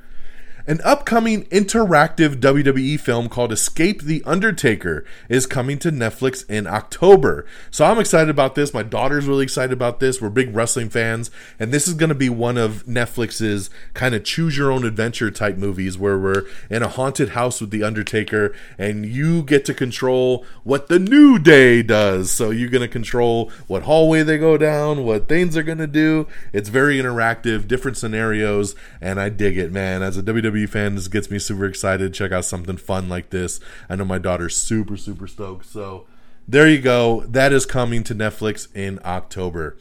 an 0.68 0.82
upcoming 0.84 1.44
interactive 1.46 2.40
WWE 2.40 3.00
film 3.00 3.30
called 3.30 3.50
Escape 3.50 4.02
the 4.02 4.22
Undertaker 4.26 5.02
is 5.30 5.46
coming 5.46 5.78
to 5.78 5.90
Netflix 5.90 6.44
in 6.46 6.66
October. 6.66 7.46
So 7.70 7.86
I'm 7.86 7.98
excited 7.98 8.28
about 8.28 8.54
this. 8.54 8.74
My 8.74 8.82
daughter's 8.82 9.24
really 9.24 9.44
excited 9.44 9.72
about 9.72 9.98
this. 9.98 10.20
We're 10.20 10.28
big 10.28 10.54
wrestling 10.54 10.90
fans. 10.90 11.30
And 11.58 11.72
this 11.72 11.88
is 11.88 11.94
going 11.94 12.10
to 12.10 12.14
be 12.14 12.28
one 12.28 12.58
of 12.58 12.84
Netflix's 12.84 13.70
kind 13.94 14.14
of 14.14 14.24
choose 14.24 14.58
your 14.58 14.70
own 14.70 14.84
adventure 14.84 15.30
type 15.30 15.56
movies 15.56 15.96
where 15.96 16.18
we're 16.18 16.44
in 16.68 16.82
a 16.82 16.88
haunted 16.88 17.30
house 17.30 17.62
with 17.62 17.70
The 17.70 17.82
Undertaker 17.82 18.54
and 18.76 19.06
you 19.06 19.44
get 19.44 19.64
to 19.64 19.74
control 19.74 20.44
what 20.64 20.88
the 20.88 20.98
New 20.98 21.38
Day 21.38 21.82
does. 21.82 22.30
So 22.30 22.50
you're 22.50 22.68
going 22.68 22.82
to 22.82 22.88
control 22.88 23.50
what 23.68 23.84
hallway 23.84 24.22
they 24.22 24.36
go 24.36 24.58
down, 24.58 25.06
what 25.06 25.28
things 25.28 25.54
they're 25.54 25.62
going 25.62 25.78
to 25.78 25.86
do. 25.86 26.26
It's 26.52 26.68
very 26.68 26.98
interactive, 26.98 27.66
different 27.66 27.96
scenarios. 27.96 28.74
And 29.00 29.18
I 29.18 29.30
dig 29.30 29.56
it, 29.56 29.72
man. 29.72 30.02
As 30.02 30.18
a 30.18 30.22
WWE 30.22 30.57
WWE 30.58 30.68
fan. 30.68 30.94
This 30.94 31.08
gets 31.08 31.30
me 31.30 31.38
super 31.38 31.66
excited. 31.66 32.14
Check 32.14 32.32
out 32.32 32.44
something 32.44 32.76
fun 32.76 33.08
like 33.08 33.30
this. 33.30 33.60
I 33.88 33.96
know 33.96 34.04
my 34.04 34.18
daughter's 34.18 34.56
super, 34.56 34.96
super 34.96 35.26
stoked. 35.26 35.66
So 35.66 36.06
there 36.46 36.68
you 36.68 36.80
go. 36.80 37.24
That 37.26 37.52
is 37.52 37.66
coming 37.66 38.04
to 38.04 38.14
Netflix 38.14 38.74
in 38.74 38.98
October. 39.04 39.76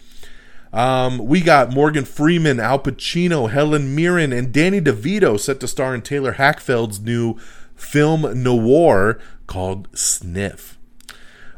Um, 0.73 1.19
we 1.19 1.41
got 1.41 1.73
Morgan 1.73 2.05
Freeman, 2.05 2.59
Al 2.59 2.79
Pacino, 2.79 3.49
Helen 3.49 3.95
Mirren, 3.95 4.33
and 4.33 4.51
Danny 4.51 4.81
DeVito 4.81 5.39
set 5.39 5.59
to 5.61 5.67
star 5.67 5.95
in 5.95 6.01
Taylor 6.01 6.33
Hackford's 6.33 6.99
new 6.99 7.37
film 7.75 8.43
noir 8.43 9.19
called 9.47 9.87
Sniff. 9.97 10.77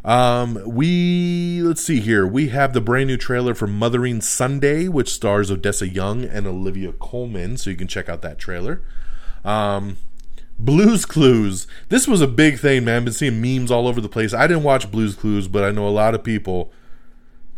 Um, 0.05 0.61
we 0.65 1.61
let's 1.61 1.83
see 1.83 1.99
here. 1.99 2.25
We 2.25 2.49
have 2.49 2.73
the 2.73 2.81
brand 2.81 3.07
new 3.07 3.17
trailer 3.17 3.53
for 3.53 3.67
Mothering 3.67 4.21
Sunday, 4.21 4.87
which 4.87 5.11
stars 5.11 5.51
Odessa 5.51 5.87
Young 5.87 6.23
and 6.23 6.47
Olivia 6.47 6.93
Colman. 6.93 7.57
So 7.57 7.69
you 7.69 7.75
can 7.75 7.87
check 7.87 8.07
out 8.07 8.21
that 8.21 8.39
trailer. 8.39 8.81
Um, 9.43 9.97
Blues 10.57 11.05
Clues. 11.05 11.67
This 11.87 12.07
was 12.07 12.19
a 12.19 12.27
big 12.27 12.59
thing, 12.59 12.83
man. 12.83 12.97
I've 12.97 13.05
been 13.05 13.13
seeing 13.13 13.41
memes 13.41 13.71
all 13.71 13.87
over 13.87 14.01
the 14.01 14.09
place. 14.09 14.33
I 14.33 14.45
didn't 14.45 14.63
watch 14.63 14.91
Blues 14.91 15.15
Clues, 15.15 15.47
but 15.47 15.63
I 15.63 15.71
know 15.71 15.87
a 15.87 15.89
lot 15.89 16.13
of 16.13 16.23
people 16.23 16.71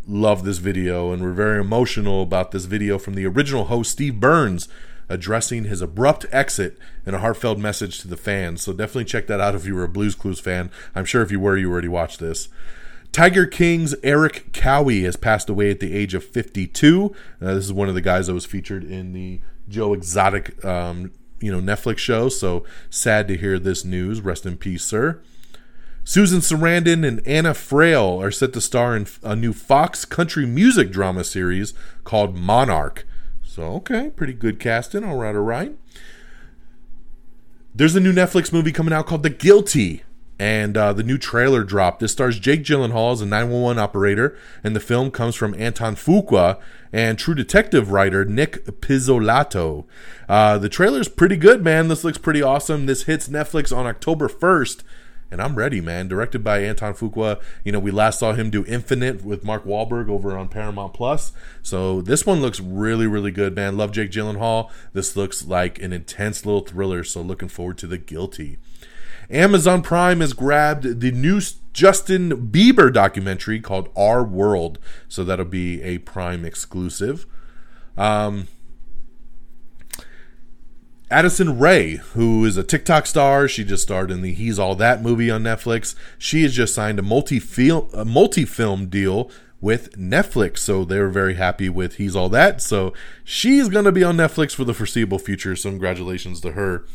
love 0.07 0.43
this 0.43 0.59
video 0.59 1.11
and 1.11 1.21
were 1.21 1.33
very 1.33 1.59
emotional 1.59 2.21
about 2.21 2.51
this 2.51 2.65
video 2.65 2.99
from 2.99 3.15
the 3.15 3.25
original 3.25 3.65
host, 3.65 3.91
Steve 3.91 4.19
Burns, 4.19 4.67
addressing 5.09 5.65
his 5.65 5.81
abrupt 5.81 6.25
exit 6.31 6.77
in 7.05 7.15
a 7.15 7.19
heartfelt 7.19 7.57
message 7.57 7.99
to 8.01 8.07
the 8.07 8.17
fans. 8.17 8.61
So 8.61 8.71
definitely 8.71 9.05
check 9.05 9.27
that 9.27 9.41
out 9.41 9.55
if 9.55 9.65
you 9.65 9.75
were 9.75 9.83
a 9.83 9.89
Blues 9.89 10.15
Clues 10.15 10.39
fan. 10.39 10.69
I'm 10.93 11.05
sure 11.05 11.23
if 11.23 11.31
you 11.31 11.39
were, 11.39 11.57
you 11.57 11.71
already 11.71 11.87
watched 11.87 12.19
this. 12.19 12.49
Tiger 13.11 13.45
King's 13.45 13.93
Erik 14.03 14.53
Cowie 14.53 15.03
has 15.03 15.17
passed 15.17 15.49
away 15.49 15.69
at 15.69 15.81
the 15.81 15.93
age 15.93 16.13
of 16.13 16.23
52. 16.23 17.13
Uh, 17.41 17.53
this 17.55 17.65
is 17.65 17.73
one 17.73 17.89
of 17.89 17.95
the 17.95 18.01
guys 18.01 18.27
that 18.27 18.33
was 18.33 18.45
featured 18.45 18.83
in 18.83 19.11
the 19.11 19.41
Joe 19.67 19.93
Exotic 19.93 20.63
um, 20.63 21.11
you 21.41 21.51
know 21.51 21.59
Netflix 21.59 21.97
show. 21.99 22.29
So 22.29 22.63
sad 22.89 23.27
to 23.27 23.37
hear 23.37 23.59
this 23.59 23.83
news. 23.83 24.21
Rest 24.21 24.45
in 24.45 24.57
peace, 24.57 24.83
sir. 24.83 25.21
Susan 26.03 26.39
Sarandon 26.39 27.05
and 27.07 27.25
Anna 27.27 27.51
Friel 27.51 28.21
are 28.23 28.31
set 28.31 28.53
to 28.53 28.61
star 28.61 28.95
in 28.95 29.05
a 29.21 29.35
new 29.35 29.53
Fox 29.53 30.05
country 30.05 30.45
music 30.45 30.91
drama 30.91 31.23
series 31.23 31.73
called 32.03 32.35
Monarch. 32.35 33.05
So 33.43 33.63
okay, 33.73 34.09
pretty 34.15 34.33
good 34.33 34.59
casting. 34.59 35.03
All 35.03 35.17
right, 35.17 35.35
all 35.35 35.41
right. 35.41 35.75
There's 37.73 37.95
a 37.95 37.99
new 37.99 38.13
Netflix 38.13 38.51
movie 38.51 38.71
coming 38.71 38.93
out 38.93 39.07
called 39.07 39.23
The 39.23 39.29
Guilty 39.29 40.03
and 40.41 40.75
uh, 40.75 40.91
the 40.91 41.03
new 41.03 41.19
trailer 41.19 41.63
dropped. 41.63 41.99
This 41.99 42.13
stars 42.13 42.39
Jake 42.39 42.63
Gyllenhaal 42.63 43.13
as 43.13 43.21
a 43.21 43.27
911 43.27 43.77
operator, 43.77 44.35
and 44.63 44.75
the 44.75 44.79
film 44.79 45.11
comes 45.11 45.35
from 45.35 45.53
Antoine 45.53 45.93
Fuqua 45.93 46.59
and 46.91 47.19
True 47.19 47.35
Detective 47.35 47.91
writer 47.91 48.25
Nic 48.25 48.65
Pizzolatto. 48.81 49.85
Uh, 50.27 50.57
the 50.57 50.67
trailer 50.67 50.99
is 50.99 51.07
pretty 51.07 51.35
good, 51.35 51.63
man. 51.63 51.89
This 51.89 52.03
looks 52.03 52.17
pretty 52.17 52.41
awesome. 52.41 52.87
This 52.87 53.03
hits 53.03 53.27
Netflix 53.27 53.75
on 53.75 53.85
October 53.85 54.27
1st, 54.27 54.81
and 55.29 55.43
I'm 55.43 55.53
ready, 55.53 55.79
man. 55.79 56.07
Directed 56.07 56.43
by 56.43 56.67
Antoine 56.67 56.95
Fuqua. 56.95 57.39
You 57.63 57.71
know, 57.71 57.79
we 57.79 57.91
last 57.91 58.17
saw 58.17 58.33
him 58.33 58.49
do 58.49 58.65
Infinite 58.65 59.23
with 59.23 59.43
Mark 59.43 59.63
Wahlberg 59.63 60.09
over 60.09 60.35
on 60.35 60.49
Paramount 60.49 60.95
Plus. 60.95 61.33
So 61.61 62.01
this 62.01 62.25
one 62.25 62.41
looks 62.41 62.59
really, 62.59 63.05
really 63.05 63.31
good, 63.31 63.55
man. 63.55 63.77
Love 63.77 63.91
Jake 63.91 64.09
Gyllenhaal. 64.09 64.71
This 64.93 65.15
looks 65.15 65.45
like 65.45 65.79
an 65.83 65.93
intense 65.93 66.47
little 66.47 66.61
thriller. 66.61 67.03
So 67.03 67.21
looking 67.21 67.47
forward 67.47 67.77
to 67.77 67.85
The 67.85 67.99
Guilty. 67.99 68.57
Amazon 69.31 69.81
Prime 69.81 70.19
has 70.19 70.33
grabbed 70.33 70.99
the 70.99 71.11
new 71.11 71.41
Justin 71.73 72.51
Bieber 72.51 72.91
documentary 72.91 73.59
called 73.59 73.89
Our 73.95 74.23
World. 74.23 74.77
So 75.07 75.23
that'll 75.23 75.45
be 75.45 75.81
a 75.81 75.99
Prime 75.99 76.45
exclusive. 76.45 77.25
Um, 77.97 78.47
Addison 81.09 81.59
Rae, 81.59 81.95
who 81.95 82.45
is 82.45 82.57
a 82.57 82.63
TikTok 82.63 83.05
star, 83.05 83.47
she 83.47 83.63
just 83.63 83.83
starred 83.83 84.11
in 84.11 84.21
the 84.21 84.33
He's 84.33 84.59
All 84.59 84.75
That 84.75 85.01
movie 85.01 85.31
on 85.31 85.43
Netflix. 85.43 85.95
She 86.17 86.43
has 86.43 86.53
just 86.53 86.73
signed 86.73 86.99
a 86.99 87.03
multi-film, 87.03 87.89
a 87.93 88.05
multi-film 88.05 88.87
deal 88.87 89.29
with 89.59 89.97
Netflix. 89.97 90.59
So 90.59 90.85
they're 90.85 91.09
very 91.09 91.35
happy 91.35 91.69
with 91.69 91.95
He's 91.95 92.15
All 92.15 92.29
That. 92.29 92.61
So 92.61 92.93
she's 93.23 93.69
going 93.69 93.85
to 93.85 93.91
be 93.91 94.03
on 94.03 94.17
Netflix 94.17 94.55
for 94.55 94.63
the 94.63 94.73
foreseeable 94.73 95.19
future. 95.19 95.55
So 95.55 95.69
congratulations 95.69 96.41
to 96.41 96.51
her. 96.53 96.85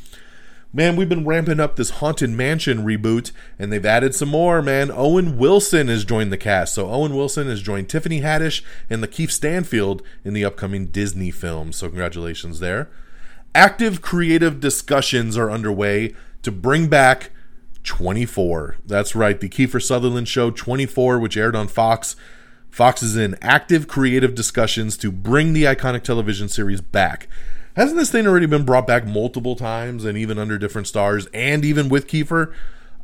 Man, 0.76 0.94
we've 0.94 1.08
been 1.08 1.24
ramping 1.24 1.58
up 1.58 1.76
this 1.76 1.88
Haunted 1.88 2.28
Mansion 2.28 2.84
reboot, 2.84 3.32
and 3.58 3.72
they've 3.72 3.86
added 3.86 4.14
some 4.14 4.28
more, 4.28 4.60
man. 4.60 4.90
Owen 4.90 5.38
Wilson 5.38 5.88
has 5.88 6.04
joined 6.04 6.30
the 6.30 6.36
cast. 6.36 6.74
So 6.74 6.90
Owen 6.90 7.16
Wilson 7.16 7.46
has 7.46 7.62
joined 7.62 7.88
Tiffany 7.88 8.20
Haddish 8.20 8.62
and 8.90 9.02
Lakeith 9.02 9.30
Stanfield 9.30 10.02
in 10.22 10.34
the 10.34 10.44
upcoming 10.44 10.88
Disney 10.88 11.30
film. 11.30 11.72
So 11.72 11.88
congratulations 11.88 12.60
there. 12.60 12.90
Active 13.54 14.02
creative 14.02 14.60
discussions 14.60 15.34
are 15.38 15.50
underway 15.50 16.14
to 16.42 16.52
bring 16.52 16.88
back 16.88 17.30
24. 17.84 18.76
That's 18.84 19.16
right, 19.16 19.40
the 19.40 19.48
Kiefer 19.48 19.82
Sutherland 19.82 20.28
show 20.28 20.50
24, 20.50 21.18
which 21.18 21.38
aired 21.38 21.56
on 21.56 21.68
Fox. 21.68 22.16
Fox 22.68 23.02
is 23.02 23.16
in 23.16 23.38
active 23.40 23.88
creative 23.88 24.34
discussions 24.34 24.98
to 24.98 25.10
bring 25.10 25.54
the 25.54 25.64
iconic 25.64 26.02
television 26.02 26.50
series 26.50 26.82
back. 26.82 27.28
Hasn't 27.76 27.98
this 27.98 28.10
thing 28.10 28.26
already 28.26 28.46
been 28.46 28.64
brought 28.64 28.86
back 28.86 29.06
multiple 29.06 29.54
times 29.54 30.06
and 30.06 30.16
even 30.16 30.38
under 30.38 30.56
different 30.56 30.88
stars 30.88 31.26
and 31.34 31.62
even 31.62 31.90
with 31.90 32.08
Kiefer? 32.08 32.54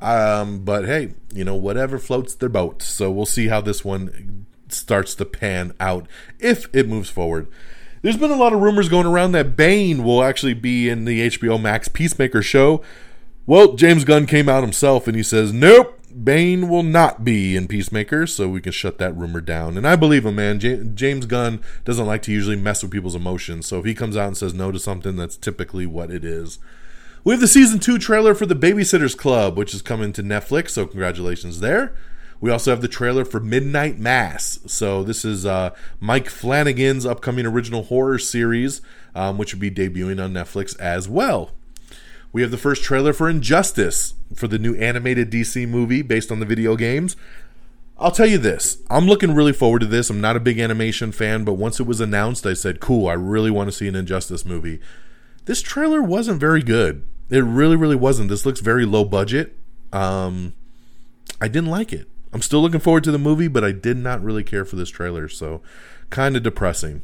Um, 0.01 0.65
but 0.65 0.87
hey, 0.87 1.15
you 1.33 1.45
know, 1.45 1.55
whatever 1.55 1.99
floats 1.99 2.35
their 2.35 2.49
boat. 2.49 2.83
So 2.83 3.11
we'll 3.11 3.27
see 3.27 3.49
how 3.49 3.61
this 3.61 3.85
one 3.85 4.47
starts 4.69 5.15
to 5.17 5.27
pan 5.27 5.75
out 5.79 6.09
if 6.41 6.75
it 6.75 6.89
moves 6.89 7.11
forward. 7.11 7.49
There's 8.01 8.17
been 8.17 8.31
a 8.31 8.37
lot 8.37 8.55
of 8.55 8.61
rumors 8.61 8.89
going 8.89 9.07
around 9.07 9.33
that 9.33 9.57
Bane 9.57 10.03
will 10.03 10.25
actually 10.25 10.55
be 10.55 10.89
in 10.89 11.05
the 11.05 11.29
HBO 11.29 11.61
Max 11.61 11.89
Peacemaker 11.89 12.41
show. 12.41 12.83
Well, 13.47 13.75
James 13.75 14.05
Gunn 14.05 14.25
came 14.25 14.49
out 14.49 14.63
himself 14.63 15.07
and 15.07 15.15
he 15.15 15.23
says, 15.23 15.53
nope, 15.53 16.01
Bane 16.13 16.69
will 16.69 16.83
not 16.83 17.25
be 17.25 17.57
in 17.57 17.69
Peacemaker, 17.69 18.27
so 18.27 18.49
we 18.49 18.61
can 18.61 18.73
shut 18.73 18.99
that 18.99 19.17
rumor 19.17 19.41
down. 19.41 19.77
And 19.77 19.87
I 19.87 19.97
believe 19.97 20.27
him, 20.27 20.37
man. 20.37 20.61
J- 20.61 20.85
James 20.95 21.27
Gunn 21.27 21.63
doesn't 21.85 22.07
like 22.07 22.23
to 22.23 22.33
usually 22.33 22.57
mess 22.57 22.83
with 22.83 22.93
people's 22.93 23.15
emotions, 23.15 23.67
so 23.67 23.79
if 23.79 23.85
he 23.85 23.95
comes 23.95 24.17
out 24.17 24.29
and 24.29 24.37
says 24.37 24.55
no 24.55 24.71
to 24.71 24.79
something, 24.79 25.17
that's 25.17 25.37
typically 25.37 25.87
what 25.87 26.11
it 26.11 26.25
is. 26.25 26.59
We 27.25 27.33
have 27.33 27.41
the 27.41 27.49
season 27.49 27.79
two 27.79 27.99
trailer 27.99 28.35
for 28.35 28.47
The 28.47 28.55
Babysitters 28.55 29.17
Club, 29.17 29.57
which 29.57 29.75
is 29.75 29.83
coming 29.83 30.13
to 30.15 30.23
Netflix, 30.23 30.71
so 30.71 30.87
congratulations 30.87 31.61
there. 31.61 31.95
We 32.41 32.51
also 32.51 32.73
have 32.73 32.83
the 32.83 32.89
trailer 32.89 33.25
for 33.25 33.39
Midnight 33.39 34.01
Mass. 34.01 34.59
So 34.67 35.05
this 35.05 35.25
is 35.25 35.47
uh, 35.47 35.71
Mike 36.01 36.29
Flanagan's 36.29 37.07
upcoming 37.07 37.47
original 37.47 37.85
horror 37.85 38.19
series, 38.19 38.81
um, 39.15 39.39
which 39.39 39.55
will 39.55 39.61
be 39.61 39.71
debuting 39.71 40.23
on 40.23 40.33
Netflix 40.33 40.77
as 40.81 41.09
well. 41.09 41.53
We 42.33 42.43
have 42.43 42.51
the 42.51 42.59
first 42.59 42.83
trailer 42.83 43.13
for 43.13 43.29
Injustice 43.29 44.15
for 44.35 44.49
the 44.49 44.59
new 44.59 44.75
animated 44.77 45.31
DC 45.31 45.69
movie 45.69 46.03
based 46.03 46.33
on 46.33 46.41
the 46.41 46.47
video 46.47 46.77
games. 46.77 47.15
I'll 47.99 48.11
tell 48.11 48.27
you 48.27 48.39
this, 48.39 48.79
I'm 48.91 49.07
looking 49.07 49.35
really 49.35 49.53
forward 49.53 49.81
to 49.81 49.87
this. 49.87 50.11
I'm 50.11 50.21
not 50.21 50.35
a 50.35 50.41
big 50.41 50.59
animation 50.59 51.13
fan, 51.13 51.45
but 51.45 51.53
once 51.53 51.79
it 51.79 51.87
was 51.87 52.01
announced, 52.01 52.47
I 52.47 52.55
said, 52.55 52.81
cool, 52.81 53.07
I 53.07 53.13
really 53.13 53.51
want 53.51 53.69
to 53.69 53.77
see 53.77 53.87
an 53.87 53.95
Injustice 53.95 54.45
movie. 54.45 54.81
This 55.45 55.63
trailer 55.63 56.03
wasn't 56.03 56.41
very 56.41 56.63
good. 56.63 57.07
It 57.31 57.45
really, 57.45 57.77
really 57.77 57.97
wasn't. 57.97 58.29
This 58.29 58.47
looks 58.47 58.61
very 58.61 58.85
low 58.87 59.05
budget. 59.05 59.57
Um, 59.93 60.55
I 61.41 61.49
didn't 61.49 61.71
like 61.71 61.93
it. 61.93 62.09
I'm 62.33 62.43
still 62.43 62.61
looking 62.61 62.81
forward 62.81 63.05
to 63.05 63.13
the 63.13 63.19
movie, 63.19 63.49
but 63.49 63.63
I 63.63 63.73
did 63.73 63.99
not 63.99 64.23
really 64.23 64.43
care 64.43 64.65
for 64.65 64.77
this 64.77 64.89
trailer, 64.89 65.29
so 65.29 65.61
kind 66.11 66.35
of 66.35 66.43
depressing. 66.43 67.03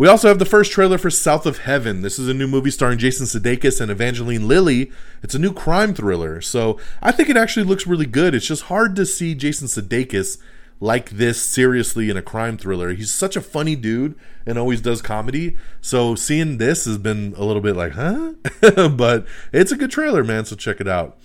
We 0.00 0.08
also 0.08 0.28
have 0.28 0.38
the 0.38 0.46
first 0.46 0.72
trailer 0.72 0.96
for 0.96 1.10
South 1.10 1.44
of 1.44 1.58
Heaven. 1.58 2.00
This 2.00 2.18
is 2.18 2.26
a 2.26 2.32
new 2.32 2.48
movie 2.48 2.70
starring 2.70 2.96
Jason 2.96 3.26
Sudeikis 3.26 3.82
and 3.82 3.90
Evangeline 3.90 4.48
Lilly. 4.48 4.90
It's 5.22 5.34
a 5.34 5.38
new 5.38 5.52
crime 5.52 5.92
thriller, 5.92 6.40
so 6.40 6.80
I 7.02 7.12
think 7.12 7.28
it 7.28 7.36
actually 7.36 7.66
looks 7.66 7.86
really 7.86 8.06
good. 8.06 8.34
It's 8.34 8.46
just 8.46 8.62
hard 8.62 8.96
to 8.96 9.04
see 9.04 9.34
Jason 9.34 9.68
Sudeikis 9.68 10.38
like 10.80 11.10
this 11.10 11.42
seriously 11.42 12.08
in 12.08 12.16
a 12.16 12.22
crime 12.22 12.56
thriller. 12.56 12.94
He's 12.94 13.12
such 13.12 13.36
a 13.36 13.42
funny 13.42 13.76
dude 13.76 14.14
and 14.46 14.56
always 14.56 14.80
does 14.80 15.02
comedy. 15.02 15.58
So 15.82 16.14
seeing 16.14 16.56
this 16.56 16.86
has 16.86 16.96
been 16.96 17.34
a 17.36 17.44
little 17.44 17.60
bit 17.60 17.76
like, 17.76 17.92
huh? 17.92 18.32
but 18.88 19.26
it's 19.52 19.70
a 19.70 19.76
good 19.76 19.90
trailer, 19.90 20.24
man. 20.24 20.46
So 20.46 20.56
check 20.56 20.80
it 20.80 20.88
out. 20.88 21.18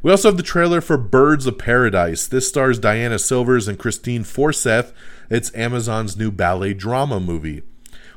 We 0.00 0.10
also 0.10 0.28
have 0.28 0.38
the 0.38 0.42
trailer 0.42 0.80
for 0.80 0.96
Birds 0.96 1.46
of 1.46 1.58
Paradise. 1.58 2.26
This 2.26 2.48
stars 2.48 2.78
Diana 2.78 3.18
Silvers 3.18 3.68
and 3.68 3.78
Kristine 3.78 4.22
Froseth. 4.22 4.94
It's 5.28 5.54
Amazon's 5.54 6.16
new 6.16 6.30
ballet 6.30 6.72
drama 6.72 7.20
movie. 7.20 7.64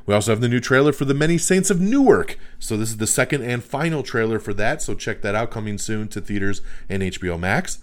We 0.08 0.14
also 0.14 0.32
have 0.32 0.40
the 0.40 0.48
new 0.48 0.58
trailer 0.58 0.94
for 0.94 1.04
The 1.04 1.12
Many 1.12 1.36
Saints 1.36 1.68
of 1.68 1.82
Newark. 1.82 2.38
So 2.58 2.78
this 2.78 2.88
is 2.88 2.96
the 2.96 3.06
second 3.06 3.42
and 3.42 3.62
final 3.62 4.02
trailer 4.02 4.38
for 4.38 4.54
that. 4.54 4.80
So 4.80 4.94
check 4.94 5.20
that 5.20 5.34
out 5.34 5.50
coming 5.50 5.76
soon 5.76 6.08
to 6.08 6.22
theaters 6.22 6.62
and 6.88 7.02
HBO 7.02 7.38
Max. 7.38 7.80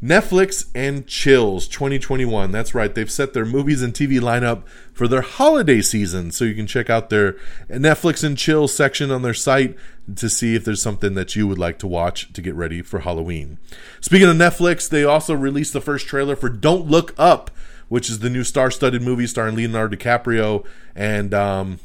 Netflix 0.00 0.66
and 0.72 1.04
Chills 1.08 1.66
2021. 1.66 2.52
That's 2.52 2.76
right. 2.76 2.94
They've 2.94 3.10
set 3.10 3.32
their 3.32 3.44
movies 3.44 3.82
and 3.82 3.92
TV 3.92 4.20
lineup 4.20 4.68
for 4.92 5.08
their 5.08 5.22
holiday 5.22 5.80
season. 5.80 6.30
So 6.30 6.44
you 6.44 6.54
can 6.54 6.68
check 6.68 6.88
out 6.88 7.10
their 7.10 7.32
Netflix 7.68 8.22
and 8.22 8.38
Chills 8.38 8.72
section 8.72 9.10
on 9.10 9.22
their 9.22 9.34
site 9.34 9.76
to 10.14 10.30
see 10.30 10.54
if 10.54 10.64
there's 10.64 10.80
something 10.80 11.14
that 11.14 11.34
you 11.34 11.48
would 11.48 11.58
like 11.58 11.80
to 11.80 11.88
watch 11.88 12.32
to 12.34 12.40
get 12.40 12.54
ready 12.54 12.82
for 12.82 13.00
Halloween. 13.00 13.58
Speaking 14.00 14.28
of 14.28 14.36
Netflix, 14.36 14.88
they 14.88 15.02
also 15.02 15.34
released 15.34 15.72
the 15.72 15.80
first 15.80 16.06
trailer 16.06 16.36
for 16.36 16.48
Don't 16.48 16.86
Look 16.86 17.14
Up, 17.18 17.50
which 17.88 18.10
is 18.10 18.20
the 18.20 18.30
new 18.30 18.44
star 18.44 18.70
studded 18.70 19.02
movie 19.02 19.26
starring 19.26 19.56
Leonardo 19.56 19.96
DiCaprio 19.96 20.64
and 20.94 21.32
um, 21.34 21.80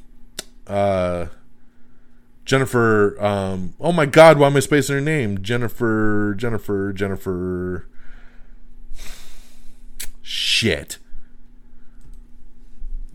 uh, 0.67 1.27
Jennifer. 2.45 3.21
Um, 3.23 3.73
oh 3.79 3.91
my 3.91 4.05
God, 4.05 4.37
why 4.37 4.47
am 4.47 4.57
I 4.57 4.59
spacing 4.59 4.95
her 4.95 5.01
name? 5.01 5.41
Jennifer, 5.41 6.35
Jennifer, 6.37 6.93
Jennifer. 6.93 7.87
Shit. 10.21 10.97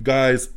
Guys, 0.02 0.50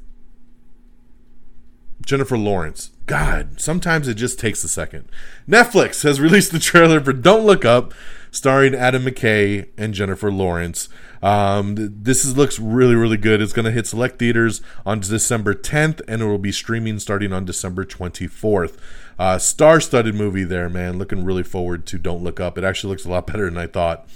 Jennifer 2.01 2.37
Lawrence. 2.37 2.91
God, 3.07 3.59
sometimes 3.59 4.07
it 4.07 4.13
just 4.15 4.39
takes 4.39 4.63
a 4.63 4.67
second. 4.67 5.05
Netflix 5.47 6.03
has 6.03 6.21
released 6.21 6.51
the 6.51 6.59
trailer 6.59 7.01
for 7.01 7.13
Don't 7.13 7.45
Look 7.45 7.65
Up, 7.65 7.93
starring 8.31 8.75
Adam 8.75 9.03
McKay 9.03 9.67
and 9.77 9.93
Jennifer 9.93 10.31
Lawrence. 10.31 10.87
Um, 11.21 11.75
this 11.77 12.25
is, 12.25 12.35
looks 12.35 12.59
really, 12.59 12.95
really 12.95 13.17
good. 13.17 13.41
It's 13.41 13.53
going 13.53 13.65
to 13.65 13.71
hit 13.71 13.85
select 13.85 14.17
theaters 14.17 14.61
on 14.85 14.99
December 15.01 15.53
10th, 15.53 16.01
and 16.07 16.21
it 16.21 16.25
will 16.25 16.37
be 16.37 16.51
streaming 16.51 16.99
starting 16.99 17.31
on 17.31 17.45
December 17.45 17.85
24th. 17.85 18.77
Uh, 19.19 19.37
star-studded 19.37 20.15
movie 20.15 20.43
there, 20.43 20.69
man. 20.69 20.97
Looking 20.97 21.23
really 21.23 21.43
forward 21.43 21.85
to 21.87 21.99
Don't 21.99 22.23
Look 22.23 22.39
Up. 22.39 22.57
It 22.57 22.63
actually 22.63 22.91
looks 22.91 23.05
a 23.05 23.09
lot 23.09 23.27
better 23.31 23.45
than 23.45 23.57
I 23.57 23.67
thought. 23.67 24.07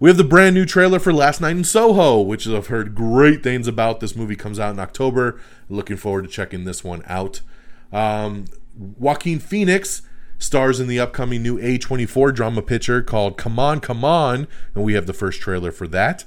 We 0.00 0.10
have 0.10 0.16
the 0.16 0.24
brand 0.24 0.56
new 0.56 0.66
trailer 0.66 0.98
for 0.98 1.12
Last 1.12 1.40
Night 1.40 1.56
in 1.56 1.62
Soho, 1.62 2.20
which 2.20 2.48
I've 2.48 2.66
heard 2.66 2.96
great 2.96 3.44
things 3.44 3.68
about. 3.68 4.00
This 4.00 4.16
movie 4.16 4.34
comes 4.34 4.58
out 4.58 4.74
in 4.74 4.80
October. 4.80 5.40
Looking 5.68 5.96
forward 5.96 6.22
to 6.22 6.28
checking 6.28 6.64
this 6.64 6.82
one 6.82 7.04
out. 7.06 7.40
Um, 7.92 8.46
Joaquin 8.76 9.38
Phoenix 9.38 10.02
stars 10.38 10.80
in 10.80 10.88
the 10.88 10.98
upcoming 10.98 11.40
new 11.40 11.56
A24 11.60 12.34
drama 12.34 12.62
picture 12.62 13.00
called 13.00 13.38
Come 13.38 13.60
On, 13.60 13.78
Come 13.78 14.04
On, 14.04 14.48
and 14.74 14.82
we 14.82 14.94
have 14.94 15.06
the 15.06 15.12
first 15.12 15.40
trailer 15.40 15.70
for 15.70 15.86
that. 15.86 16.24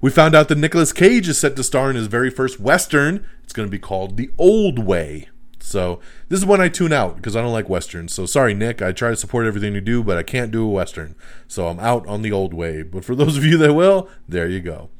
We 0.00 0.10
found 0.10 0.34
out 0.34 0.48
that 0.48 0.58
Nicolas 0.58 0.92
Cage 0.92 1.28
is 1.28 1.38
set 1.38 1.56
to 1.56 1.64
star 1.64 1.90
in 1.90 1.96
his 1.96 2.06
very 2.06 2.30
first 2.30 2.60
Western. 2.60 3.26
It's 3.42 3.52
going 3.52 3.66
to 3.66 3.70
be 3.70 3.78
called 3.78 4.16
The 4.16 4.30
Old 4.38 4.78
Way. 4.78 5.28
So 5.60 6.00
this 6.28 6.38
is 6.38 6.46
when 6.46 6.60
I 6.60 6.68
tune 6.68 6.92
out 6.92 7.16
because 7.16 7.36
I 7.36 7.42
don't 7.42 7.52
like 7.52 7.68
westerns. 7.68 8.14
So 8.14 8.26
sorry, 8.26 8.54
Nick. 8.54 8.80
I 8.80 8.92
try 8.92 9.10
to 9.10 9.16
support 9.16 9.46
everything 9.46 9.74
you 9.74 9.80
do, 9.80 10.02
but 10.02 10.16
I 10.16 10.22
can't 10.22 10.50
do 10.50 10.64
a 10.64 10.68
western. 10.68 11.14
So 11.46 11.68
I'm 11.68 11.80
out 11.80 12.06
on 12.06 12.22
the 12.22 12.32
old 12.32 12.54
way. 12.54 12.82
But 12.82 13.04
for 13.04 13.14
those 13.14 13.36
of 13.36 13.44
you 13.44 13.58
that 13.58 13.74
will, 13.74 14.08
there 14.28 14.48
you 14.48 14.60
go. 14.60 14.90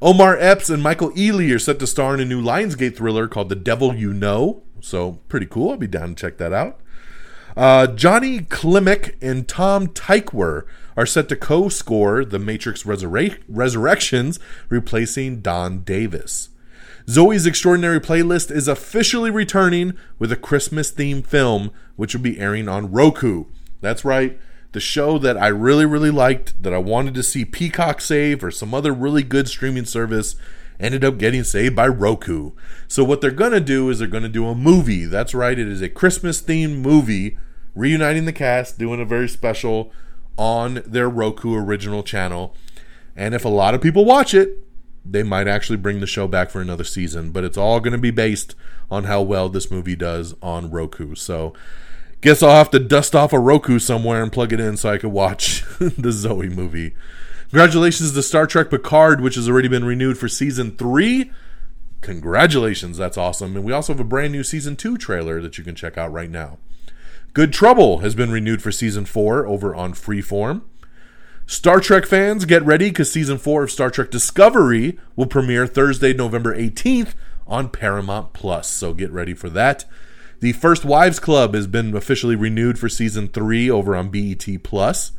Omar 0.00 0.38
Epps 0.38 0.70
and 0.70 0.82
Michael 0.82 1.10
Ealy 1.10 1.54
are 1.54 1.58
set 1.58 1.78
to 1.80 1.86
star 1.86 2.14
in 2.14 2.20
a 2.20 2.24
new 2.24 2.42
Lionsgate 2.42 2.96
thriller 2.96 3.28
called 3.28 3.50
The 3.50 3.56
Devil 3.56 3.94
You 3.94 4.14
Know. 4.14 4.62
So 4.80 5.20
pretty 5.28 5.46
cool. 5.46 5.70
I'll 5.70 5.76
be 5.76 5.86
down 5.86 6.10
to 6.10 6.14
check 6.14 6.38
that 6.38 6.52
out. 6.52 6.80
Uh, 7.56 7.86
Johnny 7.88 8.40
Klimek 8.40 9.16
and 9.20 9.46
Tom 9.46 9.88
Tykwer 9.88 10.64
are 10.96 11.06
set 11.06 11.28
to 11.28 11.36
co-score 11.36 12.24
The 12.24 12.38
Matrix 12.38 12.84
Resurre- 12.84 13.38
Resurrections, 13.48 14.38
replacing 14.68 15.40
Don 15.40 15.80
Davis. 15.80 16.50
Zoey's 17.06 17.46
Extraordinary 17.46 18.00
Playlist 18.00 18.50
is 18.50 18.68
officially 18.68 19.30
returning 19.30 19.94
with 20.18 20.30
a 20.30 20.36
Christmas 20.36 20.92
themed 20.92 21.26
film, 21.26 21.70
which 21.96 22.14
will 22.14 22.22
be 22.22 22.38
airing 22.38 22.68
on 22.68 22.92
Roku. 22.92 23.46
That's 23.80 24.04
right, 24.04 24.38
the 24.72 24.80
show 24.80 25.18
that 25.18 25.36
I 25.36 25.48
really, 25.48 25.86
really 25.86 26.10
liked, 26.10 26.62
that 26.62 26.74
I 26.74 26.78
wanted 26.78 27.14
to 27.14 27.22
see 27.22 27.44
Peacock 27.44 28.00
save 28.00 28.44
or 28.44 28.50
some 28.50 28.74
other 28.74 28.92
really 28.92 29.22
good 29.22 29.48
streaming 29.48 29.86
service, 29.86 30.36
ended 30.78 31.04
up 31.04 31.18
getting 31.18 31.42
saved 31.44 31.74
by 31.74 31.88
Roku. 31.88 32.52
So, 32.86 33.02
what 33.02 33.20
they're 33.20 33.30
going 33.30 33.52
to 33.52 33.60
do 33.60 33.90
is 33.90 33.98
they're 33.98 34.08
going 34.08 34.22
to 34.22 34.28
do 34.28 34.46
a 34.46 34.54
movie. 34.54 35.04
That's 35.04 35.34
right, 35.34 35.58
it 35.58 35.68
is 35.68 35.82
a 35.82 35.88
Christmas 35.88 36.40
themed 36.40 36.78
movie, 36.78 37.38
reuniting 37.74 38.24
the 38.24 38.32
cast, 38.32 38.78
doing 38.78 39.00
a 39.00 39.04
very 39.04 39.28
special 39.28 39.92
on 40.40 40.82
their 40.86 41.06
Roku 41.06 41.54
original 41.54 42.02
channel. 42.02 42.56
And 43.14 43.34
if 43.34 43.44
a 43.44 43.48
lot 43.50 43.74
of 43.74 43.82
people 43.82 44.06
watch 44.06 44.32
it, 44.32 44.56
they 45.04 45.22
might 45.22 45.46
actually 45.46 45.76
bring 45.76 46.00
the 46.00 46.06
show 46.06 46.26
back 46.26 46.48
for 46.48 46.62
another 46.62 46.82
season, 46.82 47.30
but 47.30 47.44
it's 47.44 47.58
all 47.58 47.78
going 47.78 47.92
to 47.92 47.98
be 47.98 48.10
based 48.10 48.54
on 48.90 49.04
how 49.04 49.20
well 49.20 49.50
this 49.50 49.70
movie 49.70 49.96
does 49.96 50.34
on 50.40 50.70
Roku. 50.70 51.14
So, 51.14 51.52
guess 52.22 52.42
I'll 52.42 52.56
have 52.56 52.70
to 52.70 52.78
dust 52.78 53.14
off 53.14 53.34
a 53.34 53.38
Roku 53.38 53.78
somewhere 53.78 54.22
and 54.22 54.32
plug 54.32 54.54
it 54.54 54.60
in 54.60 54.78
so 54.78 54.88
I 54.88 54.96
could 54.96 55.12
watch 55.12 55.62
the 55.78 56.08
Zoey 56.08 56.50
movie. 56.50 56.94
Congratulations 57.50 58.12
to 58.12 58.22
Star 58.22 58.46
Trek 58.46 58.70
Picard, 58.70 59.20
which 59.20 59.34
has 59.34 59.46
already 59.46 59.68
been 59.68 59.84
renewed 59.84 60.16
for 60.16 60.28
season 60.28 60.74
three. 60.74 61.30
Congratulations, 62.00 62.96
that's 62.96 63.18
awesome. 63.18 63.56
And 63.56 63.64
we 63.64 63.74
also 63.74 63.92
have 63.92 64.00
a 64.00 64.04
brand 64.04 64.32
new 64.32 64.44
season 64.44 64.74
two 64.74 64.96
trailer 64.96 65.42
that 65.42 65.58
you 65.58 65.64
can 65.64 65.74
check 65.74 65.98
out 65.98 66.10
right 66.10 66.30
now. 66.30 66.56
Good 67.32 67.52
Trouble 67.52 67.98
has 67.98 68.16
been 68.16 68.32
renewed 68.32 68.60
for 68.60 68.72
season 68.72 69.04
four 69.04 69.46
over 69.46 69.72
on 69.72 69.92
Freeform. 69.94 70.62
Star 71.46 71.80
Trek 71.80 72.04
fans, 72.04 72.44
get 72.44 72.64
ready 72.64 72.90
because 72.90 73.12
season 73.12 73.38
four 73.38 73.62
of 73.62 73.70
Star 73.70 73.88
Trek 73.88 74.10
Discovery 74.10 74.98
will 75.14 75.26
premiere 75.26 75.66
Thursday, 75.66 76.12
November 76.12 76.56
18th 76.56 77.14
on 77.46 77.68
Paramount 77.68 78.32
Plus. 78.32 78.68
So 78.68 78.92
get 78.94 79.12
ready 79.12 79.34
for 79.34 79.48
that. 79.50 79.84
The 80.40 80.52
First 80.52 80.84
Wives 80.84 81.20
Club 81.20 81.54
has 81.54 81.68
been 81.68 81.94
officially 81.96 82.34
renewed 82.34 82.78
for 82.78 82.88
season 82.88 83.28
three 83.28 83.70
over 83.70 83.94
on 83.94 84.10
BET 84.10 84.46
Plus. 84.64 85.12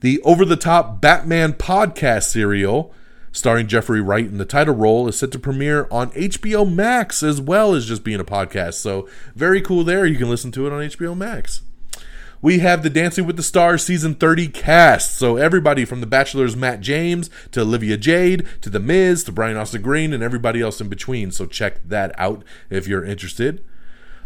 The 0.00 0.20
over 0.22 0.44
the 0.44 0.56
top 0.56 1.00
Batman 1.00 1.52
podcast 1.52 2.24
serial, 2.24 2.92
starring 3.38 3.68
Jeffrey 3.68 4.00
Wright 4.00 4.26
in 4.26 4.38
the 4.38 4.44
title 4.44 4.74
role, 4.74 5.08
is 5.08 5.18
set 5.18 5.30
to 5.32 5.38
premiere 5.38 5.86
on 5.90 6.10
HBO 6.10 6.70
Max 6.70 7.22
as 7.22 7.40
well 7.40 7.74
as 7.74 7.86
just 7.86 8.02
being 8.02 8.18
a 8.20 8.24
podcast. 8.24 8.74
So, 8.74 9.08
very 9.34 9.60
cool 9.60 9.84
there. 9.84 10.04
You 10.04 10.18
can 10.18 10.28
listen 10.28 10.50
to 10.52 10.66
it 10.66 10.72
on 10.72 10.80
HBO 10.80 11.16
Max. 11.16 11.62
We 12.42 12.58
have 12.60 12.82
the 12.82 12.90
Dancing 12.90 13.26
with 13.26 13.36
the 13.36 13.42
Stars 13.42 13.84
season 13.84 14.14
30 14.16 14.48
cast. 14.48 15.16
So, 15.16 15.36
everybody 15.36 15.84
from 15.84 16.00
The 16.00 16.06
Bachelor's 16.06 16.56
Matt 16.56 16.80
James 16.80 17.30
to 17.52 17.60
Olivia 17.60 17.96
Jade 17.96 18.46
to 18.60 18.70
The 18.70 18.80
Miz 18.80 19.22
to 19.24 19.32
Brian 19.32 19.56
Austin 19.56 19.82
Green 19.82 20.12
and 20.12 20.22
everybody 20.22 20.60
else 20.60 20.80
in 20.80 20.88
between. 20.88 21.30
So, 21.30 21.46
check 21.46 21.80
that 21.86 22.12
out 22.18 22.42
if 22.70 22.88
you're 22.88 23.04
interested. 23.04 23.64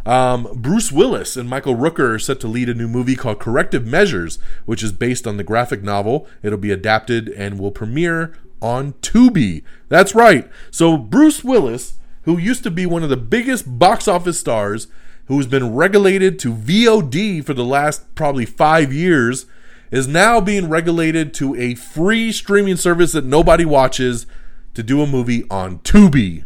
Um, 0.05 0.49
Bruce 0.55 0.91
Willis 0.91 1.37
and 1.37 1.49
Michael 1.49 1.77
Rooker 1.77 2.15
are 2.15 2.19
set 2.19 2.41
to 2.41 2.49
lead 2.49 2.69
a 2.69 2.75
new 2.75 2.89
movie 2.89 3.15
called 3.15 3.39
Corrective 3.39 3.87
Measures, 3.87 4.39
which 4.65 4.83
is 4.83 4.91
based 4.91 5.27
on 5.27 5.37
the 5.37 5.45
graphic 5.45 5.83
novel. 5.83 6.27
It'll 6.43 6.59
be 6.59 6.73
adapted 6.73 7.29
and 7.29 7.59
will 7.59 7.71
premiere 7.71 8.35
on 8.63 8.95
Tubi. 8.95 9.63
That's 9.89 10.15
right. 10.15 10.49
So 10.71 10.97
Bruce 10.97 11.45
Willis, 11.45 11.95
who 12.23 12.39
used 12.39 12.63
to 12.63 12.71
be 12.71 12.87
one 12.87 13.03
of 13.03 13.11
the 13.11 13.17
biggest 13.17 13.79
box 13.79 14.09
office 14.09 14.39
stars, 14.39 14.87
who's 15.27 15.47
been 15.47 15.75
regulated 15.75 16.39
to 16.41 16.55
VOD 16.55 17.45
for 17.45 17.53
the 17.53 17.65
last 17.65 18.15
probably 18.15 18.47
five 18.47 18.93
years, 18.93 19.47
is 19.91 20.09
now 20.09 20.41
being 20.41 20.69
regulated 20.69 21.35
to 21.35 21.55
a 21.57 21.75
free 21.75 22.33
streaming 22.33 22.77
service 22.77 23.13
that 23.13 23.27
nobody 23.27 23.65
watches 23.65 24.27
to 24.75 24.83
do 24.83 25.03
a 25.03 25.07
movie 25.07 25.45
on 25.51 25.81
Tubi. 25.81 26.45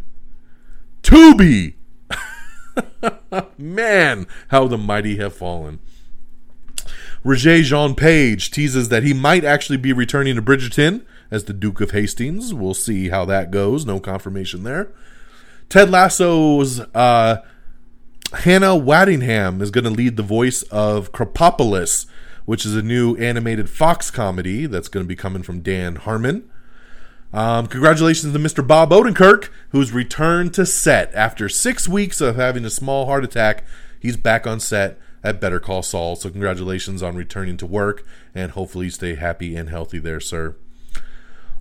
Tubi! 1.01 1.75
Man, 3.57 4.27
how 4.49 4.67
the 4.67 4.77
mighty 4.77 5.17
have 5.17 5.35
fallen. 5.35 5.79
Regé-Jean 7.23 7.95
Page 7.95 8.51
teases 8.51 8.89
that 8.89 9.03
he 9.03 9.13
might 9.13 9.43
actually 9.43 9.77
be 9.77 9.93
returning 9.93 10.35
to 10.35 10.41
Bridgerton 10.41 11.03
as 11.31 11.45
the 11.45 11.53
Duke 11.53 11.81
of 11.81 11.91
Hastings. 11.91 12.53
We'll 12.53 12.73
see 12.73 13.09
how 13.09 13.25
that 13.25 13.51
goes. 13.51 13.85
No 13.85 13.99
confirmation 13.99 14.63
there. 14.63 14.89
Ted 15.69 15.89
Lasso's 15.89 16.79
uh, 16.95 17.41
Hannah 18.33 18.75
Waddingham 18.75 19.61
is 19.61 19.71
going 19.71 19.83
to 19.83 19.89
lead 19.89 20.17
the 20.17 20.23
voice 20.23 20.63
of 20.63 21.11
Krapopolis, 21.11 22.05
which 22.45 22.65
is 22.65 22.75
a 22.75 22.81
new 22.81 23.15
animated 23.17 23.69
Fox 23.69 24.09
comedy 24.09 24.65
that's 24.65 24.87
going 24.87 25.05
to 25.05 25.07
be 25.07 25.15
coming 25.15 25.43
from 25.43 25.61
Dan 25.61 25.95
Harmon. 25.95 26.49
Um, 27.33 27.67
congratulations 27.67 28.31
to 28.31 28.39
Mr. 28.39 28.65
Bob 28.65 28.91
Odenkirk, 28.91 29.49
who's 29.69 29.91
returned 29.91 30.53
to 30.53 30.65
set 30.65 31.13
after 31.13 31.49
six 31.49 31.87
weeks 31.87 32.21
of 32.21 32.37
having 32.37 32.63
a 32.63 32.69
small 32.69 33.05
heart 33.05 33.25
attack. 33.25 33.65
He's 33.99 34.15
back 34.15 34.47
on 34.47 34.59
set 34.59 34.97
at 35.23 35.41
Better 35.41 35.59
Call 35.59 35.83
Saul. 35.83 36.15
So 36.15 36.29
congratulations 36.29 37.03
on 37.03 37.15
returning 37.15 37.57
to 37.57 37.65
work, 37.65 38.05
and 38.33 38.51
hopefully 38.51 38.89
stay 38.89 39.15
happy 39.15 39.55
and 39.55 39.69
healthy 39.69 39.99
there, 39.99 40.21
sir. 40.21 40.55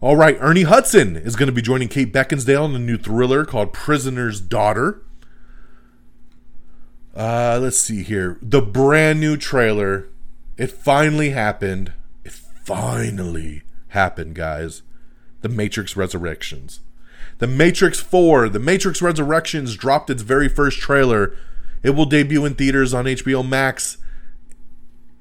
All 0.02 0.14
right, 0.14 0.36
Ernie 0.40 0.64
Hudson 0.64 1.16
is 1.16 1.36
going 1.36 1.46
to 1.46 1.54
be 1.54 1.62
joining 1.62 1.88
Kate 1.88 2.12
Beckinsale 2.12 2.66
in 2.66 2.74
a 2.74 2.78
new 2.78 2.98
thriller 2.98 3.46
called 3.46 3.72
Prisoner's 3.72 4.42
Daughter. 4.42 5.02
Uh, 7.14 7.58
let's 7.62 7.78
see 7.78 8.02
here. 8.02 8.38
The 8.42 8.60
brand 8.60 9.20
new 9.20 9.38
trailer. 9.38 10.08
It 10.58 10.70
finally 10.70 11.30
happened. 11.30 11.94
It 12.24 12.32
finally 12.32 13.62
happened, 13.88 14.34
guys. 14.34 14.82
The 15.40 15.48
Matrix 15.48 15.96
Resurrections. 15.96 16.80
The 17.38 17.46
Matrix 17.46 17.98
4, 17.98 18.50
The 18.50 18.58
Matrix 18.58 19.00
Resurrections 19.00 19.76
dropped 19.76 20.10
its 20.10 20.22
very 20.22 20.48
first 20.48 20.78
trailer. 20.78 21.34
It 21.82 21.90
will 21.90 22.04
debut 22.04 22.44
in 22.44 22.54
theaters 22.54 22.92
on 22.92 23.06
HBO 23.06 23.46
Max 23.46 23.96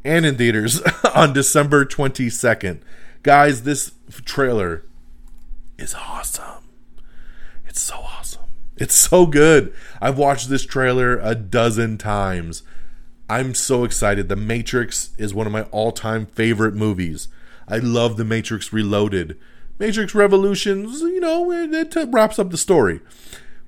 and 0.03 0.25
in 0.25 0.35
theaters 0.35 0.81
on 1.15 1.31
December 1.31 1.85
22nd. 1.85 2.81
Guys, 3.25 3.63
this 3.63 3.91
trailer 4.23 4.83
is 5.79 5.95
awesome. 5.95 6.63
It's 7.67 7.81
so 7.81 7.95
awesome. 7.95 8.43
It's 8.77 8.93
so 8.93 9.25
good. 9.25 9.73
I've 9.99 10.19
watched 10.19 10.47
this 10.47 10.63
trailer 10.63 11.17
a 11.17 11.33
dozen 11.33 11.97
times. 11.97 12.61
I'm 13.27 13.55
so 13.55 13.83
excited. 13.83 14.29
The 14.29 14.35
Matrix 14.35 15.09
is 15.17 15.33
one 15.33 15.47
of 15.47 15.53
my 15.53 15.63
all 15.71 15.91
time 15.91 16.27
favorite 16.27 16.75
movies. 16.75 17.27
I 17.67 17.79
love 17.79 18.17
The 18.17 18.25
Matrix 18.25 18.71
Reloaded. 18.71 19.39
Matrix 19.79 20.13
Revolutions, 20.13 21.01
you 21.01 21.19
know, 21.19 21.51
it, 21.51 21.73
it 21.73 22.09
wraps 22.11 22.37
up 22.37 22.51
the 22.51 22.57
story. 22.57 22.99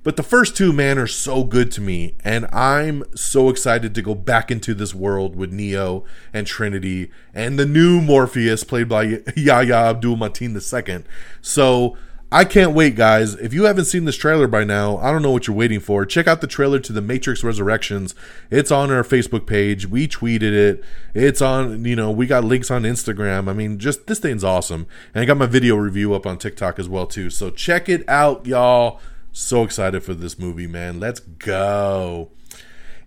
But 0.04 0.16
the 0.16 0.22
first 0.22 0.56
two, 0.56 0.72
man, 0.72 0.98
are 0.98 1.06
so 1.06 1.44
good 1.44 1.70
to 1.72 1.80
me. 1.80 2.14
And 2.24 2.46
I'm 2.46 3.04
so 3.14 3.48
excited 3.48 3.94
to 3.94 4.02
go 4.02 4.14
back 4.14 4.50
into 4.50 4.74
this 4.74 4.94
world 4.94 5.36
with 5.36 5.52
Neo 5.52 6.04
and 6.32 6.46
Trinity 6.46 7.10
and 7.34 7.58
the 7.58 7.66
new 7.66 8.00
Morpheus, 8.00 8.64
played 8.64 8.88
by 8.88 9.20
Yahya 9.36 9.74
Abdul 9.74 10.16
Mateen 10.16 10.54
II. 10.54 11.04
So 11.42 11.96
I 12.30 12.44
can't 12.44 12.72
wait, 12.72 12.94
guys. 12.94 13.34
If 13.36 13.54
you 13.54 13.64
haven't 13.64 13.86
seen 13.86 14.04
this 14.04 14.16
trailer 14.16 14.46
by 14.46 14.62
now, 14.62 14.98
I 14.98 15.10
don't 15.10 15.22
know 15.22 15.30
what 15.30 15.46
you're 15.46 15.56
waiting 15.56 15.80
for. 15.80 16.04
Check 16.04 16.26
out 16.26 16.42
the 16.42 16.46
trailer 16.46 16.78
to 16.78 16.92
The 16.92 17.00
Matrix 17.00 17.42
Resurrections. 17.42 18.14
It's 18.50 18.70
on 18.70 18.90
our 18.90 19.02
Facebook 19.02 19.46
page. 19.46 19.86
We 19.86 20.06
tweeted 20.06 20.52
it. 20.52 20.84
It's 21.14 21.40
on, 21.40 21.86
you 21.86 21.96
know, 21.96 22.10
we 22.10 22.26
got 22.26 22.44
links 22.44 22.70
on 22.70 22.82
Instagram. 22.82 23.48
I 23.48 23.54
mean, 23.54 23.78
just 23.78 24.06
this 24.08 24.18
thing's 24.18 24.44
awesome. 24.44 24.86
And 25.14 25.22
I 25.22 25.24
got 25.24 25.38
my 25.38 25.46
video 25.46 25.74
review 25.76 26.12
up 26.12 26.26
on 26.26 26.36
TikTok 26.36 26.78
as 26.78 26.86
well, 26.86 27.06
too. 27.06 27.30
So 27.30 27.48
check 27.48 27.88
it 27.88 28.06
out, 28.08 28.44
y'all. 28.44 29.00
So 29.38 29.62
excited 29.62 30.02
for 30.02 30.14
this 30.14 30.36
movie, 30.36 30.66
man. 30.66 30.98
Let's 30.98 31.20
go. 31.20 32.32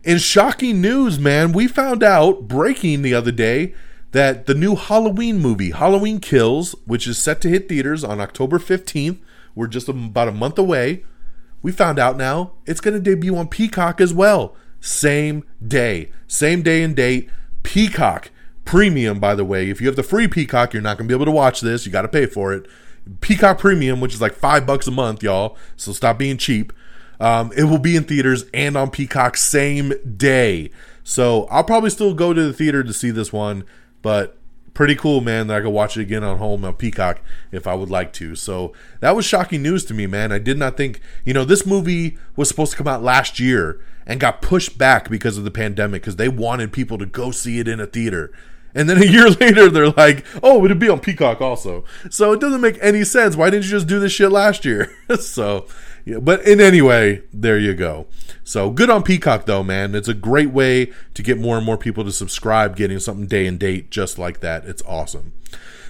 In 0.05 0.17
shocking 0.17 0.79
news, 0.79 1.19
man, 1.19 1.51
we 1.51 1.67
found 1.67 2.03
out 2.03 2.47
breaking 2.47 3.01
the 3.01 3.13
other 3.13 3.33
day 3.33 3.75
that 4.13 4.45
the 4.45 4.53
new 4.53 4.77
Halloween 4.77 5.39
movie, 5.39 5.71
Halloween 5.71 6.21
Kills, 6.21 6.73
which 6.85 7.05
is 7.05 7.17
set 7.17 7.41
to 7.41 7.49
hit 7.49 7.67
theaters 7.67 8.05
on 8.05 8.21
October 8.21 8.59
15th, 8.59 9.19
we're 9.55 9.67
just 9.67 9.89
about 9.89 10.29
a 10.29 10.31
month 10.31 10.57
away. 10.57 11.03
We 11.61 11.73
found 11.73 11.99
out 11.99 12.15
now 12.15 12.53
it's 12.65 12.79
going 12.79 12.93
to 12.93 13.01
debut 13.01 13.35
on 13.35 13.49
Peacock 13.49 13.99
as 13.99 14.13
well. 14.13 14.55
Same 14.79 15.43
day, 15.61 16.11
same 16.27 16.61
day 16.61 16.81
and 16.81 16.95
date. 16.95 17.29
Peacock 17.61 18.31
Premium, 18.63 19.19
by 19.19 19.35
the 19.35 19.43
way. 19.43 19.69
If 19.69 19.81
you 19.81 19.87
have 19.87 19.97
the 19.97 20.01
free 20.01 20.29
Peacock, 20.29 20.71
you're 20.71 20.81
not 20.81 20.97
going 20.97 21.09
to 21.09 21.11
be 21.11 21.15
able 21.15 21.25
to 21.25 21.31
watch 21.31 21.59
this. 21.59 21.85
You 21.85 21.91
got 21.91 22.03
to 22.03 22.07
pay 22.07 22.25
for 22.25 22.53
it. 22.53 22.67
Peacock 23.21 23.59
Premium, 23.59 23.99
which 23.99 24.13
is 24.13 24.21
like 24.21 24.33
five 24.33 24.65
bucks 24.65 24.87
a 24.87 24.91
month, 24.91 25.23
y'all. 25.23 25.57
So 25.77 25.91
stop 25.91 26.17
being 26.17 26.37
cheap. 26.37 26.73
Um, 27.19 27.51
it 27.55 27.65
will 27.65 27.77
be 27.77 27.95
in 27.95 28.03
theaters 28.03 28.45
and 28.53 28.75
on 28.75 28.89
Peacock 28.89 29.37
same 29.37 29.93
day. 30.17 30.71
So 31.03 31.45
I'll 31.45 31.63
probably 31.63 31.89
still 31.89 32.13
go 32.13 32.33
to 32.33 32.43
the 32.43 32.53
theater 32.53 32.83
to 32.83 32.93
see 32.93 33.11
this 33.11 33.31
one 33.31 33.63
but 34.01 34.37
pretty 34.73 34.95
cool, 34.95 35.21
man, 35.21 35.47
that 35.47 35.57
I 35.57 35.61
could 35.61 35.69
watch 35.69 35.97
it 35.97 36.01
again 36.01 36.23
on 36.23 36.37
home 36.37 36.63
on 36.65 36.73
Peacock 36.73 37.19
if 37.51 37.67
I 37.67 37.75
would 37.75 37.89
like 37.89 38.13
to. 38.13 38.35
So 38.35 38.73
that 38.99 39.15
was 39.15 39.25
shocking 39.25 39.61
news 39.61 39.85
to 39.85 39.93
me, 39.93 40.07
man. 40.07 40.31
I 40.31 40.39
did 40.39 40.57
not 40.57 40.77
think, 40.77 41.01
you 41.25 41.33
know, 41.33 41.45
this 41.45 41.65
movie 41.65 42.17
was 42.35 42.47
supposed 42.47 42.71
to 42.71 42.77
come 42.77 42.87
out 42.87 43.03
last 43.03 43.39
year 43.39 43.83
and 44.05 44.19
got 44.19 44.41
pushed 44.41 44.77
back 44.77 45.09
because 45.09 45.37
of 45.37 45.43
the 45.43 45.51
pandemic 45.51 46.01
because 46.01 46.15
they 46.15 46.29
wanted 46.29 46.73
people 46.73 46.97
to 46.97 47.05
go 47.05 47.31
see 47.31 47.59
it 47.59 47.67
in 47.67 47.79
a 47.79 47.85
theater. 47.85 48.31
And 48.73 48.89
then 48.89 49.01
a 49.01 49.05
year 49.05 49.29
later, 49.41 49.69
they're 49.69 49.89
like, 49.89 50.25
oh, 50.41 50.63
it'd 50.65 50.79
be 50.79 50.89
on 50.89 50.99
Peacock 50.99 51.41
also. 51.41 51.83
So 52.09 52.31
it 52.33 52.39
doesn't 52.39 52.61
make 52.61 52.77
any 52.81 53.03
sense. 53.03 53.35
Why 53.35 53.49
didn't 53.49 53.65
you 53.65 53.71
just 53.71 53.87
do 53.87 53.99
this 53.99 54.11
shit 54.11 54.31
last 54.31 54.65
year? 54.65 54.93
so 55.19 55.67
yeah, 56.05 56.19
but 56.19 56.45
in 56.45 56.59
any 56.59 56.81
way, 56.81 57.23
there 57.31 57.59
you 57.59 57.73
go. 57.73 58.07
So 58.43 58.71
good 58.71 58.89
on 58.89 59.03
Peacock 59.03 59.45
though, 59.45 59.63
man. 59.63 59.95
It's 59.95 60.07
a 60.07 60.13
great 60.13 60.51
way 60.51 60.91
to 61.13 61.23
get 61.23 61.39
more 61.39 61.57
and 61.57 61.65
more 61.65 61.77
people 61.77 62.03
to 62.03 62.11
subscribe, 62.11 62.75
getting 62.75 62.99
something 62.99 63.27
day 63.27 63.45
and 63.45 63.59
date 63.59 63.91
just 63.91 64.17
like 64.17 64.39
that. 64.39 64.65
It's 64.65 64.81
awesome. 64.87 65.33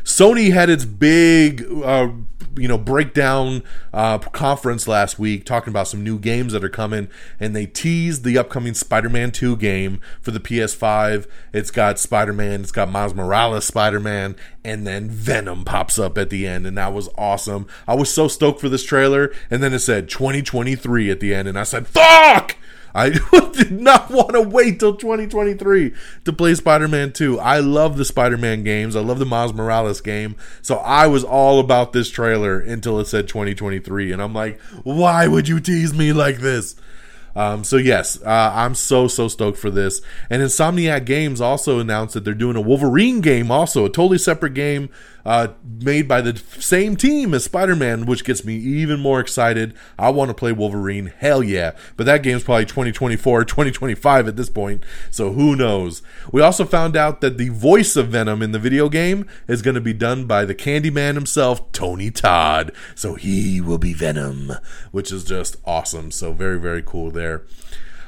Sony 0.03 0.51
had 0.51 0.69
its 0.69 0.85
big 0.85 1.65
uh, 1.83 2.09
you 2.57 2.67
know 2.67 2.77
breakdown 2.77 3.63
uh, 3.93 4.17
conference 4.17 4.87
last 4.87 5.19
week 5.19 5.45
talking 5.45 5.71
about 5.71 5.87
some 5.87 6.03
new 6.03 6.19
games 6.19 6.53
that 6.53 6.63
are 6.63 6.69
coming, 6.69 7.07
and 7.39 7.55
they 7.55 7.65
teased 7.65 8.23
the 8.23 8.37
upcoming 8.37 8.73
Spider-Man 8.73 9.31
2 9.31 9.57
game 9.57 9.99
for 10.21 10.31
the 10.31 10.39
PS5. 10.39 11.27
It's 11.53 11.71
got 11.71 11.99
Spider-Man, 11.99 12.61
it's 12.61 12.71
got 12.71 12.89
Miles 12.89 13.13
Morales 13.13 13.65
Spider-Man, 13.65 14.35
and 14.63 14.85
then 14.85 15.09
Venom 15.09 15.65
pops 15.65 15.97
up 15.97 16.17
at 16.17 16.29
the 16.29 16.47
end, 16.47 16.65
and 16.65 16.77
that 16.77 16.93
was 16.93 17.09
awesome. 17.17 17.67
I 17.87 17.95
was 17.95 18.11
so 18.11 18.27
stoked 18.27 18.59
for 18.59 18.69
this 18.69 18.83
trailer, 18.83 19.33
and 19.49 19.61
then 19.63 19.73
it 19.73 19.79
said 19.79 20.09
2023 20.09 21.09
at 21.09 21.19
the 21.19 21.33
end, 21.33 21.47
and 21.47 21.57
I 21.57 21.63
said, 21.63 21.87
"Fuck!" 21.87 22.57
I 22.93 23.09
did 23.53 23.71
not 23.71 24.09
want 24.09 24.31
to 24.31 24.41
wait 24.41 24.79
till 24.79 24.95
2023 24.95 25.93
to 26.25 26.33
play 26.33 26.55
Spider 26.55 26.87
Man 26.87 27.11
2. 27.11 27.39
I 27.39 27.59
love 27.59 27.97
the 27.97 28.05
Spider 28.05 28.37
Man 28.37 28.63
games. 28.63 28.95
I 28.95 29.01
love 29.01 29.19
the 29.19 29.25
Miles 29.25 29.53
Morales 29.53 30.01
game. 30.01 30.35
So 30.61 30.77
I 30.77 31.07
was 31.07 31.23
all 31.23 31.59
about 31.59 31.93
this 31.93 32.09
trailer 32.09 32.59
until 32.59 32.99
it 32.99 33.05
said 33.05 33.27
2023. 33.27 34.11
And 34.11 34.21
I'm 34.21 34.33
like, 34.33 34.59
why 34.83 35.27
would 35.27 35.47
you 35.47 35.59
tease 35.59 35.93
me 35.93 36.13
like 36.13 36.37
this? 36.37 36.75
Um, 37.35 37.63
so 37.63 37.77
yes, 37.77 38.21
uh, 38.23 38.51
I'm 38.53 38.75
so 38.75 39.07
so 39.07 39.27
stoked 39.27 39.57
for 39.57 39.69
this. 39.69 40.01
And 40.29 40.41
Insomniac 40.41 41.05
Games 41.05 41.39
also 41.39 41.79
announced 41.79 42.13
that 42.13 42.25
they're 42.25 42.33
doing 42.33 42.57
a 42.57 42.61
Wolverine 42.61 43.21
game, 43.21 43.51
also 43.51 43.85
a 43.85 43.89
totally 43.89 44.17
separate 44.17 44.53
game 44.53 44.89
uh, 45.25 45.49
made 45.63 46.07
by 46.07 46.21
the 46.21 46.37
same 46.59 46.95
team 46.95 47.33
as 47.33 47.43
Spider 47.43 47.75
Man, 47.75 48.05
which 48.05 48.23
gets 48.23 48.45
me 48.45 48.55
even 48.55 48.99
more 48.99 49.19
excited. 49.19 49.73
I 49.97 50.09
want 50.09 50.29
to 50.29 50.33
play 50.33 50.51
Wolverine, 50.51 51.13
hell 51.17 51.43
yeah. 51.43 51.71
But 51.97 52.05
that 52.05 52.23
game's 52.23 52.43
probably 52.43 52.65
2024, 52.65 53.45
2025 53.45 54.27
at 54.27 54.35
this 54.35 54.49
point, 54.49 54.83
so 55.09 55.33
who 55.33 55.55
knows? 55.55 56.01
We 56.31 56.41
also 56.41 56.65
found 56.65 56.95
out 56.95 57.21
that 57.21 57.37
the 57.37 57.49
voice 57.49 57.95
of 57.95 58.09
Venom 58.09 58.41
in 58.41 58.51
the 58.51 58.59
video 58.59 58.89
game 58.89 59.27
is 59.47 59.61
going 59.61 59.75
to 59.75 59.81
be 59.81 59.93
done 59.93 60.25
by 60.25 60.45
the 60.45 60.55
Candyman 60.55 61.15
himself, 61.15 61.71
Tony 61.71 62.11
Todd. 62.11 62.71
So 62.95 63.15
he 63.15 63.61
will 63.61 63.77
be 63.77 63.93
Venom, 63.93 64.53
which 64.91 65.11
is 65.11 65.23
just 65.23 65.57
awesome. 65.65 66.11
So 66.11 66.33
very, 66.33 66.59
very 66.59 66.81
cool 66.81 67.11
there. 67.11 67.43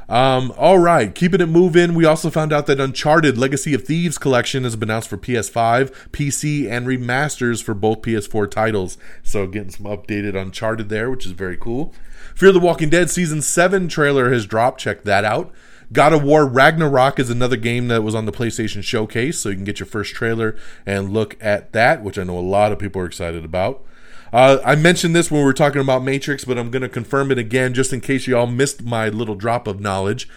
Um, 0.10 0.54
all 0.58 0.80
right, 0.80 1.14
keeping 1.14 1.42
it 1.42 1.48
moving. 1.48 1.94
We 1.94 2.06
also 2.06 2.30
found 2.30 2.52
out 2.52 2.66
that 2.68 2.80
Uncharted 2.80 3.38
Legacy 3.38 3.74
of 3.74 3.84
Thieves 3.84 4.18
collection 4.18 4.64
has 4.64 4.76
been 4.76 4.90
announced 4.90 5.10
for 5.10 5.18
PS5, 5.18 5.92
PC, 6.12 6.70
and 6.70 6.86
remasters 6.86 7.64
for 7.64 7.74
both 7.74 8.02
PS4 8.02 8.50
titles. 8.52 8.98
So 9.24 9.48
getting 9.48 9.72
some 9.72 9.86
updated 9.86 10.40
Uncharted 10.40 10.90
there, 10.90 11.10
which 11.10 11.26
is 11.26 11.32
very 11.32 11.58
cool. 11.58 11.94
Fear 12.36 12.52
the 12.52 12.60
Walking 12.60 12.90
Dead 12.90 13.10
season 13.10 13.42
seven 13.42 13.88
trailer 13.88 14.32
has 14.32 14.46
dropped. 14.46 14.82
Check 14.82 15.04
that 15.04 15.24
out. 15.24 15.52
God 15.92 16.14
of 16.14 16.24
War 16.24 16.48
Ragnarok 16.48 17.20
is 17.20 17.30
another 17.30 17.58
game 17.58 17.88
that 17.90 18.02
was 18.02 18.16
on 18.16 18.26
the 18.26 18.32
PlayStation 18.32 18.84
Showcase, 18.84 19.38
so 19.38 19.50
you 19.50 19.56
can 19.56 19.64
get 19.64 19.80
your 19.80 19.86
first 19.86 20.16
trailer 20.16 20.56
and 20.86 21.14
look 21.14 21.38
at 21.40 21.72
that, 21.74 22.04
which 22.04 22.18
I 22.18 22.24
know 22.24 22.38
a 22.38 22.42
lot 22.42 22.72
of 22.72 22.80
people 22.80 23.02
are 23.02 23.06
excited 23.06 23.46
about. 23.46 23.86
Uh, 24.34 24.60
I 24.66 24.74
mentioned 24.74 25.16
this 25.16 25.30
when 25.30 25.42
we 25.42 25.46
were 25.46 25.54
talking 25.54 25.80
about 25.80 26.04
Matrix, 26.04 26.44
but 26.44 26.58
I'm 26.58 26.72
going 26.72 26.82
to 26.82 26.90
confirm 26.90 27.32
it 27.32 27.38
again 27.38 27.76
just 27.76 27.94
in 27.94 28.02
case 28.02 28.26
you 28.26 28.36
all 28.36 28.48
missed 28.48 28.82
my 28.82 29.08
little 29.08 29.36
drop 29.36 29.68
of 29.68 29.80
knowledge. 29.80 30.28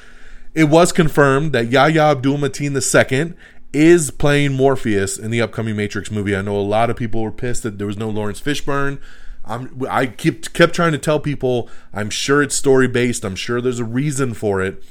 It 0.53 0.65
was 0.65 0.93
confirmed 0.93 1.53
that 1.53 1.71
Yahya 1.71 2.11
Abdul 2.11 2.37
Mateen 2.37 2.77
II 2.77 3.35
is 3.73 4.11
playing 4.11 4.53
Morpheus 4.53 5.19
in 5.19 5.31
the 5.31 5.41
upcoming 5.41 5.77
Matrix 5.77 6.11
movie. 6.11 6.37
I 6.37 6.43
know 6.43 6.57
a 6.57 6.61
lot 6.61 6.91
of 6.91 6.97
people 6.97 7.23
were 7.23 7.33
pissed 7.33 7.63
that 7.63 7.79
there 7.79 7.87
was 7.87 7.97
no 7.97 8.11
Laurence 8.11 8.41
Fishburne. 8.41 9.01
I'm, 9.47 9.83
I 9.89 10.07
kept 10.07 10.53
kept 10.53 10.75
trying 10.75 10.93
to 10.93 10.99
tell 10.99 11.19
people 11.19 11.71
I'm 11.95 12.11
sure 12.11 12.43
it's 12.43 12.55
story 12.55 12.89
based. 12.89 13.25
I'm 13.25 13.37
sure 13.37 13.63
there's 13.63 13.81
a 13.81 13.85
reason 13.85 14.35
for 14.35 14.61
it. 14.61 14.83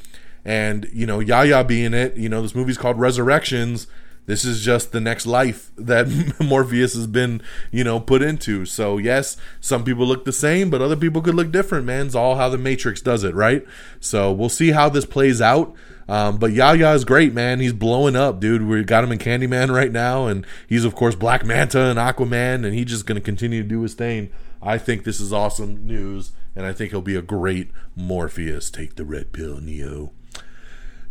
And 0.44 0.90
you 0.92 1.06
know, 1.06 1.20
Yahya 1.20 1.64
being 1.66 1.94
it, 1.94 2.18
you 2.18 2.30
know, 2.30 2.42
this 2.42 2.56
movie's 2.56 2.78
called 2.78 3.00
Resurrections 3.00 3.86
this 4.26 4.44
is 4.44 4.62
just 4.62 4.92
the 4.92 5.00
next 5.00 5.26
life 5.26 5.72
that 5.78 6.08
Morpheus 6.40 6.94
has 6.94 7.08
been, 7.08 7.42
you 7.72 7.84
know, 7.84 8.00
put 8.00 8.22
into. 8.22 8.66
So 8.66 8.98
yes, 8.98 9.38
some 9.62 9.84
people 9.84 10.06
look 10.06 10.26
the 10.26 10.34
same, 10.34 10.70
but 10.70 10.82
other 10.82 10.96
people 10.96 11.22
could 11.22 11.36
look 11.36 11.52
different. 11.52 11.86
Man, 11.86 12.08
it's 12.08 12.16
all 12.16 12.36
how 12.36 12.50
the 12.50 12.58
Matrix 12.58 13.02
does 13.02 13.24
it, 13.24 13.36
right? 13.36 13.66
So 14.00 14.32
we'll 14.32 14.50
see 14.50 14.72
how 14.72 14.90
this 14.90 15.06
plays 15.06 15.42
out. 15.42 15.76
Um, 16.08 16.38
but 16.38 16.52
Yahya 16.52 16.94
is 16.94 17.04
great, 17.04 17.34
man. 17.34 17.60
He's 17.60 17.74
blowing 17.74 18.16
up, 18.16 18.40
dude. 18.40 18.62
We 18.62 18.84
got 18.84 19.04
him 19.04 19.12
in 19.12 19.18
Candyman 19.18 19.74
right 19.74 19.92
now, 19.92 20.28
and 20.28 20.46
he's 20.68 20.86
of 20.86 20.96
course 20.96 21.16
Black 21.16 21.44
Manta 21.44 21.80
and 21.80 21.98
Aquaman, 21.98 22.66
and 22.66 22.74
he's 22.74 22.86
just 22.86 23.06
going 23.06 23.16
to 23.16 23.26
continue 23.26 23.64
to 23.64 23.68
do 23.68 23.82
his 23.82 23.96
thing. 23.96 24.30
I 24.62 24.78
think 24.78 25.04
this 25.04 25.20
is 25.20 25.34
awesome 25.34 25.86
news, 25.86 26.32
and 26.56 26.66
I 26.66 26.74
think 26.74 26.92
he'll 26.92 27.02
be 27.02 27.16
a 27.16 27.22
great 27.22 27.72
Morpheus. 27.96 28.70
Take 28.70 28.96
the 28.96 29.06
red 29.06 29.32
pill, 29.32 29.60
Neo. 29.60 30.12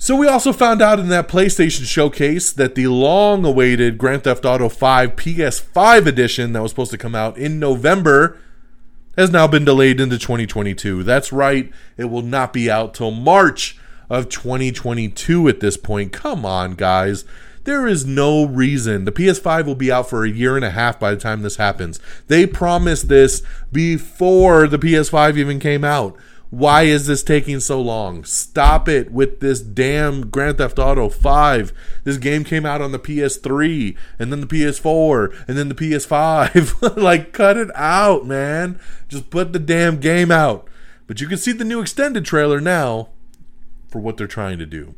So 0.04 0.14
we 0.14 0.28
also 0.28 0.52
found 0.52 0.82
out 0.82 1.00
in 1.00 1.08
that 1.08 1.28
PlayStation 1.28 1.86
showcase 1.86 2.52
that 2.52 2.74
the 2.74 2.88
long-awaited 2.88 3.96
Grand 3.96 4.24
Theft 4.24 4.44
Auto 4.44 4.68
5 4.68 5.16
PS5 5.16 6.04
edition 6.04 6.52
that 6.52 6.60
was 6.60 6.72
supposed 6.72 6.90
to 6.90 6.98
come 6.98 7.14
out 7.14 7.38
in 7.38 7.58
November 7.58 8.36
has 9.16 9.30
now 9.30 9.46
been 9.46 9.64
delayed 9.64 10.02
into 10.02 10.18
2022. 10.18 11.04
That's 11.04 11.32
right, 11.32 11.72
it 11.96 12.10
will 12.10 12.20
not 12.20 12.52
be 12.52 12.70
out 12.70 12.92
till 12.92 13.12
March 13.12 13.78
of 14.10 14.28
2022 14.28 15.48
at 15.48 15.60
this 15.60 15.78
point. 15.78 16.12
Come 16.12 16.44
on, 16.44 16.74
guys. 16.74 17.24
There 17.64 17.86
is 17.86 18.04
no 18.04 18.44
reason. 18.44 19.06
The 19.06 19.12
PS5 19.12 19.64
will 19.64 19.74
be 19.74 19.90
out 19.90 20.10
for 20.10 20.22
a 20.22 20.30
year 20.30 20.54
and 20.54 20.66
a 20.66 20.70
half 20.70 21.00
by 21.00 21.12
the 21.12 21.20
time 21.20 21.40
this 21.40 21.56
happens. 21.56 21.98
They 22.26 22.46
promised 22.46 23.08
this 23.08 23.42
before 23.72 24.66
the 24.66 24.78
PS5 24.78 25.38
even 25.38 25.58
came 25.58 25.82
out. 25.82 26.14
Why 26.54 26.82
is 26.82 27.08
this 27.08 27.24
taking 27.24 27.58
so 27.58 27.80
long? 27.80 28.22
Stop 28.22 28.88
it 28.88 29.10
with 29.10 29.40
this 29.40 29.60
damn 29.60 30.30
Grand 30.30 30.58
Theft 30.58 30.78
Auto 30.78 31.08
5. 31.08 31.72
This 32.04 32.16
game 32.16 32.44
came 32.44 32.64
out 32.64 32.80
on 32.80 32.92
the 32.92 32.98
PS3 33.00 33.96
and 34.20 34.30
then 34.30 34.40
the 34.40 34.46
PS4 34.46 35.48
and 35.48 35.58
then 35.58 35.68
the 35.68 35.74
PS5. 35.74 36.96
like, 37.02 37.32
cut 37.32 37.56
it 37.56 37.70
out, 37.74 38.24
man. 38.24 38.78
Just 39.08 39.30
put 39.30 39.52
the 39.52 39.58
damn 39.58 39.98
game 39.98 40.30
out. 40.30 40.68
But 41.08 41.20
you 41.20 41.26
can 41.26 41.38
see 41.38 41.50
the 41.50 41.64
new 41.64 41.80
extended 41.80 42.24
trailer 42.24 42.60
now 42.60 43.08
for 43.88 43.98
what 43.98 44.16
they're 44.16 44.28
trying 44.28 44.60
to 44.60 44.66
do. 44.66 44.94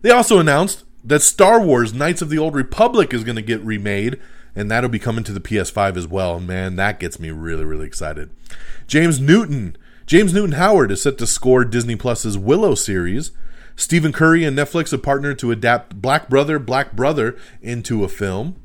They 0.00 0.10
also 0.10 0.38
announced 0.38 0.84
that 1.04 1.20
Star 1.20 1.60
Wars 1.60 1.92
Knights 1.92 2.22
of 2.22 2.30
the 2.30 2.38
Old 2.38 2.54
Republic 2.54 3.12
is 3.12 3.24
going 3.24 3.36
to 3.36 3.42
get 3.42 3.60
remade, 3.60 4.18
and 4.56 4.70
that'll 4.70 4.88
be 4.88 4.98
coming 4.98 5.24
to 5.24 5.32
the 5.32 5.40
PS5 5.40 5.98
as 5.98 6.06
well. 6.06 6.36
And 6.36 6.46
man, 6.46 6.76
that 6.76 6.98
gets 6.98 7.20
me 7.20 7.30
really, 7.30 7.66
really 7.66 7.86
excited. 7.86 8.30
James 8.86 9.20
Newton 9.20 9.76
James 10.08 10.32
Newton 10.32 10.52
Howard 10.52 10.90
is 10.90 11.02
set 11.02 11.18
to 11.18 11.26
score 11.26 11.66
Disney 11.66 11.94
Plus's 11.94 12.38
Willow 12.38 12.74
series. 12.74 13.30
Stephen 13.76 14.10
Curry 14.10 14.42
and 14.42 14.56
Netflix 14.56 14.90
have 14.90 15.02
partnered 15.02 15.38
to 15.40 15.50
adapt 15.50 16.00
Black 16.00 16.30
Brother, 16.30 16.58
Black 16.58 16.92
Brother 16.92 17.36
into 17.60 18.02
a 18.02 18.08
film. 18.08 18.56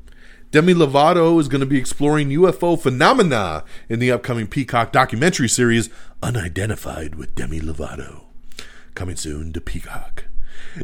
Demi 0.52 0.72
Lovato 0.72 1.38
is 1.38 1.48
going 1.48 1.60
to 1.60 1.66
be 1.66 1.76
exploring 1.76 2.30
UFO 2.30 2.80
phenomena 2.80 3.62
in 3.90 3.98
the 3.98 4.10
upcoming 4.10 4.46
Peacock 4.46 4.90
documentary 4.90 5.50
series 5.50 5.90
Unidentified 6.22 7.16
with 7.16 7.34
Demi 7.34 7.60
Lovato. 7.60 8.22
Coming 8.94 9.16
soon 9.16 9.52
to 9.52 9.60
Peacock. 9.60 10.24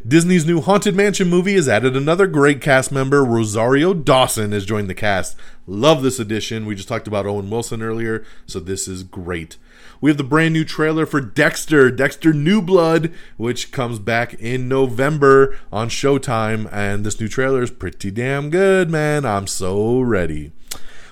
Disney's 0.07 0.45
new 0.45 0.61
Haunted 0.61 0.95
Mansion 0.95 1.31
movie 1.31 1.55
has 1.55 1.71
added 1.71 1.97
another 1.97 2.27
great 2.27 2.61
cast 2.61 2.93
member. 2.93 3.25
Rosario 3.25 3.95
Dawson 3.95 4.53
has 4.53 4.67
joined 4.67 4.91
the 4.91 4.95
cast. 4.95 5.37
Love 5.67 6.03
this 6.03 6.19
addition. 6.19 6.67
We 6.67 6.75
just 6.75 6.87
talked 6.87 7.09
about 7.09 7.25
Owen 7.25 7.49
Wilson 7.49 7.81
earlier, 7.81 8.27
so 8.45 8.61
this 8.61 8.87
is 8.87 9.03
great. 9.03 9.57
We 10.01 10.09
have 10.09 10.17
the 10.17 10.25
brand 10.25 10.55
new 10.55 10.65
trailer 10.65 11.05
for 11.05 11.21
Dexter, 11.21 11.91
Dexter 11.91 12.33
New 12.33 12.63
Blood, 12.63 13.13
which 13.37 13.71
comes 13.71 13.99
back 13.99 14.33
in 14.35 14.67
November 14.67 15.59
on 15.71 15.91
Showtime. 15.91 16.73
And 16.73 17.05
this 17.05 17.21
new 17.21 17.29
trailer 17.29 17.63
is 17.63 17.71
pretty 17.71 18.11
damn 18.11 18.49
good, 18.49 18.89
man. 18.91 19.27
I'm 19.27 19.47
so 19.47 20.01
ready. 20.01 20.53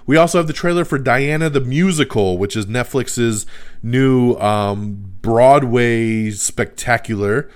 We 0.07 0.17
also 0.17 0.39
have 0.39 0.47
the 0.47 0.55
trailer 0.55 0.87
for 0.87 0.99
Diana 0.99 1.51
the 1.51 1.61
Musical, 1.61 2.39
which 2.39 2.57
is 2.57 2.65
Netflix's 2.65 3.45
new 3.83 4.37
um, 4.37 5.13
Broadway 5.21 6.31
spectacular. 6.31 7.51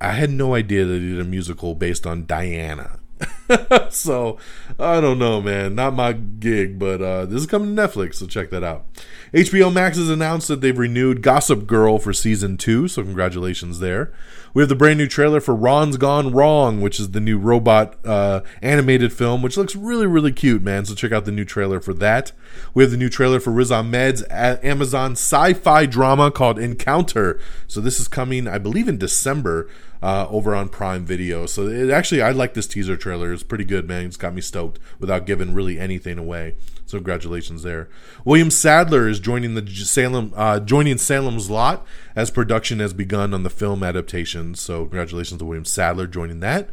I 0.00 0.12
had 0.12 0.30
no 0.30 0.54
idea 0.54 0.86
that 0.86 0.92
they 0.94 0.98
did 0.98 1.20
a 1.20 1.24
musical 1.24 1.74
based 1.74 2.06
on 2.06 2.24
Diana. 2.24 3.00
so 3.90 4.38
I 4.78 5.00
don't 5.00 5.18
know, 5.18 5.40
man. 5.40 5.74
Not 5.74 5.94
my 5.94 6.12
gig, 6.12 6.78
but 6.78 7.02
uh, 7.02 7.26
this 7.26 7.40
is 7.40 7.46
coming 7.46 7.74
to 7.74 7.82
Netflix, 7.82 8.14
so 8.16 8.26
check 8.26 8.50
that 8.50 8.64
out. 8.64 8.86
HBO 9.32 9.72
Max 9.72 9.96
has 9.96 10.10
announced 10.10 10.48
that 10.48 10.60
they've 10.60 10.76
renewed 10.76 11.22
Gossip 11.22 11.66
Girl 11.66 11.98
for 11.98 12.12
season 12.12 12.56
two, 12.56 12.88
so 12.88 13.02
congratulations 13.02 13.80
there. 13.80 14.12
We 14.54 14.60
have 14.60 14.68
the 14.68 14.76
brand 14.76 14.98
new 14.98 15.06
trailer 15.06 15.40
for 15.40 15.54
Ron's 15.54 15.96
Gone 15.96 16.30
Wrong, 16.32 16.82
which 16.82 17.00
is 17.00 17.12
the 17.12 17.20
new 17.20 17.38
robot 17.38 17.96
uh, 18.04 18.42
animated 18.60 19.12
film, 19.12 19.40
which 19.40 19.56
looks 19.56 19.74
really, 19.74 20.06
really 20.06 20.32
cute, 20.32 20.62
man. 20.62 20.84
So 20.84 20.94
check 20.94 21.12
out 21.12 21.24
the 21.24 21.32
new 21.32 21.46
trailer 21.46 21.80
for 21.80 21.94
that. 21.94 22.32
We 22.74 22.82
have 22.82 22.90
the 22.90 22.98
new 22.98 23.08
trailer 23.08 23.40
for 23.40 23.50
Riz 23.50 23.72
Ahmed's 23.72 24.22
Amazon 24.30 25.12
sci-fi 25.12 25.86
drama 25.86 26.30
called 26.30 26.58
Encounter. 26.58 27.40
So 27.66 27.80
this 27.80 27.98
is 27.98 28.08
coming, 28.08 28.46
I 28.46 28.58
believe, 28.58 28.88
in 28.88 28.98
December 28.98 29.70
uh, 30.02 30.26
over 30.28 30.54
on 30.54 30.68
Prime 30.68 31.04
Video. 31.04 31.46
So 31.46 31.68
it 31.68 31.90
actually, 31.90 32.20
I 32.20 32.32
like 32.32 32.54
this 32.54 32.66
teaser 32.66 32.96
trailer. 32.96 33.32
It's 33.32 33.42
pretty 33.42 33.64
good, 33.64 33.86
man. 33.86 34.06
It's 34.06 34.16
got 34.16 34.34
me 34.34 34.40
stoked 34.40 34.78
without 34.98 35.26
giving 35.26 35.54
really 35.54 35.78
anything 35.78 36.18
away. 36.18 36.56
So 36.86 36.98
congratulations 36.98 37.62
there. 37.62 37.88
William 38.24 38.50
Sadler 38.50 39.08
is 39.08 39.20
joining 39.20 39.54
the 39.54 39.66
Salem, 39.66 40.32
uh, 40.36 40.60
joining 40.60 40.98
Salem's 40.98 41.48
Lot 41.48 41.86
as 42.16 42.30
production 42.30 42.80
has 42.80 42.92
begun 42.92 43.32
on 43.32 43.44
the 43.44 43.50
film 43.50 43.82
adaptation. 43.82 44.54
So 44.54 44.80
congratulations 44.80 45.38
to 45.38 45.44
William 45.44 45.64
Sadler 45.64 46.06
joining 46.06 46.40
that. 46.40 46.68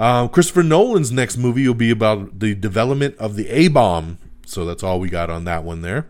Uh, 0.00 0.26
Christopher 0.26 0.64
Nolan's 0.64 1.12
next 1.12 1.36
movie 1.36 1.66
will 1.68 1.74
be 1.74 1.90
about 1.90 2.40
the 2.40 2.54
development 2.54 3.16
of 3.18 3.36
the 3.36 3.48
A 3.48 3.68
bomb. 3.68 4.18
So 4.46 4.64
that's 4.64 4.82
all 4.82 4.98
we 4.98 5.08
got 5.08 5.30
on 5.30 5.44
that 5.44 5.64
one 5.64 5.82
there. 5.82 6.08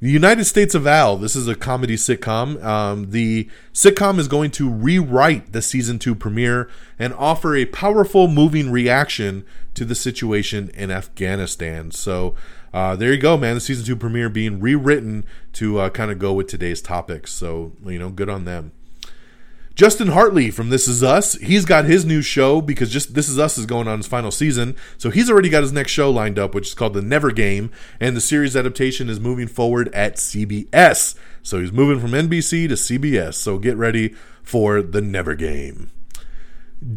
The 0.00 0.10
United 0.10 0.44
States 0.44 0.76
of 0.76 0.86
Al, 0.86 1.16
this 1.16 1.34
is 1.34 1.48
a 1.48 1.56
comedy 1.56 1.96
sitcom. 1.96 2.62
Um, 2.62 3.10
the 3.10 3.48
sitcom 3.74 4.20
is 4.20 4.28
going 4.28 4.52
to 4.52 4.70
rewrite 4.70 5.52
the 5.52 5.60
season 5.60 5.98
two 5.98 6.14
premiere 6.14 6.70
and 7.00 7.12
offer 7.14 7.56
a 7.56 7.64
powerful, 7.64 8.28
moving 8.28 8.70
reaction 8.70 9.44
to 9.74 9.84
the 9.84 9.96
situation 9.96 10.70
in 10.72 10.92
Afghanistan. 10.92 11.90
So 11.90 12.36
uh, 12.72 12.94
there 12.94 13.12
you 13.12 13.18
go, 13.18 13.36
man. 13.36 13.56
The 13.56 13.60
season 13.60 13.84
two 13.86 13.96
premiere 13.96 14.28
being 14.28 14.60
rewritten 14.60 15.24
to 15.54 15.80
uh, 15.80 15.90
kind 15.90 16.12
of 16.12 16.20
go 16.20 16.32
with 16.32 16.46
today's 16.46 16.80
topics. 16.80 17.32
So, 17.32 17.72
you 17.84 17.98
know, 17.98 18.10
good 18.10 18.28
on 18.28 18.44
them. 18.44 18.70
Justin 19.78 20.08
Hartley 20.08 20.50
from 20.50 20.70
This 20.70 20.88
Is 20.88 21.04
Us, 21.04 21.34
he's 21.34 21.64
got 21.64 21.84
his 21.84 22.04
new 22.04 22.20
show 22.20 22.60
because 22.60 22.90
just 22.90 23.14
This 23.14 23.28
Is 23.28 23.38
Us 23.38 23.56
is 23.56 23.64
going 23.64 23.86
on 23.86 24.00
its 24.00 24.08
final 24.08 24.32
season. 24.32 24.74
So 24.96 25.08
he's 25.08 25.30
already 25.30 25.48
got 25.48 25.62
his 25.62 25.72
next 25.72 25.92
show 25.92 26.10
lined 26.10 26.36
up, 26.36 26.52
which 26.52 26.66
is 26.66 26.74
called 26.74 26.94
The 26.94 27.00
Never 27.00 27.30
Game, 27.30 27.70
and 28.00 28.16
the 28.16 28.20
series 28.20 28.56
adaptation 28.56 29.08
is 29.08 29.20
moving 29.20 29.46
forward 29.46 29.88
at 29.94 30.16
CBS. 30.16 31.14
So 31.44 31.60
he's 31.60 31.70
moving 31.70 32.00
from 32.00 32.10
NBC 32.10 32.66
to 32.66 32.74
CBS. 32.74 33.34
So 33.34 33.58
get 33.58 33.76
ready 33.76 34.16
for 34.42 34.82
The 34.82 35.00
Never 35.00 35.36
Game. 35.36 35.92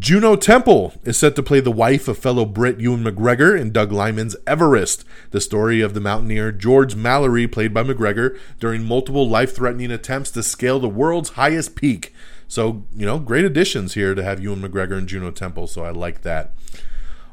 Juno 0.00 0.34
Temple 0.34 0.94
is 1.04 1.16
set 1.16 1.36
to 1.36 1.42
play 1.42 1.60
the 1.60 1.70
wife 1.70 2.08
of 2.08 2.18
fellow 2.18 2.44
Brit 2.44 2.80
Ewan 2.80 3.04
McGregor 3.04 3.56
in 3.56 3.70
Doug 3.70 3.92
Liman's 3.92 4.34
Everest, 4.44 5.04
the 5.30 5.40
story 5.40 5.82
of 5.82 5.94
the 5.94 6.00
mountaineer 6.00 6.50
George 6.50 6.96
Mallory, 6.96 7.46
played 7.46 7.72
by 7.72 7.84
McGregor, 7.84 8.36
during 8.58 8.82
multiple 8.82 9.28
life 9.28 9.54
threatening 9.54 9.92
attempts 9.92 10.32
to 10.32 10.42
scale 10.42 10.80
the 10.80 10.88
world's 10.88 11.30
highest 11.30 11.76
peak. 11.76 12.12
So, 12.52 12.84
you 12.94 13.06
know, 13.06 13.18
great 13.18 13.46
additions 13.46 13.94
here 13.94 14.14
to 14.14 14.22
have 14.22 14.38
Ewan 14.38 14.60
McGregor 14.60 14.98
and 14.98 15.08
Juno 15.08 15.30
Temple. 15.30 15.66
So 15.66 15.86
I 15.86 15.90
like 15.90 16.20
that. 16.20 16.52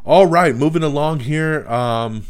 All 0.06 0.26
right, 0.26 0.56
moving 0.56 0.82
along 0.82 1.20
here. 1.20 1.68
Um, 1.68 2.24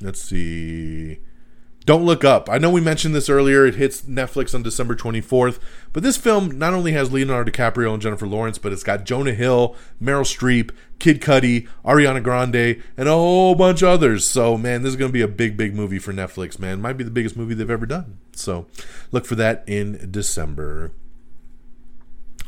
let's 0.00 0.20
see. 0.20 1.20
Don't 1.84 2.04
Look 2.04 2.24
Up. 2.24 2.50
I 2.50 2.58
know 2.58 2.68
we 2.68 2.80
mentioned 2.80 3.14
this 3.14 3.28
earlier. 3.28 3.64
It 3.64 3.76
hits 3.76 4.02
Netflix 4.02 4.56
on 4.56 4.64
December 4.64 4.96
24th. 4.96 5.60
But 5.92 6.02
this 6.02 6.16
film 6.16 6.58
not 6.58 6.74
only 6.74 6.90
has 6.94 7.12
Leonardo 7.12 7.48
DiCaprio 7.48 7.92
and 7.92 8.02
Jennifer 8.02 8.26
Lawrence, 8.26 8.58
but 8.58 8.72
it's 8.72 8.82
got 8.82 9.04
Jonah 9.04 9.34
Hill, 9.34 9.76
Meryl 10.02 10.22
Streep, 10.22 10.72
Kid 10.98 11.20
Cudi, 11.20 11.68
Ariana 11.84 12.20
Grande, 12.20 12.82
and 12.96 13.08
a 13.08 13.12
whole 13.12 13.54
bunch 13.54 13.82
of 13.82 13.88
others. 13.90 14.26
So, 14.26 14.58
man, 14.58 14.82
this 14.82 14.90
is 14.90 14.96
going 14.96 15.10
to 15.10 15.12
be 15.12 15.22
a 15.22 15.28
big, 15.28 15.56
big 15.56 15.76
movie 15.76 16.00
for 16.00 16.12
Netflix, 16.12 16.58
man. 16.58 16.82
Might 16.82 16.94
be 16.94 17.04
the 17.04 17.12
biggest 17.12 17.36
movie 17.36 17.54
they've 17.54 17.70
ever 17.70 17.86
done. 17.86 18.18
So, 18.38 18.66
look 19.12 19.26
for 19.26 19.34
that 19.34 19.64
in 19.66 20.08
December. 20.10 20.92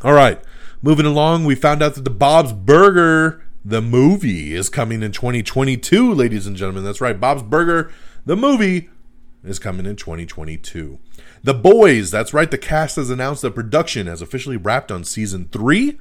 All 0.03 0.15
right. 0.15 0.43
Moving 0.83 1.05
along, 1.05 1.45
we 1.45 1.55
found 1.55 1.83
out 1.83 1.95
that 1.95 2.05
the 2.05 2.11
Bob's 2.11 2.55
Burger, 2.55 3.45
the 3.65 3.83
movie, 3.83 4.55
is 4.55 4.71
coming 4.71 5.03
in 5.03 5.13
2022, 5.13 6.15
ladies 6.15 6.47
and 6.47 6.57
gentlemen. 6.57 6.85
That's 6.85 7.03
right. 7.03 7.21
Bob's 7.21 7.43
Burger, 7.43 7.93
the 8.25 8.37
movie, 8.37 8.89
is 9.45 9.59
coming 9.59 9.85
in 9.85 9.97
2022. 9.97 10.99
The 11.43 11.55
Boys, 11.55 12.11
that's 12.11 12.35
right, 12.35 12.51
the 12.51 12.59
cast 12.59 12.97
has 12.97 13.11
announced 13.11 13.43
that 13.43 13.55
production 13.55 14.07
has 14.07 14.23
officially 14.23 14.57
wrapped 14.57 14.91
on 14.91 15.05
season 15.05 15.49
3. 15.53 15.99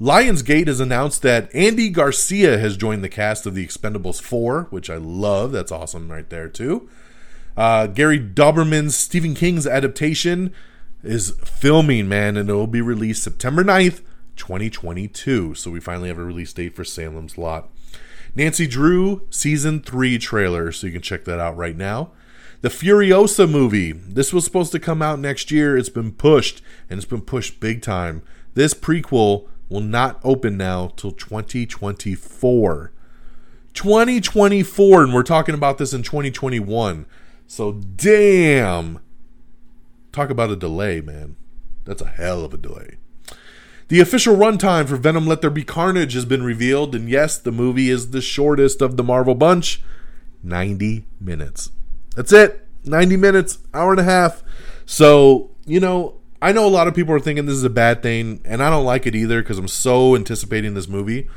Lionsgate 0.00 0.66
has 0.66 0.80
announced 0.80 1.22
that 1.22 1.48
Andy 1.54 1.88
Garcia 1.88 2.58
has 2.58 2.76
joined 2.76 3.02
the 3.02 3.08
cast 3.08 3.46
of 3.46 3.54
The 3.54 3.66
Expendables 3.66 4.20
4, 4.20 4.64
which 4.70 4.90
I 4.90 4.96
love. 4.96 5.52
That's 5.52 5.72
awesome 5.72 6.10
right 6.10 6.28
there, 6.28 6.48
too. 6.48 6.88
Uh, 7.56 7.86
Gary 7.86 8.20
Dauberman's 8.20 8.96
Stephen 8.96 9.34
King's 9.34 9.66
adaptation 9.66 10.52
is 11.02 11.30
filming, 11.42 12.08
man, 12.08 12.36
and 12.36 12.50
it 12.50 12.52
will 12.52 12.66
be 12.66 12.80
released 12.80 13.22
September 13.22 13.64
9th, 13.64 14.02
2022. 14.36 15.54
So 15.54 15.70
we 15.70 15.80
finally 15.80 16.08
have 16.08 16.18
a 16.18 16.24
release 16.24 16.52
date 16.52 16.76
for 16.76 16.84
Salem's 16.84 17.38
Lot. 17.38 17.70
Nancy 18.34 18.66
Drew 18.66 19.26
season 19.30 19.80
3 19.80 20.18
trailer, 20.18 20.70
so 20.70 20.86
you 20.86 20.92
can 20.92 21.00
check 21.00 21.24
that 21.24 21.40
out 21.40 21.56
right 21.56 21.76
now. 21.76 22.10
The 22.60 22.68
Furiosa 22.68 23.48
movie. 23.48 23.92
This 23.92 24.32
was 24.32 24.44
supposed 24.44 24.72
to 24.72 24.78
come 24.78 25.00
out 25.00 25.18
next 25.18 25.50
year. 25.50 25.76
It's 25.76 25.88
been 25.88 26.12
pushed, 26.12 26.60
and 26.90 26.98
it's 26.98 27.08
been 27.08 27.22
pushed 27.22 27.60
big 27.60 27.80
time. 27.80 28.22
This 28.54 28.74
prequel 28.74 29.48
will 29.68 29.80
not 29.80 30.20
open 30.22 30.56
now 30.56 30.88
till 30.96 31.12
2024. 31.12 32.92
2024, 33.72 35.02
and 35.02 35.14
we're 35.14 35.22
talking 35.22 35.54
about 35.54 35.78
this 35.78 35.92
in 35.92 36.02
2021. 36.02 37.06
So, 37.46 37.72
damn. 37.72 39.00
Talk 40.12 40.30
about 40.30 40.50
a 40.50 40.56
delay, 40.56 41.00
man. 41.00 41.36
That's 41.84 42.02
a 42.02 42.06
hell 42.06 42.44
of 42.44 42.54
a 42.54 42.56
delay. 42.56 42.96
The 43.88 44.00
official 44.00 44.36
runtime 44.36 44.88
for 44.88 44.96
Venom 44.96 45.26
Let 45.26 45.42
There 45.42 45.50
Be 45.50 45.62
Carnage 45.62 46.14
has 46.14 46.24
been 46.24 46.42
revealed, 46.42 46.94
and 46.94 47.08
yes, 47.08 47.38
the 47.38 47.52
movie 47.52 47.88
is 47.88 48.10
the 48.10 48.20
shortest 48.20 48.82
of 48.82 48.96
the 48.96 49.04
Marvel 49.04 49.36
bunch 49.36 49.82
90 50.42 51.04
minutes. 51.20 51.70
That's 52.16 52.32
it. 52.32 52.66
90 52.84 53.16
minutes, 53.16 53.58
hour 53.72 53.92
and 53.92 54.00
a 54.00 54.04
half. 54.04 54.42
So, 54.86 55.50
you 55.66 55.78
know, 55.78 56.16
I 56.42 56.52
know 56.52 56.66
a 56.66 56.68
lot 56.68 56.88
of 56.88 56.94
people 56.94 57.14
are 57.14 57.20
thinking 57.20 57.46
this 57.46 57.54
is 57.54 57.64
a 57.64 57.70
bad 57.70 58.02
thing, 58.02 58.40
and 58.44 58.62
I 58.62 58.70
don't 58.70 58.84
like 58.84 59.06
it 59.06 59.14
either 59.14 59.42
because 59.42 59.58
I'm 59.58 59.68
so 59.68 60.16
anticipating 60.16 60.74
this 60.74 60.88
movie. 60.88 61.28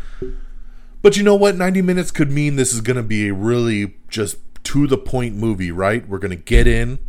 But 1.01 1.17
you 1.17 1.23
know 1.23 1.35
what? 1.35 1.55
90 1.55 1.81
minutes 1.81 2.11
could 2.11 2.31
mean 2.31 2.55
this 2.55 2.73
is 2.73 2.81
going 2.81 2.97
to 2.97 3.03
be 3.03 3.29
a 3.29 3.33
really 3.33 3.95
just 4.09 4.37
to 4.69 4.85
the 4.85 4.99
point 4.99 5.35
movie, 5.35 5.71
right? 5.71 6.07
We're 6.07 6.19
going 6.19 6.29
to 6.29 6.35
get 6.35 6.67
in, 6.67 6.99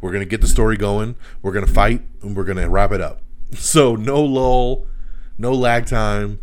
we're 0.00 0.10
going 0.10 0.22
to 0.22 0.28
get 0.28 0.40
the 0.40 0.48
story 0.48 0.78
going, 0.78 1.16
we're 1.42 1.52
going 1.52 1.66
to 1.66 1.70
fight, 1.70 2.00
and 2.22 2.34
we're 2.34 2.44
going 2.44 2.56
to 2.56 2.66
wrap 2.66 2.92
it 2.92 3.00
up. 3.00 3.20
So, 3.52 3.96
no 3.96 4.22
lull, 4.22 4.86
no 5.36 5.52
lag 5.52 5.84
time, 5.84 6.38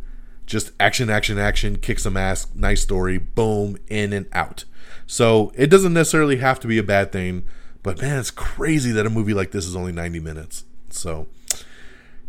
just 0.45 0.71
action, 0.77 1.09
action, 1.09 1.39
action, 1.39 1.77
kick 1.77 1.99
some 1.99 2.17
ass, 2.17 2.47
nice 2.53 2.81
story, 2.81 3.17
boom, 3.17 3.77
in 3.87 4.11
and 4.11 4.27
out. 4.33 4.65
So, 5.07 5.53
it 5.55 5.67
doesn't 5.67 5.93
necessarily 5.93 6.35
have 6.37 6.59
to 6.59 6.67
be 6.67 6.77
a 6.77 6.83
bad 6.83 7.13
thing, 7.13 7.45
but 7.81 8.01
man, 8.01 8.19
it's 8.19 8.29
crazy 8.29 8.91
that 8.91 9.05
a 9.05 9.09
movie 9.09 9.33
like 9.33 9.51
this 9.51 9.65
is 9.65 9.75
only 9.75 9.93
90 9.93 10.19
minutes. 10.19 10.65
So, 10.89 11.27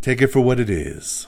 take 0.00 0.22
it 0.22 0.28
for 0.28 0.40
what 0.40 0.60
it 0.60 0.70
is. 0.70 1.26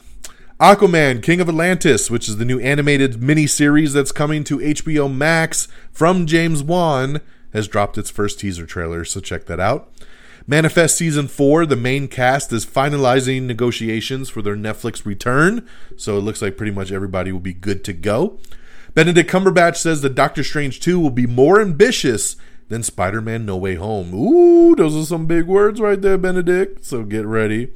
Aquaman, 0.61 1.23
King 1.23 1.41
of 1.41 1.49
Atlantis, 1.49 2.11
which 2.11 2.29
is 2.29 2.37
the 2.37 2.45
new 2.45 2.61
animated 2.61 3.15
miniseries 3.15 3.95
that's 3.95 4.13
coming 4.13 4.45
to 4.45 4.59
HBO 4.59 5.11
Max 5.11 5.69
from 5.91 6.27
James 6.27 6.63
Wan, 6.63 7.23
has 7.55 7.67
dropped 7.67 7.97
its 7.97 8.11
first 8.11 8.39
teaser 8.39 8.67
trailer, 8.67 9.03
so 9.03 9.21
check 9.21 9.47
that 9.47 9.59
out. 9.59 9.91
Manifest 10.47 10.99
Season 10.99 11.29
4, 11.29 11.65
the 11.65 11.77
main 11.77 12.09
cast 12.09 12.53
is 12.53 12.67
finalizing 12.67 13.45
negotiations 13.45 14.29
for 14.29 14.43
their 14.43 14.55
Netflix 14.55 15.07
return, 15.07 15.67
so 15.97 16.19
it 16.19 16.23
looks 16.23 16.43
like 16.43 16.59
pretty 16.59 16.73
much 16.73 16.93
everybody 16.93 17.33
will 17.33 17.41
be 17.41 17.55
good 17.55 17.83
to 17.85 17.95
go. 17.95 18.39
Benedict 18.93 19.31
Cumberbatch 19.31 19.77
says 19.77 20.03
that 20.03 20.15
Doctor 20.15 20.45
Strange 20.45 20.79
2 20.79 21.01
will 21.01 21.09
be 21.09 21.27
more 21.27 21.63
ambitious 21.63 22.37
than 22.69 22.83
Spider 22.83 23.23
Man 23.23 23.47
No 23.47 23.57
Way 23.57 23.77
Home. 23.77 24.13
Ooh, 24.13 24.77
those 24.77 24.95
are 24.95 25.07
some 25.07 25.25
big 25.25 25.47
words 25.47 25.81
right 25.81 26.03
there, 26.03 26.19
Benedict, 26.19 26.85
so 26.85 27.03
get 27.03 27.25
ready. 27.25 27.73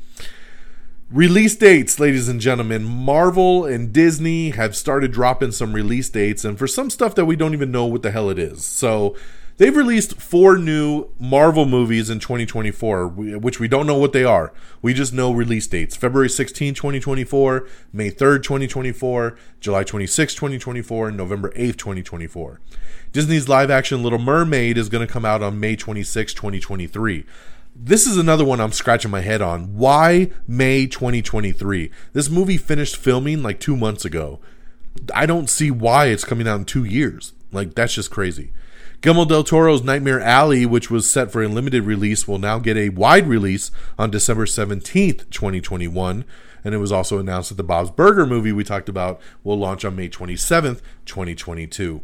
Release 1.14 1.54
dates, 1.54 2.00
ladies 2.00 2.28
and 2.28 2.40
gentlemen. 2.40 2.82
Marvel 2.82 3.64
and 3.64 3.92
Disney 3.92 4.50
have 4.50 4.74
started 4.74 5.12
dropping 5.12 5.52
some 5.52 5.72
release 5.72 6.10
dates, 6.10 6.44
and 6.44 6.58
for 6.58 6.66
some 6.66 6.90
stuff 6.90 7.14
that 7.14 7.26
we 7.26 7.36
don't 7.36 7.54
even 7.54 7.70
know 7.70 7.86
what 7.86 8.02
the 8.02 8.10
hell 8.10 8.30
it 8.30 8.38
is. 8.40 8.64
So 8.64 9.14
they've 9.56 9.76
released 9.76 10.20
four 10.20 10.58
new 10.58 11.10
Marvel 11.20 11.66
movies 11.66 12.10
in 12.10 12.18
2024, 12.18 13.06
which 13.06 13.60
we 13.60 13.68
don't 13.68 13.86
know 13.86 13.96
what 13.96 14.12
they 14.12 14.24
are. 14.24 14.52
We 14.82 14.92
just 14.92 15.12
know 15.12 15.30
release 15.30 15.68
dates 15.68 15.94
February 15.94 16.28
16, 16.28 16.74
2024, 16.74 17.68
May 17.92 18.10
3rd, 18.10 18.42
2024, 18.42 19.38
July 19.60 19.84
26, 19.84 20.34
2024, 20.34 21.08
and 21.08 21.16
November 21.16 21.50
8th, 21.50 21.76
2024. 21.76 22.60
Disney's 23.12 23.48
live 23.48 23.70
action 23.70 24.02
Little 24.02 24.18
Mermaid 24.18 24.76
is 24.76 24.88
going 24.88 25.06
to 25.06 25.12
come 25.12 25.24
out 25.24 25.44
on 25.44 25.60
May 25.60 25.76
26, 25.76 26.34
2023 26.34 27.24
this 27.75 28.07
is 28.07 28.16
another 28.16 28.45
one 28.45 28.61
I'm 28.61 28.72
scratching 28.72 29.11
my 29.11 29.20
head 29.20 29.43
on. 29.43 29.75
Why 29.77 30.31
May 30.47 30.87
2023? 30.87 31.91
This 32.12 32.31
movie 32.31 32.57
finished 32.57 32.97
filming 32.97 33.43
like 33.43 33.59
two 33.59 33.77
months 33.77 34.05
ago. 34.05 34.41
I 35.12 35.27
don't 35.27 35.51
see 35.51 35.70
why 35.70 36.07
it's 36.07 36.25
coming 36.25 36.47
out 36.47 36.61
in 36.61 36.64
two 36.64 36.85
years. 36.85 37.33
Like, 37.51 37.75
that's 37.75 37.95
just 37.95 38.11
crazy. 38.11 38.53
Guillermo 39.01 39.25
del 39.25 39.45
Toro's 39.45 39.83
Nightmare 39.83 40.20
Alley, 40.20 40.64
which 40.64 40.91
was 40.91 41.11
set 41.11 41.31
for 41.31 41.43
a 41.43 41.49
limited 41.49 41.83
release, 41.83 42.27
will 42.27 42.39
now 42.39 42.59
get 42.59 42.77
a 42.77 42.89
wide 42.91 43.27
release 43.27 43.70
on 43.99 44.11
December 44.11 44.47
17th, 44.47 45.29
2021. 45.31 46.25
And 46.64 46.75
it 46.75 46.79
was 46.79 46.93
also 46.93 47.18
announced 47.18 47.51
that 47.51 47.57
the 47.57 47.64
Bob's 47.64 47.91
Burger 47.91 48.25
movie 48.25 48.53
we 48.53 48.64
talked 48.64 48.89
about 48.89 49.20
will 49.43 49.59
launch 49.59 49.85
on 49.85 49.97
May 49.97 50.09
27th, 50.09 50.81
2022. 51.05 52.03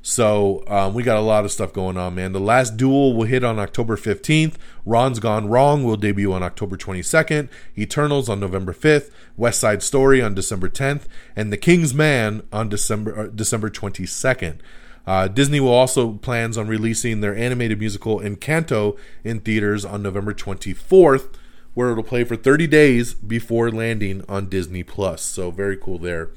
So 0.00 0.64
um, 0.68 0.94
we 0.94 1.02
got 1.02 1.16
a 1.16 1.22
lot 1.22 1.44
of 1.44 1.52
stuff 1.52 1.72
going 1.72 1.96
on, 1.96 2.14
man. 2.14 2.32
The 2.32 2.40
last 2.40 2.76
duel 2.76 3.14
will 3.14 3.26
hit 3.26 3.44
on 3.44 3.58
October 3.58 3.96
15th. 3.96 4.54
Ron's 4.86 5.18
Gone 5.18 5.48
Wrong 5.48 5.84
will 5.84 5.96
debut 5.96 6.32
on 6.32 6.42
October 6.42 6.76
22nd. 6.76 7.48
Eternals 7.76 8.28
on 8.28 8.40
November 8.40 8.72
5th. 8.72 9.10
West 9.38 9.60
Side 9.60 9.82
Story 9.82 10.20
on 10.20 10.34
December 10.34 10.68
10th, 10.68 11.04
and 11.36 11.52
The 11.52 11.56
King's 11.56 11.94
Man 11.94 12.42
on 12.52 12.68
December 12.68 13.18
uh, 13.18 13.26
December 13.28 13.70
22nd. 13.70 14.58
Uh, 15.06 15.28
Disney 15.28 15.60
will 15.60 15.72
also 15.72 16.14
plans 16.14 16.58
on 16.58 16.68
releasing 16.68 17.20
their 17.20 17.34
animated 17.34 17.78
musical 17.78 18.18
Encanto 18.18 18.98
in 19.24 19.40
theaters 19.40 19.84
on 19.84 20.02
November 20.02 20.34
24th, 20.34 21.32
where 21.72 21.92
it'll 21.92 22.02
play 22.02 22.24
for 22.24 22.36
30 22.36 22.66
days 22.66 23.14
before 23.14 23.70
landing 23.70 24.22
on 24.28 24.50
Disney 24.50 24.82
Plus. 24.82 25.22
So 25.22 25.50
very 25.50 25.78
cool 25.78 25.98
there. 25.98 26.30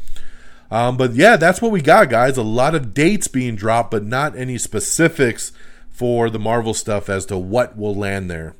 Um, 0.71 0.95
but 0.95 1.13
yeah, 1.13 1.35
that's 1.35 1.61
what 1.61 1.71
we 1.71 1.81
got, 1.81 2.09
guys. 2.09 2.37
A 2.37 2.43
lot 2.43 2.73
of 2.73 2.93
dates 2.93 3.27
being 3.27 3.55
dropped, 3.55 3.91
but 3.91 4.05
not 4.05 4.37
any 4.37 4.57
specifics 4.57 5.51
for 5.89 6.29
the 6.29 6.39
Marvel 6.39 6.73
stuff 6.73 7.09
as 7.09 7.25
to 7.27 7.37
what 7.37 7.77
will 7.77 7.93
land 7.93 8.31
there. 8.31 8.55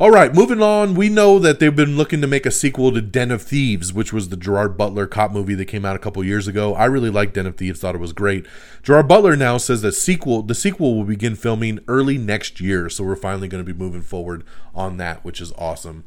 All 0.00 0.10
right, 0.10 0.34
moving 0.34 0.60
on. 0.60 0.94
We 0.94 1.08
know 1.08 1.38
that 1.38 1.60
they've 1.60 1.74
been 1.74 1.96
looking 1.96 2.20
to 2.20 2.26
make 2.26 2.46
a 2.46 2.50
sequel 2.50 2.90
to 2.92 3.00
Den 3.00 3.30
of 3.30 3.42
Thieves, 3.42 3.92
which 3.92 4.12
was 4.12 4.28
the 4.28 4.36
Gerard 4.36 4.76
Butler 4.76 5.06
cop 5.06 5.30
movie 5.30 5.54
that 5.54 5.66
came 5.66 5.84
out 5.84 5.94
a 5.94 6.00
couple 6.00 6.24
years 6.24 6.48
ago. 6.48 6.74
I 6.74 6.86
really 6.86 7.10
liked 7.10 7.34
Den 7.34 7.46
of 7.46 7.56
Thieves; 7.56 7.78
thought 7.78 7.94
it 7.94 8.00
was 8.00 8.12
great. 8.12 8.44
Gerard 8.82 9.06
Butler 9.06 9.36
now 9.36 9.56
says 9.56 9.82
that 9.82 9.92
sequel, 9.92 10.42
the 10.42 10.54
sequel, 10.54 10.96
will 10.96 11.04
begin 11.04 11.36
filming 11.36 11.78
early 11.86 12.18
next 12.18 12.60
year. 12.60 12.88
So 12.88 13.04
we're 13.04 13.14
finally 13.14 13.46
going 13.46 13.64
to 13.64 13.72
be 13.72 13.78
moving 13.78 14.02
forward 14.02 14.42
on 14.74 14.96
that, 14.96 15.24
which 15.24 15.40
is 15.40 15.52
awesome. 15.52 16.04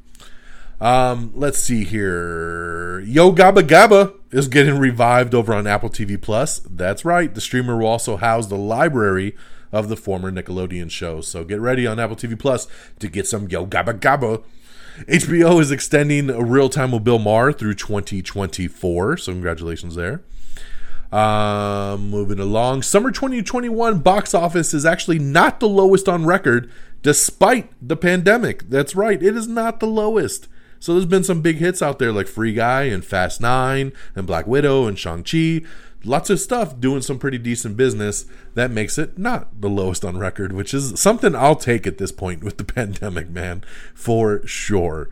Um, 0.82 1.32
let's 1.34 1.60
see 1.60 1.86
here. 1.86 3.00
Yo 3.00 3.32
Gabba 3.32 3.62
Gabba 3.62 4.17
is 4.32 4.48
getting 4.48 4.78
revived 4.78 5.34
over 5.34 5.54
on 5.54 5.68
Apple 5.68 5.90
TV 5.90 6.20
Plus. 6.20 6.60
That's 6.60 7.06
right. 7.06 7.34
The 7.34 7.42
streamer 7.42 7.78
will 7.78 7.88
also 7.88 8.18
house 8.18 8.48
the 8.48 8.58
library 8.58 9.36
of 9.72 9.90
the 9.90 9.98
former 9.98 10.32
Nickelodeon 10.32 10.90
shows. 10.92 11.28
So 11.28 11.44
get 11.44 11.60
ready 11.60 11.86
on 11.86 12.00
Apple 12.00 12.16
TV 12.16 12.38
Plus 12.38 12.68
to 13.00 13.08
get 13.08 13.28
some 13.28 13.48
Yo 13.50 13.66
Gabba 13.66 14.00
Gabba. 14.00 14.44
HBO 15.08 15.62
is 15.62 15.72
extending 15.72 16.28
real 16.28 16.70
time 16.70 16.92
with 16.92 17.04
Bill 17.04 17.20
Maher 17.20 17.54
through 17.54 17.76
2024. 17.76 19.18
So 19.18 19.32
congratulations 19.32 19.96
there. 19.96 20.24
Um, 21.12 22.10
moving 22.10 22.40
along, 22.40 22.82
summer 22.82 23.12
2021 23.12 24.00
box 24.00 24.34
office 24.34 24.74
is 24.74 24.86
actually 24.86 25.20
not 25.20 25.62
the 25.62 25.70
lowest 25.70 26.10
on 26.10 26.26
record, 26.26 26.70
despite 27.02 27.72
the 27.82 27.96
pandemic. 27.96 28.70
That's 28.70 28.94
right, 28.94 29.22
it 29.22 29.38
is 29.38 29.48
not 29.48 29.80
the 29.80 29.88
lowest. 29.88 30.50
So 30.80 30.94
there's 30.94 31.06
been 31.06 31.24
some 31.24 31.42
big 31.42 31.58
hits 31.58 31.82
out 31.82 32.00
there 32.00 32.12
like 32.12 32.28
Free 32.28 32.54
Guy 32.54 32.84
and 32.84 33.04
Fast 33.04 33.42
Nine 33.42 33.94
and 34.16 34.28
Black 34.28 34.48
Widow 34.48 34.86
and 34.86 34.98
Shang-Chi. 34.98 35.62
Lots 36.04 36.30
of 36.30 36.40
stuff 36.40 36.80
doing 36.80 37.02
some 37.02 37.20
pretty 37.20 37.38
decent 37.38 37.76
business 37.76 38.26
that 38.54 38.72
makes 38.72 38.98
it 38.98 39.18
not 39.18 39.62
the 39.62 39.70
lowest 39.70 40.06
on 40.06 40.18
record, 40.18 40.54
which 40.54 40.74
is 40.74 41.00
something 41.00 41.36
I'll 41.36 41.56
take 41.56 41.88
at 41.88 41.98
this 41.98 42.12
point 42.12 42.44
with 42.44 42.58
the 42.58 42.64
pandemic, 42.76 43.30
man, 43.30 43.64
for 43.94 44.46
sure. 44.46 45.10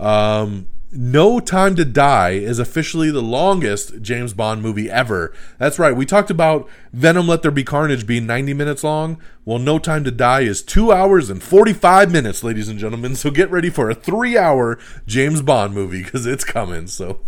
Um, 0.00 0.68
no 0.92 1.40
Time 1.40 1.74
to 1.76 1.84
Die 1.84 2.30
is 2.30 2.58
officially 2.58 3.10
the 3.10 3.22
longest 3.22 4.00
James 4.00 4.32
Bond 4.32 4.62
movie 4.62 4.90
ever. 4.90 5.32
That's 5.58 5.78
right. 5.78 5.94
We 5.96 6.06
talked 6.06 6.30
about 6.30 6.68
Venom 6.92 7.26
Let 7.26 7.42
There 7.42 7.50
Be 7.50 7.64
Carnage 7.64 8.06
being 8.06 8.26
90 8.26 8.54
minutes 8.54 8.84
long. 8.84 9.20
Well, 9.44 9.58
No 9.58 9.78
Time 9.78 10.04
to 10.04 10.10
Die 10.10 10.40
is 10.40 10.62
2 10.62 10.92
hours 10.92 11.28
and 11.28 11.42
45 11.42 12.10
minutes, 12.10 12.44
ladies 12.44 12.68
and 12.68 12.78
gentlemen. 12.78 13.16
So 13.16 13.30
get 13.30 13.50
ready 13.50 13.68
for 13.68 13.90
a 13.90 13.94
3-hour 13.94 14.78
James 15.06 15.42
Bond 15.42 15.74
movie 15.74 16.02
cuz 16.04 16.24
it's 16.26 16.44
coming. 16.44 16.86
So, 16.86 17.20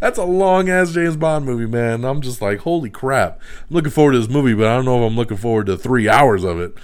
that's 0.00 0.18
a 0.18 0.24
long 0.24 0.68
ass 0.68 0.92
James 0.92 1.16
Bond 1.16 1.44
movie, 1.44 1.66
man. 1.66 2.04
I'm 2.04 2.20
just 2.20 2.40
like, 2.42 2.60
"Holy 2.60 2.90
crap." 2.90 3.40
I'm 3.68 3.76
looking 3.76 3.90
forward 3.90 4.12
to 4.12 4.18
this 4.18 4.28
movie, 4.28 4.54
but 4.54 4.66
I 4.66 4.76
don't 4.76 4.84
know 4.84 5.04
if 5.04 5.10
I'm 5.10 5.16
looking 5.16 5.36
forward 5.36 5.66
to 5.66 5.76
3 5.76 6.08
hours 6.08 6.44
of 6.44 6.58
it. 6.58 6.74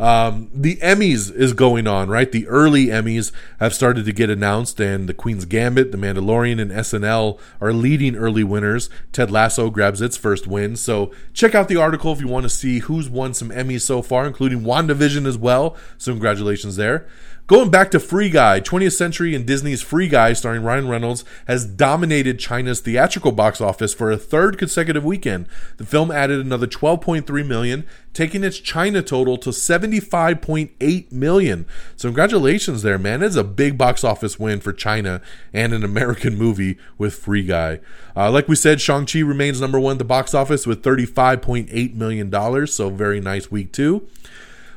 Um, 0.00 0.48
the 0.54 0.76
Emmys 0.76 1.30
is 1.32 1.52
going 1.52 1.86
on, 1.86 2.08
right? 2.08 2.32
The 2.32 2.48
early 2.48 2.86
Emmys 2.86 3.32
have 3.58 3.74
started 3.74 4.06
to 4.06 4.12
get 4.12 4.30
announced, 4.30 4.80
and 4.80 5.06
The 5.06 5.12
Queen's 5.12 5.44
Gambit, 5.44 5.92
The 5.92 5.98
Mandalorian, 5.98 6.58
and 6.58 6.70
SNL 6.70 7.38
are 7.60 7.74
leading 7.74 8.16
early 8.16 8.42
winners. 8.42 8.88
Ted 9.12 9.30
Lasso 9.30 9.68
grabs 9.68 10.00
its 10.00 10.16
first 10.16 10.46
win. 10.46 10.74
So 10.76 11.12
check 11.34 11.54
out 11.54 11.68
the 11.68 11.76
article 11.76 12.12
if 12.12 12.20
you 12.20 12.28
want 12.28 12.44
to 12.44 12.48
see 12.48 12.78
who's 12.78 13.10
won 13.10 13.34
some 13.34 13.50
Emmys 13.50 13.82
so 13.82 14.00
far, 14.00 14.26
including 14.26 14.62
WandaVision 14.62 15.26
as 15.26 15.36
well. 15.36 15.76
So 15.98 16.12
congratulations 16.12 16.76
there. 16.76 17.06
Going 17.50 17.68
back 17.68 17.90
to 17.90 17.98
Free 17.98 18.30
Guy, 18.30 18.60
20th 18.60 18.92
Century 18.92 19.34
and 19.34 19.44
Disney's 19.44 19.82
Free 19.82 20.06
Guy, 20.06 20.34
starring 20.34 20.62
Ryan 20.62 20.86
Reynolds, 20.86 21.24
has 21.48 21.66
dominated 21.66 22.38
China's 22.38 22.78
theatrical 22.78 23.32
box 23.32 23.60
office 23.60 23.92
for 23.92 24.08
a 24.12 24.16
third 24.16 24.56
consecutive 24.56 25.04
weekend. 25.04 25.48
The 25.76 25.84
film 25.84 26.12
added 26.12 26.38
another 26.38 26.68
12.3 26.68 27.44
million, 27.44 27.84
taking 28.14 28.44
its 28.44 28.60
China 28.60 29.02
total 29.02 29.36
to 29.38 29.50
75.8 29.50 31.10
million. 31.10 31.66
So 31.96 32.06
congratulations 32.06 32.82
there, 32.82 32.98
man. 32.98 33.20
It's 33.20 33.34
a 33.34 33.42
big 33.42 33.76
box 33.76 34.04
office 34.04 34.38
win 34.38 34.60
for 34.60 34.72
China 34.72 35.20
and 35.52 35.72
an 35.72 35.82
American 35.82 36.38
movie 36.38 36.78
with 36.98 37.14
Free 37.14 37.42
Guy. 37.42 37.80
Uh, 38.14 38.30
like 38.30 38.46
we 38.46 38.54
said, 38.54 38.80
Shang-Chi 38.80 39.22
remains 39.22 39.60
number 39.60 39.80
one 39.80 39.94
at 39.94 39.98
the 39.98 40.04
box 40.04 40.34
office 40.34 40.68
with 40.68 40.84
$35.8 40.84 41.94
million, 41.94 42.66
so 42.68 42.90
very 42.90 43.20
nice 43.20 43.50
week 43.50 43.72
too. 43.72 44.06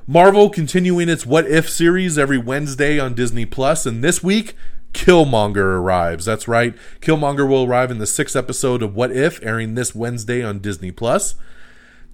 Marvel 0.06 0.50
continuing 0.50 1.08
its 1.08 1.26
What 1.26 1.48
If 1.48 1.70
series 1.70 2.18
every 2.18 2.38
Wednesday 2.38 3.00
on 3.00 3.14
Disney 3.14 3.46
Plus, 3.46 3.86
and 3.86 4.04
this 4.04 4.22
week 4.22 4.54
Killmonger 4.92 5.80
arrives. 5.80 6.26
That's 6.26 6.46
right, 6.46 6.76
Killmonger 7.00 7.48
will 7.48 7.64
arrive 7.64 7.90
in 7.90 8.00
the 8.00 8.06
sixth 8.06 8.36
episode 8.36 8.84
of 8.84 8.96
What 8.96 9.14
If, 9.14 9.42
airing 9.44 9.76
this 9.76 9.96
Wednesday 9.96 10.44
on 10.44 10.60
Disney 10.60 10.92
Plus. 10.92 11.36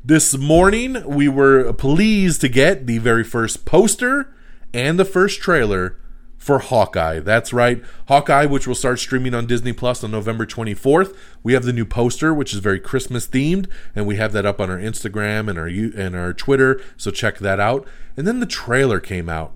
This 0.06 0.38
morning, 0.38 1.04
we 1.04 1.28
were 1.28 1.74
pleased 1.74 2.42
to 2.42 2.48
get 2.48 2.86
the 2.86 3.00
very 3.00 3.24
first 3.24 3.66
poster 3.66 4.36
and 4.72 5.00
the 5.00 5.06
first 5.06 5.42
trailer 5.42 5.98
for 6.40 6.58
Hawkeye. 6.60 7.20
That's 7.20 7.54
right, 7.54 7.84
Hawkeye, 8.08 8.46
which 8.46 8.66
will 8.66 8.74
start 8.74 8.98
streaming 8.98 9.36
on 9.36 9.46
Disney 9.46 9.74
Plus 9.74 10.04
on 10.04 10.10
November 10.10 10.46
24th. 10.46 11.16
We 11.44 11.54
have 11.54 11.66
the 11.66 11.74
new 11.74 11.86
poster, 11.86 12.34
which 12.34 12.54
is 12.54 12.60
very 12.60 12.80
Christmas 12.80 13.28
themed, 13.28 13.68
and 13.94 14.08
we 14.08 14.16
have 14.16 14.32
that 14.32 14.46
up 14.46 14.60
on 14.60 14.72
our 14.72 14.80
Instagram 14.80 15.50
and 15.50 15.60
our 15.60 15.68
and 15.68 16.16
our 16.16 16.34
Twitter. 16.34 16.82
So 16.98 17.12
check 17.12 17.38
that 17.40 17.60
out. 17.60 17.86
And 18.18 18.26
then 18.26 18.40
the 18.40 18.46
trailer 18.48 19.00
came 19.00 19.30
out, 19.30 19.54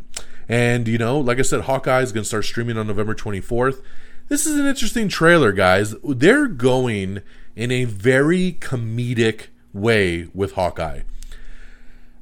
and 0.47 0.87
you 0.87 0.97
know, 0.97 1.19
like 1.19 1.39
I 1.39 1.43
said, 1.43 1.61
Hawkeye 1.61 2.01
is 2.01 2.11
going 2.11 2.23
to 2.23 2.27
start 2.27 2.45
streaming 2.45 2.77
on 2.77 2.85
November 2.85 3.15
24th. 3.15 3.81
This 4.27 4.45
is 4.45 4.59
an 4.59 4.67
interesting 4.67 5.07
trailer, 5.07 5.51
guys. 5.53 5.95
They're 6.03 6.47
going 6.47 7.21
in 7.55 7.71
a 7.71 7.85
very 7.85 8.57
comedic 8.59 9.47
way 9.73 10.27
with 10.33 10.53
Hawkeye. 10.53 11.01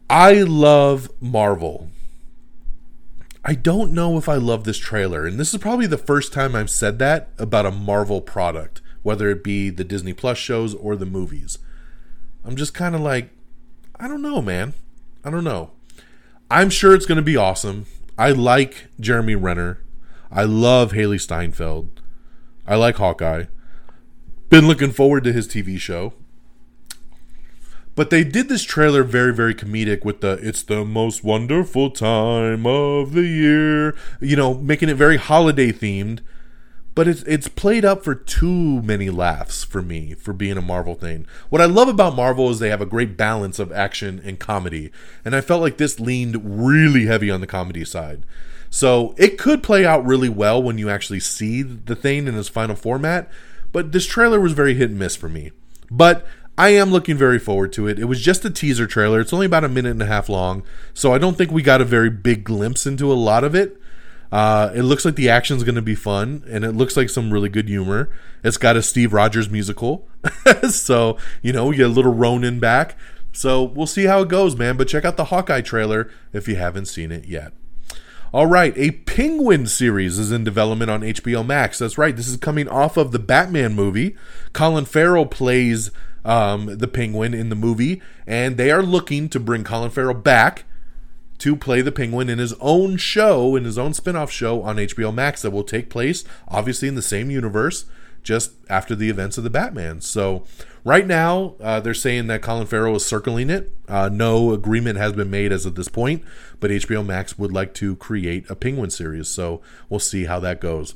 I 0.09 0.41
love 0.41 1.09
Marvel. 1.20 1.89
I 3.44 3.56
don't 3.56 3.92
know 3.92 4.18
if 4.18 4.30
I 4.30 4.36
love 4.36 4.66
this 4.66 4.78
trailer, 4.78 5.26
and 5.26 5.39
this 5.39 5.54
is 5.54 5.60
probably 5.60 5.88
the 5.88 5.98
first 5.98 6.32
time 6.32 6.56
I've 6.56 6.70
said 6.70 7.00
that 7.00 7.30
about 7.39 7.66
a 7.66 7.72
Marvel 7.72 8.22
product, 8.22 8.82
whether 9.02 9.30
it 9.30 9.44
be 9.44 9.72
the 9.72 9.84
Disney 9.84 10.14
Plus 10.14 10.38
shows 10.38 10.76
or 10.76 10.96
the 10.96 11.08
movies. 11.08 11.58
I'm 12.46 12.56
just 12.56 12.76
kind 12.76 12.94
of 12.94 13.02
like, 13.02 13.30
I 14.00 14.08
don't 14.08 14.22
know, 14.22 14.42
man. 14.42 14.74
I 15.24 15.32
don't 15.32 15.44
know. 15.44 15.72
I'm 16.52 16.70
sure 16.70 16.94
it's 16.94 17.06
going 17.06 17.16
to 17.18 17.24
be 17.24 17.36
awesome. 17.36 17.88
I 18.18 18.32
like 18.32 18.88
Jeremy 19.00 19.36
Renner. 19.36 19.80
I 20.32 20.44
love 20.44 20.92
Hailee 20.92 21.20
Steinfeld. 21.20 22.00
I 22.68 22.76
like 22.76 22.98
Hawkeye. 22.98 23.46
Been 24.50 24.68
looking 24.68 24.92
forward 24.92 25.24
to 25.24 25.34
his 25.34 25.48
TV 25.48 25.80
show. 25.80 26.14
But 27.94 28.10
they 28.10 28.24
did 28.24 28.48
this 28.48 28.64
trailer 28.64 29.04
very, 29.04 29.34
very 29.34 29.54
comedic 29.54 30.06
with 30.06 30.22
the 30.22 30.39
it's 30.42 30.64
the 30.64 30.86
most 30.86 31.24
wonderful 31.24 31.89
time 31.92 32.66
of 32.66 33.14
the 33.14 33.24
year, 33.24 33.96
you 34.20 34.36
know, 34.36 34.54
making 34.54 34.89
it 34.89 34.96
very 34.96 35.18
holiday 35.18 35.72
themed. 35.72 36.20
But 36.94 37.08
it's 37.08 37.24
it's 37.24 37.48
played 37.48 37.86
up 37.86 38.04
for 38.04 38.16
too 38.16 38.82
many 38.82 39.10
laughs 39.10 39.64
for 39.64 39.82
me 39.82 40.14
for 40.14 40.34
being 40.34 40.58
a 40.58 40.62
Marvel 40.62 40.96
thing. 40.96 41.26
What 41.50 41.62
I 41.62 41.66
love 41.66 41.88
about 41.88 42.16
Marvel 42.16 42.50
is 42.50 42.60
they 42.60 42.70
have 42.70 42.82
a 42.82 42.86
great 42.86 43.16
balance 43.16 43.60
of 43.60 43.72
action 43.72 44.22
and 44.24 44.39
comedy, 44.39 44.92
and 45.24 45.36
I 45.36 45.42
felt 45.42 45.62
like 45.62 45.78
this 45.78 46.00
leaned 46.00 46.42
really 46.44 47.06
heavy 47.06 47.32
on 47.32 47.42
the 47.42 47.48
comedy 47.48 47.86
side. 47.86 48.26
So 48.70 49.16
it 49.18 49.38
could 49.38 49.64
play 49.64 49.86
out 49.86 50.06
really 50.06 50.30
well 50.30 50.62
when 50.62 50.78
you 50.78 50.89
actually 50.89 51.20
see 51.20 51.62
the 51.62 51.96
thing 51.96 52.28
in 52.28 52.38
its 52.38 52.50
final 52.50 52.76
format, 52.76 53.30
but 53.74 53.92
this 53.92 54.06
trailer 54.06 54.39
was 54.39 54.54
very 54.54 54.74
hit 54.76 54.89
and 54.89 55.00
miss 55.00 55.16
for 55.16 55.28
me. 55.30 55.52
But 55.89 56.26
I 56.58 56.70
am 56.70 56.91
looking 56.91 57.18
very 57.18 57.39
forward 57.39 57.74
to 57.74 57.88
it. 57.88 57.97
It 57.97 58.06
was 58.06 58.22
just 58.22 58.45
a 58.45 58.49
teaser 58.49 58.86
trailer. 58.86 59.20
It's 59.20 59.34
only 59.34 59.45
about 59.45 59.64
a 59.64 59.70
minute 59.70 59.91
and 59.91 60.02
a 60.02 60.08
half 60.08 60.30
long, 60.30 60.64
so 60.93 61.14
I 61.14 61.18
don't 61.18 61.38
think 61.38 61.52
we 61.52 61.62
got 61.62 61.82
a 61.82 61.86
very 61.86 62.10
big 62.10 62.43
glimpse 62.43 62.86
into 62.86 63.12
a 63.12 63.16
lot 63.16 63.43
of 63.43 63.56
it. 63.56 63.78
Uh, 64.32 64.72
it 64.74 64.84
looks 64.84 65.04
like 65.04 65.16
the 65.16 65.30
action's 65.30 65.64
going 65.64 65.76
to 65.76 65.82
be 65.82 65.95
fun, 65.95 66.43
and 66.47 66.64
it 66.64 66.72
looks 66.72 66.95
like 66.95 67.10
some 67.10 67.32
really 67.32 67.49
good 67.49 67.68
humor. 67.68 68.10
It's 68.43 68.58
got 68.58 68.78
a 68.78 68.82
Steve 68.82 69.12
Rogers 69.12 69.49
musical, 69.49 70.08
so 70.70 71.18
you 71.41 71.52
know 71.52 71.66
we 71.66 71.78
get 71.78 71.88
a 71.88 71.89
little 71.89 72.14
Ronin 72.14 72.60
back. 72.60 72.97
So 73.34 73.64
we'll 73.64 73.88
see 73.88 74.06
how 74.06 74.22
it 74.22 74.30
goes, 74.30 74.56
man. 74.56 74.78
But 74.78 74.88
check 74.88 75.06
out 75.06 75.18
the 75.18 75.26
Hawkeye 75.26 75.62
trailer 75.62 76.10
if 76.34 76.47
you 76.47 76.56
haven't 76.58 76.86
seen 76.86 77.12
it 77.12 77.26
yet. 77.26 77.54
All 78.34 78.45
right, 78.45 78.74
a 78.78 78.91
Penguin 78.91 79.68
series 79.68 80.18
is 80.18 80.32
in 80.32 80.45
development 80.45 80.89
on 80.89 81.02
HBO 81.02 81.45
Max. 81.45 81.80
That's 81.80 81.97
right, 81.97 82.16
this 82.16 82.30
is 82.30 82.38
coming 82.38 82.70
off 82.70 82.95
of 82.95 83.12
the 83.12 83.20
Batman 83.20 83.74
movie. 83.74 84.16
Colin 84.54 84.86
Farrell 84.86 85.26
plays 85.26 85.91
um, 86.24 86.78
the 86.78 86.88
Penguin 86.88 87.34
in 87.34 87.49
the 87.49 87.55
movie, 87.55 88.01
and 88.28 88.57
they 88.57 88.72
are 88.72 88.84
looking 88.84 89.30
to 89.30 89.39
bring 89.39 89.63
Colin 89.63 89.91
Farrell 89.91 90.13
back 90.13 90.65
to 91.39 91.55
play 91.55 91.82
the 91.82 91.91
Penguin 91.91 92.30
in 92.30 92.38
his 92.38 92.53
own 92.59 92.97
show, 92.97 93.55
in 93.55 93.65
his 93.65 93.78
own 93.78 93.95
spin 93.95 94.15
off 94.15 94.32
show 94.32 94.61
on 94.61 94.76
HBO 94.76 95.11
Max 95.11 95.41
that 95.41 95.49
will 95.49 95.63
take 95.63 95.89
place, 95.89 96.24
obviously, 96.47 96.88
in 96.88 96.93
the 96.93 97.01
same 97.01 97.32
universe, 97.32 97.86
just 98.22 98.51
after 98.69 98.95
the 98.95 99.09
events 99.09 99.39
of 99.39 99.43
the 99.43 99.49
Batman. 99.49 100.01
So, 100.01 100.43
right 100.84 101.07
now, 101.07 101.55
uh, 101.59 101.80
they're 101.80 101.95
saying 101.95 102.28
that 102.28 102.43
Colin 102.43 102.67
Farrell 102.67 102.95
is 102.95 103.05
circling 103.05 103.49
it. 103.49 103.76
Uh, 103.88 104.07
no 104.13 104.53
agreement 104.53 104.99
has 104.99 105.13
been 105.13 105.32
made 105.32 105.51
as 105.51 105.65
of 105.65 105.74
this 105.74 105.88
point, 105.88 106.24
but 106.59 106.69
HBO 106.69 107.03
Max 107.03 107.39
would 107.39 107.51
like 107.51 107.74
to 107.76 107.95
create 107.95 108.47
a 108.47 108.55
Penguin 108.55 108.91
series. 108.91 109.28
So, 109.28 109.61
we'll 109.89 109.99
see 109.99 110.26
how 110.26 110.39
that 110.41 110.61
goes. 110.61 110.93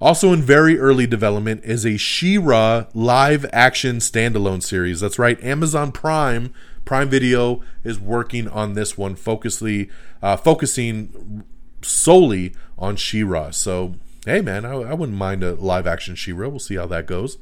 Also, 0.00 0.32
in 0.32 0.42
very 0.42 0.78
early 0.78 1.06
development 1.06 1.64
is 1.64 1.86
a 1.86 1.96
She-Ra 1.96 2.86
live 2.94 3.46
action 3.52 3.96
standalone 3.96 4.62
series. 4.62 5.00
That's 5.00 5.18
right, 5.18 5.42
Amazon 5.42 5.92
Prime 5.92 6.52
Prime 6.84 7.08
Video 7.08 7.62
is 7.82 7.98
working 7.98 8.46
on 8.48 8.74
this 8.74 8.96
one, 8.96 9.16
focusly 9.16 9.90
uh, 10.22 10.36
focusing 10.36 11.44
solely 11.82 12.54
on 12.78 12.96
She-Ra. 12.96 13.50
So, 13.50 13.94
hey 14.24 14.40
man, 14.40 14.64
I, 14.64 14.72
I 14.72 14.94
wouldn't 14.94 15.18
mind 15.18 15.42
a 15.42 15.54
live 15.54 15.86
action 15.86 16.14
She-Ra. 16.14 16.48
We'll 16.48 16.58
see 16.58 16.76
how 16.76 16.86
that 16.86 17.06
goes. 17.06 17.38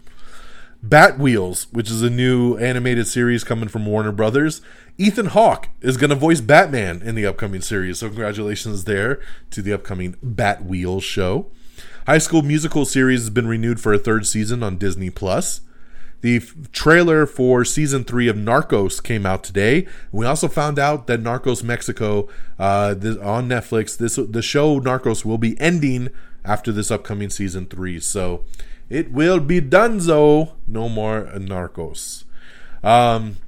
Bat 0.82 1.18
Wheels, 1.18 1.66
which 1.72 1.90
is 1.90 2.02
a 2.02 2.10
new 2.10 2.58
animated 2.58 3.06
series 3.06 3.42
coming 3.42 3.68
from 3.68 3.86
Warner 3.86 4.12
Brothers. 4.12 4.60
Ethan 4.98 5.26
Hawke 5.26 5.70
is 5.80 5.96
going 5.96 6.10
to 6.10 6.16
voice 6.16 6.42
Batman 6.42 7.00
in 7.00 7.14
the 7.14 7.24
upcoming 7.24 7.62
series, 7.62 7.98
so 7.98 8.08
congratulations 8.08 8.84
there 8.84 9.18
to 9.50 9.62
the 9.62 9.72
upcoming 9.72 10.16
Bat 10.22 10.64
Wheels 10.64 11.02
show. 11.02 11.50
High 12.06 12.18
School 12.18 12.42
Musical 12.42 12.84
series 12.84 13.20
has 13.20 13.30
been 13.30 13.48
renewed 13.48 13.80
for 13.80 13.94
a 13.94 13.98
third 13.98 14.26
season 14.26 14.62
on 14.62 14.76
Disney 14.76 15.08
Plus. 15.08 15.62
The 16.20 16.36
f- 16.36 16.54
trailer 16.70 17.24
for 17.24 17.64
season 17.64 18.04
three 18.04 18.28
of 18.28 18.36
Narcos 18.36 19.02
came 19.02 19.24
out 19.24 19.42
today. 19.42 19.86
We 20.12 20.26
also 20.26 20.48
found 20.48 20.78
out 20.78 21.06
that 21.06 21.22
Narcos 21.22 21.62
Mexico 21.62 22.28
uh, 22.58 22.92
this, 22.92 23.16
on 23.16 23.48
Netflix, 23.48 23.96
this 23.96 24.16
the 24.16 24.42
show 24.42 24.80
Narcos 24.80 25.24
will 25.24 25.38
be 25.38 25.58
ending 25.58 26.10
after 26.44 26.72
this 26.72 26.90
upcoming 26.90 27.30
season 27.30 27.64
three. 27.64 28.00
So 28.00 28.44
it 28.90 29.10
will 29.10 29.40
be 29.40 29.62
donezo. 29.62 30.52
No 30.66 30.90
more 30.90 31.30
Narcos. 31.34 32.24
Um, 32.82 33.38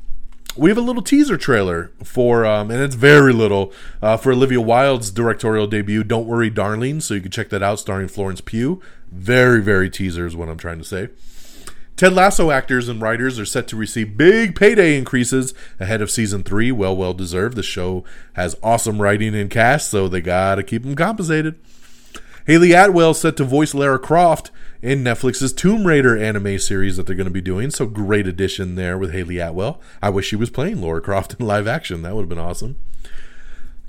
we 0.57 0.71
have 0.71 0.79
a 0.79 0.83
little 0.83 1.03
teaser 1.03 1.37
trailer 1.37 1.91
for, 2.03 2.45
um, 2.45 2.71
and 2.71 2.81
it's 2.81 2.95
very 2.95 3.33
little, 3.33 3.73
uh, 4.01 4.17
for 4.17 4.33
Olivia 4.33 4.61
Wilde's 4.61 5.11
directorial 5.11 5.67
debut, 5.67 6.03
Don't 6.03 6.27
Worry, 6.27 6.51
Darling. 6.51 7.01
So 7.01 7.15
you 7.15 7.21
can 7.21 7.31
check 7.31 7.51
that 7.51 7.63
out, 7.63 7.79
starring 7.79 8.09
Florence 8.09 8.41
Pugh. 8.41 8.81
Very, 9.11 9.61
very 9.63 9.91
teaser 9.91 10.27
is 10.27 10.35
what 10.35 10.49
I'm 10.49 10.59
trying 10.59 10.79
to 10.79 10.85
say. 10.85 11.09
Ted 11.97 12.13
Lasso 12.13 12.51
actors 12.51 12.91
and 12.91 13.01
writers 13.01 13.39
are 13.39 13.47
set 13.47 13.67
to 13.69 13.77
receive 13.77 14.19
big 14.19 14.55
payday 14.55 14.99
increases 14.99 15.55
ahead 15.81 16.03
of 16.03 16.11
season 16.11 16.43
three. 16.43 16.71
Well, 16.71 16.95
well 16.95 17.15
deserved. 17.15 17.57
The 17.57 17.63
show 17.63 18.05
has 18.35 18.55
awesome 18.63 19.01
writing 19.01 19.35
and 19.35 19.49
cast, 19.49 19.91
so 19.91 20.07
they 20.07 20.21
gotta 20.21 20.63
keep 20.63 20.83
them 20.83 20.95
compensated. 20.95 21.55
Hayley 22.47 22.73
Atwell 22.73 23.15
set 23.15 23.37
to 23.39 23.45
voice 23.45 23.75
Lara 23.75 23.99
Croft 23.99 24.51
in 24.87 25.03
Netflix's 25.03 25.53
Tomb 25.53 25.85
Raider 25.85 26.17
anime 26.17 26.61
series 26.61 26.97
that 26.97 27.09
they're 27.09 27.17
going 27.17 27.27
to 27.27 27.33
be 27.33 27.41
doing. 27.41 27.73
So 27.73 27.87
great 27.87 28.29
addition 28.29 28.77
there 28.77 28.97
with 28.97 29.11
Hayley 29.11 29.41
Atwell. 29.41 29.81
I 30.01 30.11
wish 30.11 30.29
she 30.29 30.37
was 30.37 30.49
playing 30.49 30.81
Laura 30.81 31.01
Croft 31.01 31.35
in 31.35 31.45
live 31.45 31.67
action. 31.67 32.03
That 32.03 32.15
would 32.15 32.23
have 32.23 32.29
been 32.29 32.39
awesome. 32.39 32.77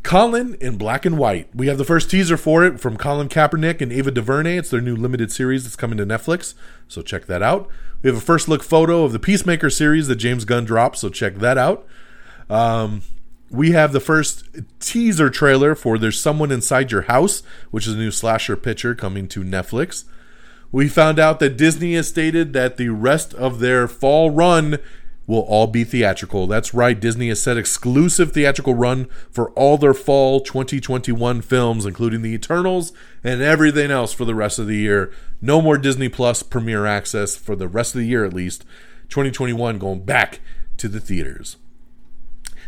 Colin 0.01 0.55
in 0.55 0.75
black 0.75 1.05
and 1.05 1.19
white. 1.19 1.55
We 1.55 1.67
have 1.67 1.77
the 1.77 1.85
first 1.85 2.09
teaser 2.09 2.35
for 2.35 2.63
it 2.63 2.79
from 2.79 2.97
Colin 2.97 3.29
Kaepernick 3.29 3.79
and 3.79 3.93
Ava 3.93 4.09
DuVernay. 4.09 4.57
It's 4.57 4.71
their 4.71 4.81
new 4.81 4.95
limited 4.95 5.31
series 5.31 5.65
that's 5.65 5.75
coming 5.75 5.99
to 5.99 6.05
Netflix, 6.05 6.55
so 6.87 7.03
check 7.03 7.27
that 7.27 7.43
out. 7.43 7.69
We 8.01 8.09
have 8.09 8.17
a 8.17 8.21
first 8.21 8.47
look 8.47 8.63
photo 8.63 9.03
of 9.03 9.11
the 9.11 9.19
Peacemaker 9.19 9.69
series 9.69 10.07
that 10.07 10.15
James 10.15 10.45
Gunn 10.45 10.65
dropped, 10.65 10.97
so 10.97 11.09
check 11.09 11.35
that 11.35 11.59
out. 11.59 11.85
Um, 12.49 13.03
we 13.51 13.71
have 13.71 13.93
the 13.93 13.99
first 13.99 14.45
teaser 14.79 15.29
trailer 15.29 15.75
for 15.75 15.99
There's 15.99 16.19
Someone 16.19 16.51
Inside 16.51 16.91
Your 16.91 17.03
House, 17.03 17.43
which 17.69 17.85
is 17.85 17.93
a 17.93 17.97
new 17.97 18.11
slasher 18.11 18.55
picture 18.55 18.95
coming 18.95 19.27
to 19.27 19.43
Netflix. 19.43 20.05
We 20.71 20.89
found 20.89 21.19
out 21.19 21.39
that 21.39 21.57
Disney 21.57 21.93
has 21.93 22.07
stated 22.07 22.53
that 22.53 22.77
the 22.77 22.89
rest 22.89 23.33
of 23.33 23.59
their 23.59 23.87
fall 23.87 24.31
run 24.31 24.79
will 25.25 25.41
all 25.41 25.67
be 25.67 25.83
theatrical. 25.83 26.47
That's 26.47 26.73
right, 26.73 26.99
Disney 26.99 27.27
has 27.27 27.41
set 27.41 27.57
exclusive 27.57 28.31
theatrical 28.31 28.75
run 28.75 29.05
for 29.29 29.51
all 29.51 29.77
their 29.77 29.93
fall 29.93 30.39
2021 30.39 31.41
films, 31.41 31.85
including 31.85 32.21
The 32.21 32.33
Eternals 32.33 32.93
and 33.23 33.41
everything 33.41 33.91
else 33.91 34.13
for 34.13 34.23
the 34.23 34.35
rest 34.35 34.57
of 34.57 34.67
the 34.67 34.77
year. 34.77 35.11
No 35.41 35.61
more 35.61 35.77
Disney 35.77 36.07
Plus 36.09 36.43
premiere 36.43 36.85
access 36.85 37.35
for 37.35 37.55
the 37.55 37.67
rest 37.67 37.93
of 37.93 37.99
the 37.99 38.07
year 38.07 38.23
at 38.23 38.33
least. 38.33 38.63
2021 39.09 39.77
going 39.77 40.03
back 40.03 40.39
to 40.77 40.87
the 40.87 40.99
theaters. 40.99 41.57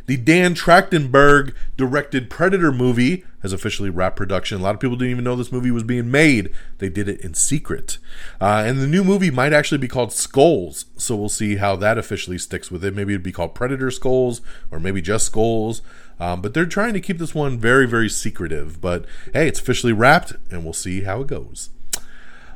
The 0.09 0.17
Dan 0.17 0.55
Trachtenberg 0.55 1.53
directed 1.77 2.31
Predator 2.31 2.71
movie 2.71 3.23
has 3.43 3.53
officially 3.53 3.91
wrapped 3.91 4.15
production. 4.15 4.59
A 4.59 4.63
lot 4.63 4.73
of 4.73 4.81
people 4.81 4.95
didn't 4.95 5.11
even 5.11 5.23
know 5.23 5.35
this 5.35 5.51
movie 5.51 5.69
was 5.69 5.83
being 5.83 6.09
made. 6.09 6.49
They 6.79 6.89
did 6.89 7.07
it 7.07 7.21
in 7.21 7.35
secret. 7.35 7.99
Uh, 8.41 8.63
and 8.65 8.79
the 8.79 8.87
new 8.87 9.03
movie 9.03 9.29
might 9.29 9.53
actually 9.53 9.77
be 9.77 9.87
called 9.87 10.11
Skulls. 10.11 10.85
So 10.97 11.15
we'll 11.15 11.29
see 11.29 11.57
how 11.57 11.75
that 11.75 11.99
officially 11.99 12.39
sticks 12.39 12.71
with 12.71 12.83
it. 12.83 12.95
Maybe 12.95 13.13
it'd 13.13 13.21
be 13.21 13.31
called 13.31 13.53
Predator 13.53 13.91
Skulls 13.91 14.41
or 14.71 14.79
maybe 14.79 14.99
just 14.99 15.27
Skulls. 15.27 15.83
Um, 16.19 16.41
but 16.41 16.55
they're 16.55 16.65
trying 16.65 16.95
to 16.95 17.01
keep 17.01 17.19
this 17.19 17.35
one 17.35 17.59
very, 17.59 17.85
very 17.85 18.09
secretive. 18.09 18.81
But 18.81 19.05
hey, 19.31 19.47
it's 19.47 19.59
officially 19.59 19.93
wrapped 19.93 20.33
and 20.49 20.63
we'll 20.63 20.73
see 20.73 21.01
how 21.01 21.21
it 21.21 21.27
goes. 21.27 21.69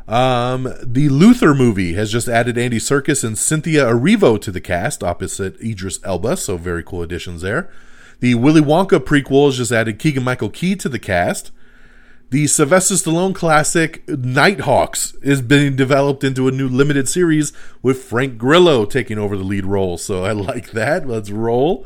Um, 0.07 0.73
the 0.83 1.07
Luther 1.09 1.53
movie 1.53 1.93
has 1.93 2.11
just 2.11 2.27
added 2.27 2.57
Andy 2.57 2.77
Serkis 2.77 3.23
and 3.23 3.37
Cynthia 3.37 3.85
Erivo 3.85 4.39
to 4.41 4.51
the 4.51 4.59
cast 4.61 5.03
opposite 5.03 5.59
Idris 5.61 5.99
Elba, 6.03 6.35
so 6.37 6.57
very 6.57 6.83
cool 6.83 7.01
additions 7.01 7.41
there. 7.41 7.69
The 8.19 8.35
Willy 8.35 8.61
Wonka 8.61 8.99
prequel 8.99 9.47
has 9.47 9.57
just 9.57 9.71
added 9.71 9.99
Keegan 9.99 10.23
Michael 10.23 10.49
Key 10.49 10.75
to 10.77 10.89
the 10.89 10.99
cast. 10.99 11.51
The 12.29 12.47
Sylvester 12.47 12.95
Stallone 12.95 13.35
classic 13.35 14.07
Nighthawks 14.07 15.13
is 15.21 15.41
being 15.41 15.75
developed 15.75 16.23
into 16.23 16.47
a 16.47 16.51
new 16.51 16.67
limited 16.67 17.07
series 17.07 17.53
with 17.81 18.01
Frank 18.01 18.37
Grillo 18.37 18.85
taking 18.85 19.19
over 19.19 19.37
the 19.37 19.43
lead 19.43 19.65
role. 19.65 19.97
So 19.97 20.23
I 20.23 20.31
like 20.33 20.71
that. 20.71 21.07
Let's 21.07 21.29
roll. 21.29 21.85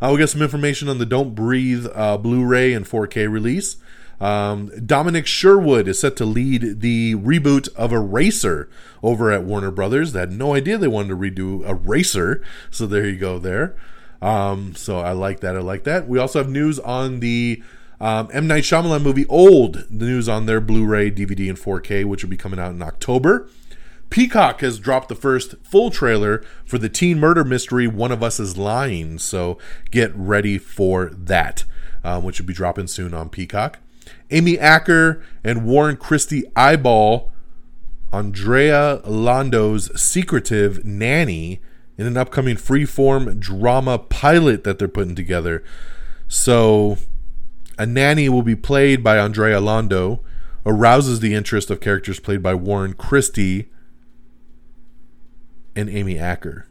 Uh, 0.00 0.10
we 0.12 0.20
got 0.20 0.28
some 0.28 0.42
information 0.42 0.88
on 0.88 0.98
the 0.98 1.06
Don't 1.06 1.34
Breathe 1.34 1.86
uh, 1.94 2.16
Blu 2.16 2.44
ray 2.44 2.72
and 2.72 2.86
4K 2.86 3.28
release. 3.28 3.76
Um, 4.20 4.70
Dominic 4.84 5.26
Sherwood 5.26 5.86
is 5.86 6.00
set 6.00 6.16
to 6.16 6.24
lead 6.24 6.80
the 6.80 7.14
reboot 7.14 7.72
of 7.74 7.92
Eraser 7.92 8.68
over 9.02 9.30
at 9.30 9.44
Warner 9.44 9.70
Brothers. 9.70 10.12
They 10.12 10.20
had 10.20 10.32
no 10.32 10.54
idea 10.54 10.76
they 10.76 10.88
wanted 10.88 11.10
to 11.10 11.16
redo 11.16 11.68
Eraser, 11.68 12.42
so 12.70 12.86
there 12.86 13.06
you 13.06 13.16
go 13.16 13.38
there. 13.38 13.76
Um, 14.20 14.74
so 14.74 14.98
I 14.98 15.12
like 15.12 15.40
that. 15.40 15.56
I 15.56 15.60
like 15.60 15.84
that. 15.84 16.08
We 16.08 16.18
also 16.18 16.40
have 16.40 16.50
news 16.50 16.78
on 16.80 17.20
the 17.20 17.62
um, 18.00 18.28
M 18.32 18.46
Night 18.46 18.64
Shyamalan 18.64 19.02
movie 19.02 19.26
Old. 19.26 19.84
The 19.88 20.06
news 20.06 20.28
on 20.28 20.46
their 20.46 20.60
Blu-ray, 20.60 21.10
DVD, 21.10 21.48
and 21.48 21.58
4K, 21.58 22.04
which 22.04 22.22
will 22.22 22.30
be 22.30 22.36
coming 22.36 22.58
out 22.58 22.72
in 22.72 22.82
October. 22.82 23.48
Peacock 24.10 24.62
has 24.62 24.78
dropped 24.78 25.08
the 25.08 25.14
first 25.14 25.54
full 25.62 25.90
trailer 25.90 26.42
for 26.64 26.78
the 26.78 26.88
teen 26.88 27.20
murder 27.20 27.44
mystery 27.44 27.86
One 27.86 28.10
of 28.10 28.22
Us 28.22 28.40
is 28.40 28.56
Lying, 28.56 29.18
so 29.18 29.58
get 29.90 30.12
ready 30.16 30.56
for 30.56 31.10
that, 31.12 31.64
um, 32.02 32.24
which 32.24 32.40
will 32.40 32.46
be 32.46 32.54
dropping 32.54 32.86
soon 32.86 33.12
on 33.12 33.28
Peacock. 33.28 33.80
Amy 34.30 34.58
Acker 34.58 35.22
and 35.42 35.64
Warren 35.64 35.96
Christie 35.96 36.44
eyeball 36.54 37.32
Andrea 38.12 39.00
Londo's 39.04 39.90
secretive 40.00 40.84
nanny 40.84 41.60
in 41.96 42.06
an 42.06 42.16
upcoming 42.16 42.56
freeform 42.56 43.38
drama 43.38 43.98
pilot 43.98 44.64
that 44.64 44.78
they're 44.78 44.88
putting 44.88 45.14
together. 45.14 45.62
So, 46.28 46.98
a 47.78 47.84
nanny 47.86 48.28
will 48.28 48.42
be 48.42 48.56
played 48.56 49.02
by 49.02 49.18
Andrea 49.18 49.60
Londo, 49.60 50.20
arouses 50.64 51.20
the 51.20 51.34
interest 51.34 51.70
of 51.70 51.80
characters 51.80 52.20
played 52.20 52.42
by 52.42 52.54
Warren 52.54 52.92
Christie 52.92 53.68
and 55.74 55.88
Amy 55.88 56.18
Acker 56.18 56.66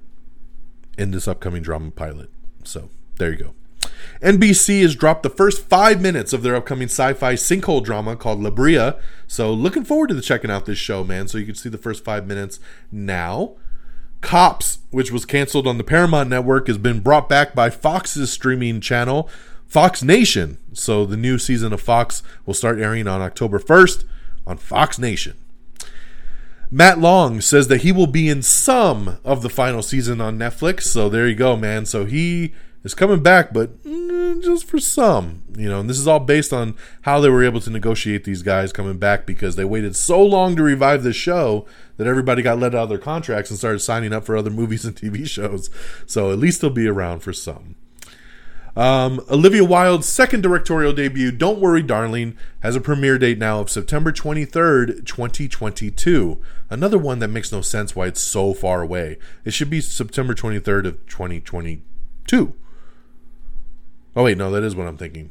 in 0.97 1.11
this 1.11 1.27
upcoming 1.27 1.61
drama 1.61 1.91
pilot. 1.91 2.29
So, 2.63 2.89
there 3.17 3.31
you 3.31 3.37
go. 3.37 3.55
NBC 4.21 4.81
has 4.81 4.95
dropped 4.95 5.23
the 5.23 5.29
first 5.29 5.67
five 5.67 6.01
minutes 6.01 6.33
of 6.33 6.43
their 6.43 6.55
upcoming 6.55 6.87
sci-fi 6.87 7.33
sinkhole 7.33 7.83
drama 7.83 8.15
called 8.15 8.41
La 8.41 8.49
Brea. 8.49 8.91
So 9.27 9.53
looking 9.53 9.83
forward 9.83 10.07
to 10.07 10.13
the 10.13 10.21
checking 10.21 10.51
out 10.51 10.65
this 10.65 10.77
show, 10.77 11.03
man. 11.03 11.27
So 11.27 11.37
you 11.37 11.45
can 11.45 11.55
see 11.55 11.69
the 11.69 11.77
first 11.77 12.03
five 12.03 12.27
minutes 12.27 12.59
now. 12.91 13.55
Cops, 14.21 14.79
which 14.89 15.11
was 15.11 15.25
canceled 15.25 15.67
on 15.67 15.77
the 15.77 15.83
Paramount 15.83 16.29
Network, 16.29 16.67
has 16.67 16.77
been 16.77 17.01
brought 17.01 17.29
back 17.29 17.53
by 17.53 17.69
Fox's 17.69 18.31
streaming 18.31 18.81
channel, 18.81 19.29
Fox 19.67 20.01
Nation. 20.01 20.57
So 20.73 21.05
the 21.05 21.17
new 21.17 21.37
season 21.37 21.71
of 21.73 21.81
Fox 21.81 22.23
will 22.45 22.53
start 22.53 22.79
airing 22.79 23.07
on 23.07 23.21
October 23.21 23.59
1st 23.59 24.05
on 24.47 24.57
Fox 24.57 24.97
Nation. 24.97 25.35
Matt 26.69 26.99
Long 26.99 27.39
says 27.39 27.69
that 27.69 27.81
he 27.81 27.91
will 27.91 28.07
be 28.07 28.27
in 28.27 28.41
some 28.41 29.19
of 29.23 29.41
the 29.41 29.49
final 29.49 29.81
season 29.81 30.19
on 30.19 30.37
Netflix. 30.37 30.81
So 30.81 31.07
there 31.07 31.27
you 31.27 31.35
go, 31.35 31.55
man. 31.55 31.85
So 31.85 32.05
he 32.05 32.53
is 32.87 32.95
coming 32.95 33.21
back, 33.21 33.53
but 33.53 33.83
mm, 33.83 34.41
just 34.41 34.65
for 34.65 34.79
some, 34.79 35.43
you 35.55 35.69
know. 35.69 35.79
And 35.79 35.89
this 35.89 35.99
is 35.99 36.07
all 36.07 36.19
based 36.19 36.51
on 36.51 36.75
how 37.01 37.19
they 37.19 37.29
were 37.29 37.43
able 37.43 37.61
to 37.61 37.69
negotiate 37.69 38.23
these 38.23 38.41
guys 38.41 38.73
coming 38.73 38.97
back 38.97 39.25
because 39.25 39.55
they 39.55 39.65
waited 39.65 39.95
so 39.95 40.23
long 40.23 40.55
to 40.55 40.63
revive 40.63 41.03
this 41.03 41.15
show 41.15 41.67
that 41.97 42.07
everybody 42.07 42.41
got 42.41 42.59
let 42.59 42.73
out 42.73 42.83
of 42.83 42.89
their 42.89 42.97
contracts 42.97 43.51
and 43.51 43.59
started 43.59 43.79
signing 43.79 44.13
up 44.13 44.25
for 44.25 44.35
other 44.35 44.49
movies 44.49 44.85
and 44.85 44.95
TV 44.95 45.27
shows. 45.27 45.69
So 46.07 46.31
at 46.31 46.39
least 46.39 46.61
they'll 46.61 46.71
be 46.71 46.87
around 46.87 47.19
for 47.19 47.33
some. 47.33 47.75
Um, 48.77 49.21
Olivia 49.31 49.63
Wilde's 49.63 50.05
second 50.05 50.41
directorial 50.41 50.93
debut, 50.93 51.31
Don't 51.31 51.59
Worry 51.59 51.81
Darling, 51.81 52.37
has 52.59 52.75
a 52.75 52.81
premiere 52.81 53.17
date 53.17 53.39
now 53.39 53.59
of 53.59 53.71
September 53.71 54.11
23rd, 54.11 55.03
2022. 55.03 56.39
Another 56.69 56.99
one 56.99 57.17
that 57.17 57.29
makes 57.29 57.51
no 57.51 57.61
sense 57.61 57.95
why 57.95 58.05
it's 58.05 58.21
so 58.21 58.53
far 58.53 58.83
away. 58.83 59.17
It 59.43 59.53
should 59.55 59.71
be 59.71 59.81
September 59.81 60.35
23rd 60.35 60.85
of 60.85 61.07
2022. 61.07 62.53
Oh 64.17 64.23
wait, 64.23 64.37
no, 64.39 64.49
that 64.49 64.63
is 64.63 64.75
what 64.75 64.87
I'm 64.87 64.97
thinking. 64.97 65.29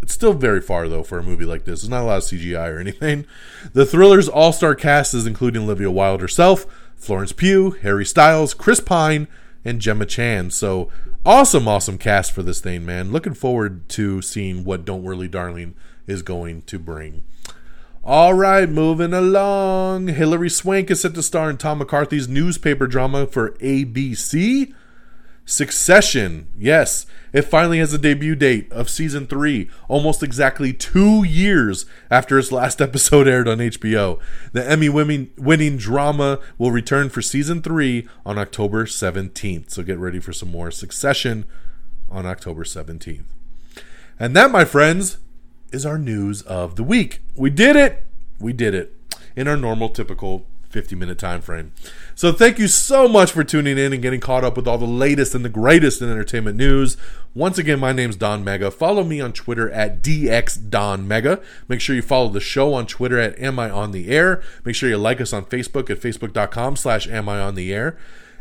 It's 0.00 0.14
still 0.14 0.32
very 0.32 0.60
far 0.60 0.88
though 0.88 1.02
for 1.02 1.18
a 1.18 1.24
movie 1.24 1.44
like 1.44 1.64
this. 1.64 1.80
There's 1.80 1.90
not 1.90 2.02
a 2.02 2.06
lot 2.06 2.18
of 2.18 2.22
CGI 2.22 2.72
or 2.72 2.78
anything. 2.80 3.26
The 3.72 3.84
thriller's 3.84 4.28
all-star 4.28 4.76
cast 4.76 5.12
is 5.12 5.26
including 5.26 5.64
Olivia 5.64 5.90
Wilde 5.90 6.20
herself, 6.20 6.64
Florence 6.94 7.32
Pugh, 7.32 7.72
Harry 7.82 8.04
Styles, 8.04 8.54
Chris 8.54 8.78
Pine, 8.78 9.26
and 9.64 9.80
Gemma 9.80 10.06
Chan. 10.06 10.52
So 10.52 10.88
awesome, 11.26 11.66
awesome 11.66 11.98
cast 11.98 12.30
for 12.30 12.44
this 12.44 12.60
thing, 12.60 12.86
man. 12.86 13.10
Looking 13.10 13.34
forward 13.34 13.88
to 13.90 14.22
seeing 14.22 14.62
what 14.62 14.84
Don't 14.84 15.02
Worry 15.02 15.26
Darling 15.26 15.74
is 16.06 16.22
going 16.22 16.62
to 16.62 16.78
bring. 16.78 17.24
All 18.04 18.34
right, 18.34 18.68
moving 18.68 19.12
along. 19.12 20.06
Hilary 20.06 20.48
Swank 20.48 20.92
is 20.92 21.00
set 21.00 21.14
to 21.14 21.24
star 21.24 21.50
in 21.50 21.56
Tom 21.56 21.78
McCarthy's 21.78 22.28
newspaper 22.28 22.86
drama 22.86 23.26
for 23.26 23.50
ABC. 23.54 24.72
Succession, 25.48 26.46
yes, 26.58 27.06
it 27.32 27.40
finally 27.40 27.78
has 27.78 27.94
a 27.94 27.98
debut 27.98 28.34
date 28.34 28.70
of 28.70 28.90
season 28.90 29.26
three, 29.26 29.70
almost 29.88 30.22
exactly 30.22 30.74
two 30.74 31.24
years 31.24 31.86
after 32.10 32.38
its 32.38 32.52
last 32.52 32.82
episode 32.82 33.26
aired 33.26 33.48
on 33.48 33.56
HBO. 33.56 34.20
The 34.52 34.68
Emmy 34.70 34.90
winning 34.90 35.76
drama 35.78 36.40
will 36.58 36.70
return 36.70 37.08
for 37.08 37.22
season 37.22 37.62
three 37.62 38.06
on 38.26 38.36
October 38.36 38.84
17th. 38.84 39.70
So 39.70 39.82
get 39.82 39.96
ready 39.96 40.20
for 40.20 40.34
some 40.34 40.50
more 40.50 40.70
Succession 40.70 41.46
on 42.10 42.26
October 42.26 42.64
17th. 42.64 43.24
And 44.20 44.36
that, 44.36 44.50
my 44.50 44.66
friends, 44.66 45.16
is 45.72 45.86
our 45.86 45.96
news 45.96 46.42
of 46.42 46.76
the 46.76 46.84
week. 46.84 47.22
We 47.34 47.48
did 47.48 47.74
it! 47.74 48.04
We 48.38 48.52
did 48.52 48.74
it 48.74 48.94
in 49.34 49.48
our 49.48 49.56
normal, 49.56 49.88
typical 49.88 50.44
50 50.78 50.94
minute 50.94 51.18
time 51.18 51.40
frame. 51.40 51.72
So 52.14 52.30
thank 52.30 52.60
you 52.60 52.68
so 52.68 53.08
much 53.08 53.32
for 53.32 53.42
tuning 53.42 53.76
in 53.78 53.92
and 53.92 54.00
getting 54.00 54.20
caught 54.20 54.44
up 54.44 54.56
with 54.56 54.68
all 54.68 54.78
the 54.78 54.86
latest 54.86 55.34
and 55.34 55.44
the 55.44 55.48
greatest 55.48 56.00
in 56.00 56.08
entertainment 56.08 56.56
news. 56.56 56.96
Once 57.34 57.58
again, 57.58 57.80
my 57.80 57.90
name's 57.90 58.14
Don 58.14 58.44
Mega. 58.44 58.70
Follow 58.70 59.02
me 59.02 59.20
on 59.20 59.32
Twitter 59.32 59.68
at 59.72 60.04
DXDonMega. 60.04 61.42
Make 61.66 61.80
sure 61.80 61.96
you 61.96 62.02
follow 62.02 62.28
the 62.28 62.38
show 62.38 62.74
on 62.74 62.86
Twitter 62.86 63.18
at 63.18 63.36
Am 63.40 63.58
I 63.58 63.68
On 63.68 63.90
The 63.90 64.08
Air. 64.08 64.40
Make 64.64 64.76
sure 64.76 64.88
you 64.88 64.98
like 64.98 65.20
us 65.20 65.32
on 65.32 65.46
Facebook 65.46 65.90
at 65.90 65.98
Facebook.com 65.98 66.76
slash 66.76 67.08
Am 67.08 67.28
I 67.28 67.40
On 67.40 67.56
The 67.56 67.74
Air. 67.74 67.98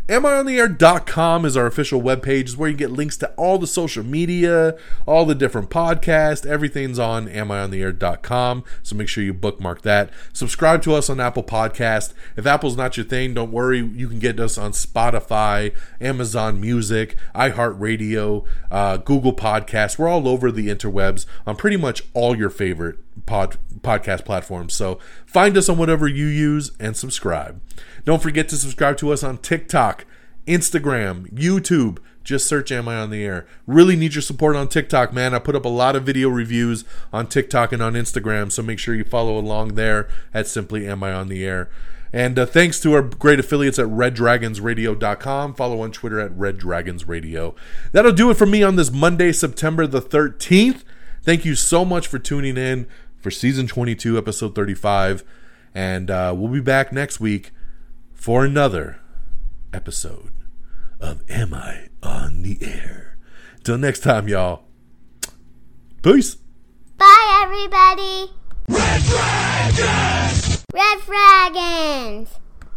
AmIOnTheAir.com 0.08 1.44
is 1.44 1.58
our 1.58 1.66
official 1.66 2.02
webpage, 2.02 2.46
is 2.46 2.56
where 2.56 2.70
you 2.70 2.78
get 2.78 2.92
links 2.92 3.18
to 3.18 3.30
all 3.32 3.58
the 3.58 3.68
social 3.68 4.06
media, 4.06 4.78
all 5.06 5.26
the 5.26 5.36
different 5.36 5.70
podcasts. 5.70 6.46
Everything's 6.46 6.98
on 6.98 7.28
AmIOnTheAir.com, 7.28 8.64
so 8.84 8.96
make 8.96 9.10
sure 9.10 9.22
you 9.26 9.34
bookmark 9.34 9.82
that. 9.82 10.10
Subscribe 10.32 10.82
to 10.84 10.94
us 10.94 11.10
on 11.10 11.20
Apple 11.20 11.44
Podcast. 11.44 12.14
If 12.38 12.46
Apple's 12.46 12.78
not 12.78 12.96
your 12.96 13.06
thing, 13.06 13.34
don't 13.34 13.52
worry. 13.52 13.80
You 13.80 14.08
can 14.08 14.20
get 14.20 14.40
us 14.40 14.58
on 14.58 14.72
Spotify, 14.72 15.76
Amazon 16.00 16.62
Music, 16.62 17.18
iHeartRadio, 17.36 18.46
uh, 18.72 18.98
Google 18.98 19.34
Podcasts. 19.34 20.00
We're 20.00 20.08
all 20.08 20.30
over 20.30 20.54
the 20.54 20.70
interwebs 20.70 21.26
on 21.46 21.58
pretty 21.58 21.78
much 21.78 22.04
all 22.14 22.34
your 22.34 22.50
favorite 22.50 22.98
pod, 23.26 23.58
podcast 23.82 24.26
platforms. 24.26 24.74
So 24.74 25.00
find 25.26 25.58
us 25.58 25.70
on 25.70 25.78
whatever 25.78 26.08
you 26.08 26.28
use 26.28 26.72
and 26.80 26.96
subscribe. 26.96 27.62
Don't 28.06 28.22
forget 28.22 28.48
to 28.50 28.58
subscribe 28.58 28.98
to 28.98 29.12
us 29.12 29.24
on 29.24 29.38
TikTok 29.38 30.06
Instagram, 30.48 31.32
YouTube. 31.32 32.00
Just 32.24 32.48
search 32.48 32.72
Am 32.72 32.88
I 32.88 32.98
on 32.98 33.10
the 33.10 33.24
Air. 33.24 33.48
Really 33.66 33.96
need 33.96 34.16
your 34.16 34.22
support 34.22 34.56
on 34.56 34.68
TikTok, 34.68 35.14
man. 35.14 35.34
I 35.34 35.40
put 35.40 35.56
up 35.56 35.64
a 35.64 35.70
lot 35.70 35.96
of 35.96 36.04
video 36.04 36.28
reviews 36.30 36.84
on 37.14 37.28
TikTok 37.28 37.72
and 37.72 37.82
on 37.82 37.94
Instagram, 37.94 38.52
so 38.52 38.62
make 38.62 38.80
sure 38.80 38.96
you 38.96 39.06
follow 39.06 39.38
along 39.38 39.76
there 39.76 40.10
at 40.34 40.48
Simply 40.48 40.88
Am 40.88 41.04
I 41.04 41.14
on 41.14 41.30
the 41.30 41.46
Air. 41.46 41.70
And 42.12 42.40
uh, 42.40 42.46
thanks 42.46 42.80
to 42.82 42.94
our 42.94 43.02
great 43.02 43.40
affiliates 43.40 43.80
at 43.80 43.88
reddragonsradio.com. 43.88 45.54
Follow 45.54 45.82
on 45.82 45.92
Twitter 45.92 46.20
at 46.20 46.32
reddragonsradio. 46.32 47.56
That'll 47.92 48.14
do 48.14 48.30
it 48.30 48.38
for 48.38 48.46
me 48.46 48.64
on 48.64 48.76
this 48.76 48.92
Monday, 48.92 49.32
September 49.32 49.88
the 49.88 50.02
13th. 50.02 50.84
Thank 51.22 51.44
you 51.44 51.56
so 51.56 51.84
much 51.84 52.08
for 52.08 52.20
tuning 52.20 52.58
in 52.58 52.88
for 53.28 53.32
season 53.32 53.68
22, 53.68 54.18
episode 54.18 54.56
35. 54.56 55.22
And 55.76 56.10
uh, 56.10 56.34
we'll 56.34 56.48
be 56.48 56.62
back 56.62 56.94
next 56.94 57.20
week 57.20 57.52
for 58.14 58.46
another 58.46 59.02
episode 59.74 60.32
of 61.02 61.30
Am 61.30 61.54
I 61.54 61.90
on 62.02 62.42
the 62.44 62.58
Air? 62.62 63.18
Till 63.66 63.78
next 63.78 64.00
time, 64.00 64.30
y'all. 64.30 64.64
Peace. 66.02 66.38
Bye, 66.98 67.42
everybody. 67.44 68.32
Red 68.70 69.02
Dragon! 69.04 70.64
Red 70.74 71.02
Dragon! 71.06 72.28